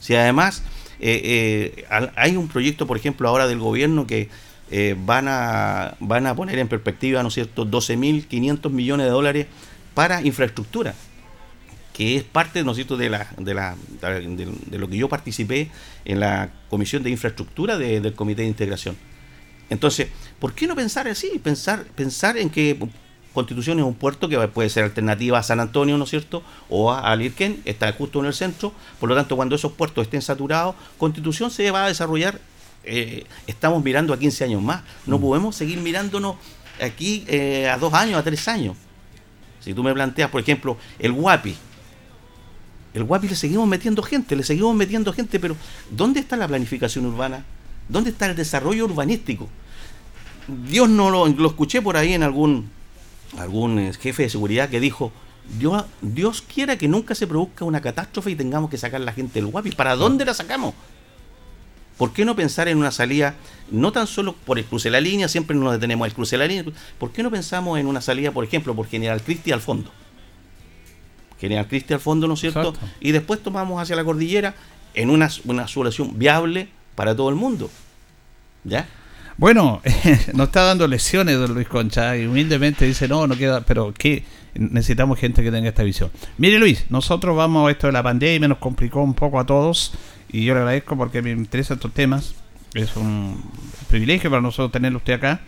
Si 0.00 0.14
además 0.14 0.62
eh, 0.98 1.84
eh, 1.88 2.10
hay 2.16 2.36
un 2.36 2.48
proyecto, 2.48 2.86
por 2.86 2.96
ejemplo, 2.96 3.28
ahora 3.28 3.46
del 3.46 3.58
gobierno 3.58 4.06
que 4.06 4.28
eh, 4.70 4.96
van, 4.98 5.26
a, 5.28 5.96
van 6.00 6.26
a 6.26 6.34
poner 6.34 6.58
en 6.58 6.68
perspectiva, 6.68 7.22
¿no 7.22 7.28
es 7.28 7.34
cierto?, 7.34 7.66
12.500 7.66 8.70
millones 8.70 9.06
de 9.06 9.10
dólares 9.10 9.46
para 9.94 10.22
infraestructura, 10.22 10.94
que 11.92 12.16
es 12.16 12.22
parte, 12.22 12.62
¿no 12.64 12.74
cierto?, 12.74 12.96
de, 12.96 13.10
la, 13.10 13.28
de, 13.38 13.54
la, 13.54 13.76
de, 14.00 14.78
lo 14.78 14.88
que 14.88 14.96
yo 14.96 15.08
participé 15.08 15.70
en 16.04 16.20
la 16.20 16.50
Comisión 16.68 17.02
de 17.02 17.10
Infraestructura 17.10 17.78
del 17.78 18.14
Comité 18.14 18.42
de 18.42 18.48
Integración 18.48 18.96
entonces, 19.70 20.08
¿por 20.40 20.52
qué 20.52 20.66
no 20.66 20.74
pensar 20.74 21.08
así? 21.08 21.40
Pensar, 21.42 21.84
pensar 21.84 22.36
en 22.36 22.50
que 22.50 22.76
Constitución 23.32 23.78
es 23.78 23.84
un 23.84 23.94
puerto 23.94 24.28
que 24.28 24.36
puede 24.48 24.68
ser 24.68 24.82
alternativa 24.82 25.38
a 25.38 25.42
San 25.44 25.60
Antonio, 25.60 25.96
¿no 25.96 26.04
es 26.04 26.10
cierto? 26.10 26.42
O 26.68 26.92
a, 26.92 27.14
Lirquén, 27.14 27.62
está 27.64 27.90
justo 27.92 28.18
en 28.18 28.26
el 28.26 28.34
centro. 28.34 28.72
Por 28.98 29.08
lo 29.08 29.14
tanto, 29.14 29.36
cuando 29.36 29.54
esos 29.54 29.72
puertos 29.72 30.02
estén 30.02 30.20
saturados, 30.20 30.74
Constitución 30.98 31.52
se 31.52 31.70
va 31.70 31.84
a 31.84 31.88
desarrollar. 31.88 32.40
Eh, 32.84 33.26
estamos 33.46 33.82
mirando 33.82 34.14
a 34.14 34.18
15 34.18 34.44
años 34.44 34.62
más. 34.62 34.82
No 35.06 35.18
mm. 35.18 35.20
podemos 35.20 35.56
seguir 35.56 35.78
mirándonos 35.78 36.36
aquí 36.80 37.24
eh, 37.28 37.68
a 37.68 37.78
dos 37.78 37.92
años, 37.94 38.18
a 38.18 38.22
tres 38.22 38.46
años. 38.48 38.76
Si 39.60 39.74
tú 39.74 39.82
me 39.82 39.92
planteas, 39.92 40.30
por 40.30 40.40
ejemplo, 40.40 40.76
el 40.98 41.12
Guapi. 41.12 41.54
El 42.94 43.04
Guapi 43.04 43.28
le 43.28 43.36
seguimos 43.36 43.68
metiendo 43.68 44.02
gente, 44.02 44.34
le 44.34 44.42
seguimos 44.42 44.74
metiendo 44.74 45.12
gente, 45.12 45.38
pero 45.38 45.56
¿dónde 45.90 46.20
está 46.20 46.36
la 46.36 46.48
planificación 46.48 47.06
urbana? 47.06 47.44
¿Dónde 47.88 48.10
está 48.10 48.26
el 48.26 48.34
desarrollo 48.34 48.86
urbanístico? 48.86 49.48
Dios 50.66 50.88
no 50.88 51.10
lo, 51.10 51.28
lo 51.28 51.48
escuché 51.48 51.82
por 51.82 51.96
ahí 51.96 52.14
en 52.14 52.22
algún, 52.22 52.70
algún 53.38 53.78
eh, 53.78 53.92
jefe 53.92 54.24
de 54.24 54.30
seguridad 54.30 54.68
que 54.68 54.80
dijo, 54.80 55.12
Dios, 55.58 55.84
Dios 56.00 56.42
quiera 56.42 56.76
que 56.78 56.88
nunca 56.88 57.14
se 57.14 57.26
produzca 57.26 57.64
una 57.64 57.80
catástrofe 57.80 58.32
y 58.32 58.36
tengamos 58.36 58.70
que 58.70 58.78
sacar 58.78 59.00
la 59.00 59.12
gente 59.12 59.34
del 59.34 59.46
guapi. 59.46 59.72
¿Para 59.72 59.94
dónde 59.94 60.24
la 60.24 60.34
sacamos? 60.34 60.74
¿Por 62.00 62.14
qué 62.14 62.24
no 62.24 62.34
pensar 62.34 62.66
en 62.66 62.78
una 62.78 62.92
salida, 62.92 63.34
no 63.70 63.92
tan 63.92 64.06
solo 64.06 64.32
por 64.32 64.58
el 64.58 64.64
cruce 64.64 64.88
de 64.88 64.92
la 64.92 65.02
línea, 65.02 65.28
siempre 65.28 65.54
nos 65.54 65.70
detenemos 65.70 66.06
al 66.06 66.14
cruce 66.14 66.36
de 66.36 66.38
la 66.38 66.46
línea, 66.46 66.64
¿por 66.96 67.12
qué 67.12 67.22
no 67.22 67.30
pensamos 67.30 67.78
en 67.78 67.86
una 67.86 68.00
salida, 68.00 68.32
por 68.32 68.42
ejemplo, 68.42 68.74
por 68.74 68.88
General 68.88 69.20
Cristi 69.20 69.52
al 69.52 69.60
fondo? 69.60 69.90
General 71.38 71.68
Cristi 71.68 71.92
al 71.92 72.00
fondo, 72.00 72.26
¿no 72.26 72.32
es 72.32 72.40
cierto? 72.40 72.72
Y 73.00 73.12
después 73.12 73.42
tomamos 73.42 73.82
hacia 73.82 73.96
la 73.96 74.02
cordillera 74.02 74.54
en 74.94 75.10
una, 75.10 75.28
una 75.44 75.68
solución 75.68 76.18
viable 76.18 76.68
para 76.94 77.14
todo 77.14 77.28
el 77.28 77.34
mundo. 77.34 77.70
¿Ya? 78.64 78.88
Bueno, 79.36 79.82
nos 80.32 80.46
está 80.46 80.62
dando 80.62 80.88
lesiones 80.88 81.38
don 81.38 81.52
Luis 81.52 81.68
Concha 81.68 82.16
y 82.16 82.24
humildemente 82.24 82.86
dice, 82.86 83.08
no, 83.08 83.26
no 83.26 83.36
queda, 83.36 83.60
pero 83.60 83.92
que 83.92 84.24
necesitamos 84.54 85.18
gente 85.18 85.42
que 85.42 85.50
tenga 85.50 85.68
esta 85.68 85.82
visión. 85.82 86.10
Mire 86.38 86.58
Luis, 86.58 86.86
nosotros 86.88 87.36
vamos 87.36 87.68
a 87.68 87.70
esto 87.70 87.88
de 87.88 87.92
la 87.92 88.02
pandemia, 88.02 88.48
nos 88.48 88.56
complicó 88.56 89.02
un 89.02 89.12
poco 89.12 89.38
a 89.38 89.44
todos 89.44 89.92
y 90.32 90.44
yo 90.44 90.54
le 90.54 90.60
agradezco 90.60 90.96
porque 90.96 91.22
me 91.22 91.30
interesan 91.30 91.76
estos 91.76 91.92
temas. 91.92 92.34
Es 92.74 92.96
un 92.96 93.42
privilegio 93.88 94.30
para 94.30 94.42
nosotros 94.42 94.70
tenerlo 94.70 94.98
usted 94.98 95.14
acá 95.14 95.40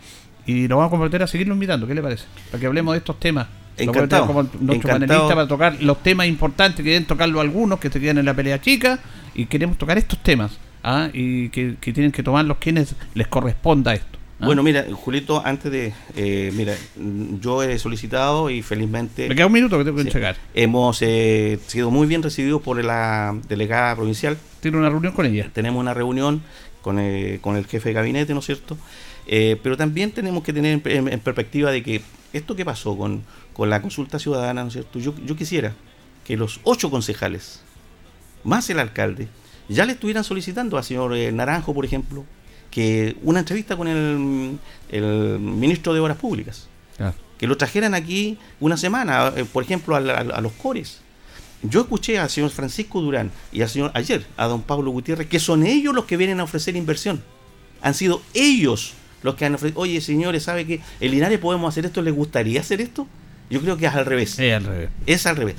y 0.45 0.67
lo 0.67 0.77
vamos 0.77 0.89
a 0.89 0.91
comprometer 0.91 1.23
a 1.23 1.27
seguirlo 1.27 1.53
invitando. 1.53 1.87
¿Qué 1.87 1.95
le 1.95 2.01
parece? 2.01 2.25
Para 2.51 2.59
que 2.59 2.67
hablemos 2.67 2.93
de 2.93 2.97
estos 2.99 3.19
temas. 3.19 3.47
Encantado. 3.77 4.27
Como 4.27 4.43
nuestro 4.59 4.89
panelista 4.89 5.29
para 5.29 5.47
tocar 5.47 5.81
los 5.81 6.03
temas 6.03 6.27
importantes, 6.27 6.83
que 6.83 6.91
deben 6.91 7.05
tocarlo 7.05 7.39
algunos 7.39 7.79
que 7.79 7.89
se 7.89 7.99
quedan 7.99 8.17
en 8.19 8.25
la 8.25 8.33
pelea 8.33 8.61
chica 8.61 8.99
y 9.33 9.45
queremos 9.45 9.77
tocar 9.77 9.97
estos 9.97 10.19
temas. 10.19 10.59
¿ah? 10.83 11.09
y 11.13 11.49
que, 11.49 11.75
tienen 11.81 12.11
que 12.11 12.21
tomarlos 12.21 12.57
quienes 12.57 12.95
les 13.13 13.27
corresponda 13.27 13.93
esto. 13.93 14.19
¿ah? 14.39 14.45
Bueno, 14.45 14.61
mira, 14.61 14.85
Julito, 14.91 15.41
antes 15.43 15.71
de. 15.71 15.93
Eh, 16.15 16.51
mira, 16.53 16.75
yo 17.39 17.63
he 17.63 17.79
solicitado 17.79 18.49
y 18.49 18.61
felizmente. 18.61 19.27
Me 19.29 19.35
queda 19.35 19.47
un 19.47 19.53
minuto 19.53 19.77
que 19.77 19.85
tengo 19.85 19.97
que 19.97 20.03
entregar. 20.03 20.35
Hemos 20.53 21.01
eh, 21.01 21.59
sido 21.67 21.89
muy 21.89 22.07
bien 22.07 22.21
recibidos 22.21 22.61
por 22.61 22.83
la 22.83 23.35
delegada 23.47 23.95
provincial. 23.95 24.37
¿Tiene 24.63 24.77
una 24.77 24.89
reunión 24.89 25.13
con 25.13 25.27
ella? 25.27 25.51
Tenemos 25.53 25.79
una 25.79 25.93
reunión 25.93 26.41
con, 26.81 26.97
eh, 26.99 27.37
con 27.41 27.55
el 27.55 27.67
jefe 27.67 27.89
de 27.89 27.93
gabinete, 27.93 28.33
¿no 28.33 28.39
es 28.39 28.47
cierto? 28.47 28.77
pero 29.25 29.77
también 29.77 30.11
tenemos 30.11 30.43
que 30.43 30.51
tener 30.51 30.81
en, 30.85 31.19
perspectiva 31.21 31.71
de 31.71 31.81
que 31.81 32.01
esto 32.33 32.57
que 32.57 32.65
pasó 32.65 32.97
con, 32.97 33.23
con 33.53 33.69
la 33.69 33.81
consulta 33.81 34.19
ciudadana, 34.19 34.63
¿no 34.63 34.67
es 34.67 34.73
cierto? 34.73 34.99
Yo, 34.99 35.15
yo 35.25 35.37
quisiera 35.37 35.73
que 36.25 36.35
los 36.35 36.59
ocho 36.63 36.89
concejales, 36.89 37.61
más 38.43 38.69
el 38.69 38.79
alcalde, 38.79 39.29
ya 39.69 39.85
le 39.85 39.93
estuvieran 39.93 40.23
solicitando 40.23 40.77
al 40.77 40.83
señor 40.83 41.15
eh, 41.15 41.31
Naranjo, 41.31 41.73
por 41.73 41.85
ejemplo, 41.85 42.25
que 42.71 43.15
una 43.23 43.39
entrevista 43.39 43.77
con 43.77 43.87
el, 43.87 44.59
ministro 45.39 45.93
de 45.93 45.99
Obras 45.99 46.17
Públicas. 46.17 46.67
Que 47.37 47.47
lo 47.47 47.57
trajeran 47.57 47.93
aquí 47.93 48.37
una 48.61 48.77
semana, 48.77 49.33
eh, 49.35 49.43
por 49.43 49.63
ejemplo, 49.63 49.95
a, 49.95 50.41
los 50.41 50.51
cores. 50.53 51.01
Yo 51.63 51.81
escuché 51.81 52.19
al 52.19 52.29
señor 52.29 52.49
Francisco 52.49 53.01
Durán 53.01 53.31
y 53.51 53.61
al 53.61 53.69
señor 53.69 53.91
ayer, 53.93 54.25
a 54.35 54.47
don 54.47 54.61
Pablo 54.61 54.91
Gutiérrez, 54.91 55.27
que 55.27 55.39
son 55.39 55.65
ellos 55.65 55.95
los 55.95 56.05
que 56.05 56.17
vienen 56.17 56.41
a 56.41 56.43
ofrecer 56.43 56.75
inversión. 56.75 57.23
Han 57.81 57.93
sido 57.93 58.21
ellos 58.33 58.93
los 59.23 59.35
que 59.35 59.45
han 59.45 59.55
ofrecido, 59.55 59.79
oye 59.79 60.01
señores, 60.01 60.43
¿sabe 60.43 60.65
que 60.65 60.81
el 60.99 61.11
Linares 61.11 61.39
podemos 61.39 61.69
hacer 61.69 61.85
esto? 61.85 62.01
¿Les 62.01 62.13
gustaría 62.13 62.59
hacer 62.59 62.81
esto? 62.81 63.07
Yo 63.49 63.61
creo 63.61 63.77
que 63.77 63.85
es 63.85 63.93
al 63.93 64.05
revés. 64.05 64.37
Es 64.39 64.53
al 64.53 64.65
revés. 64.65 64.89
Es 65.05 65.25
al 65.25 65.37
revés. 65.37 65.55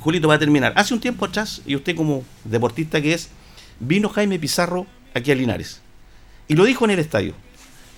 Julito 0.00 0.28
va 0.28 0.34
a 0.34 0.38
terminar. 0.38 0.72
Hace 0.76 0.94
un 0.94 1.00
tiempo 1.00 1.26
atrás, 1.26 1.60
y 1.66 1.76
usted 1.76 1.94
como 1.94 2.24
deportista 2.44 3.02
que 3.02 3.12
es, 3.12 3.28
vino 3.80 4.08
Jaime 4.08 4.38
Pizarro 4.38 4.86
aquí 5.14 5.30
a 5.30 5.34
Linares. 5.34 5.82
Y 6.46 6.54
lo 6.54 6.64
dijo 6.64 6.86
en 6.86 6.92
el 6.92 6.98
estadio. 6.98 7.34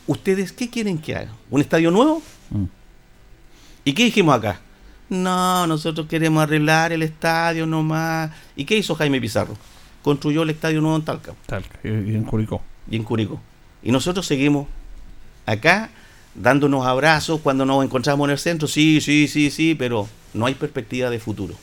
¿Ustedes 0.09 0.53
qué 0.53 0.69
quieren 0.69 0.99
que 0.99 1.15
haga? 1.15 1.33
¿Un 1.51 1.61
estadio 1.61 1.93
nuevo? 1.93 2.23
Mm. 2.51 2.65
¿Y 3.85 3.93
qué 3.93 4.05
dijimos 4.05 4.35
acá? 4.35 4.61
No, 5.11 5.67
nosotros 5.67 6.07
queremos 6.07 6.43
arreglar 6.43 6.93
el 6.93 7.03
estadio 7.03 7.67
nomás. 7.67 8.31
¿Y 8.57 8.65
qué 8.65 8.77
hizo 8.77 8.95
Jaime 8.95 9.21
Pizarro? 9.21 9.57
Construyó 10.03 10.45
el 10.45 10.51
estadio 10.51 10.81
nuevo 10.81 10.97
en 10.97 11.03
Talca. 11.03 11.35
Talca, 11.47 11.79
y 11.85 11.89
en 11.89 12.25
Curicó. 12.25 12.63
Y 12.89 12.97
en 12.97 13.03
Curicó. 13.03 13.41
Y 13.83 13.91
nosotros 13.91 14.25
seguimos 14.25 14.69
acá 15.47 15.91
dándonos 16.35 16.87
abrazos 16.87 17.41
cuando 17.41 17.67
nos 17.67 17.85
encontramos 17.85 18.27
en 18.29 18.31
el 18.31 18.39
centro. 18.39 18.69
Sí, 18.69 19.01
sí, 19.01 19.27
sí, 19.27 19.51
sí, 19.51 19.75
pero 19.75 20.09
no 20.33 20.47
hay 20.47 20.55
perspectiva 20.55 21.11
de 21.11 21.19
futuro. 21.19 21.55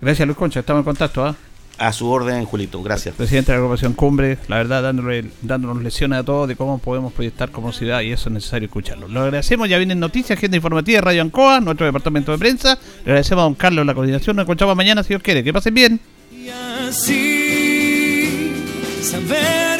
Gracias, 0.00 0.26
Luis 0.26 0.38
Concha. 0.38 0.60
Estamos 0.60 0.80
en 0.80 0.84
contacto. 0.84 1.24
¿ah? 1.24 1.36
A 1.80 1.94
su 1.94 2.10
orden, 2.10 2.44
Julito. 2.44 2.82
Gracias. 2.82 3.14
Presidente 3.14 3.52
de 3.52 3.56
la 3.56 3.64
agrupación 3.64 3.94
Cumbre, 3.94 4.36
la 4.48 4.58
verdad, 4.58 4.82
dándole, 4.82 5.24
dándonos 5.40 5.82
lecciones 5.82 6.18
a 6.18 6.22
todos 6.22 6.46
de 6.46 6.54
cómo 6.54 6.76
podemos 6.76 7.10
proyectar 7.10 7.50
como 7.50 7.72
ciudad 7.72 8.02
y 8.02 8.12
eso 8.12 8.28
es 8.28 8.34
necesario 8.34 8.66
escucharlo. 8.66 9.08
Lo 9.08 9.22
agradecemos. 9.22 9.66
Ya 9.66 9.78
vienen 9.78 9.98
noticias, 9.98 10.36
agenda 10.36 10.58
informativa 10.58 10.98
de 10.98 11.00
Radio 11.00 11.22
Ancoa, 11.22 11.58
nuestro 11.60 11.86
departamento 11.86 12.32
de 12.32 12.38
prensa. 12.38 12.78
Le 13.06 13.12
agradecemos 13.12 13.40
a 13.40 13.44
don 13.44 13.54
Carlos 13.54 13.86
la 13.86 13.94
coordinación. 13.94 14.36
Nos 14.36 14.44
encontramos 14.44 14.76
mañana, 14.76 15.02
si 15.02 15.08
Dios 15.08 15.22
quiere. 15.22 15.42
Que 15.42 15.54
pasen 15.54 15.72
bien. 15.72 16.00
Y 16.30 16.50
así, 16.50 18.52
saber 19.00 19.79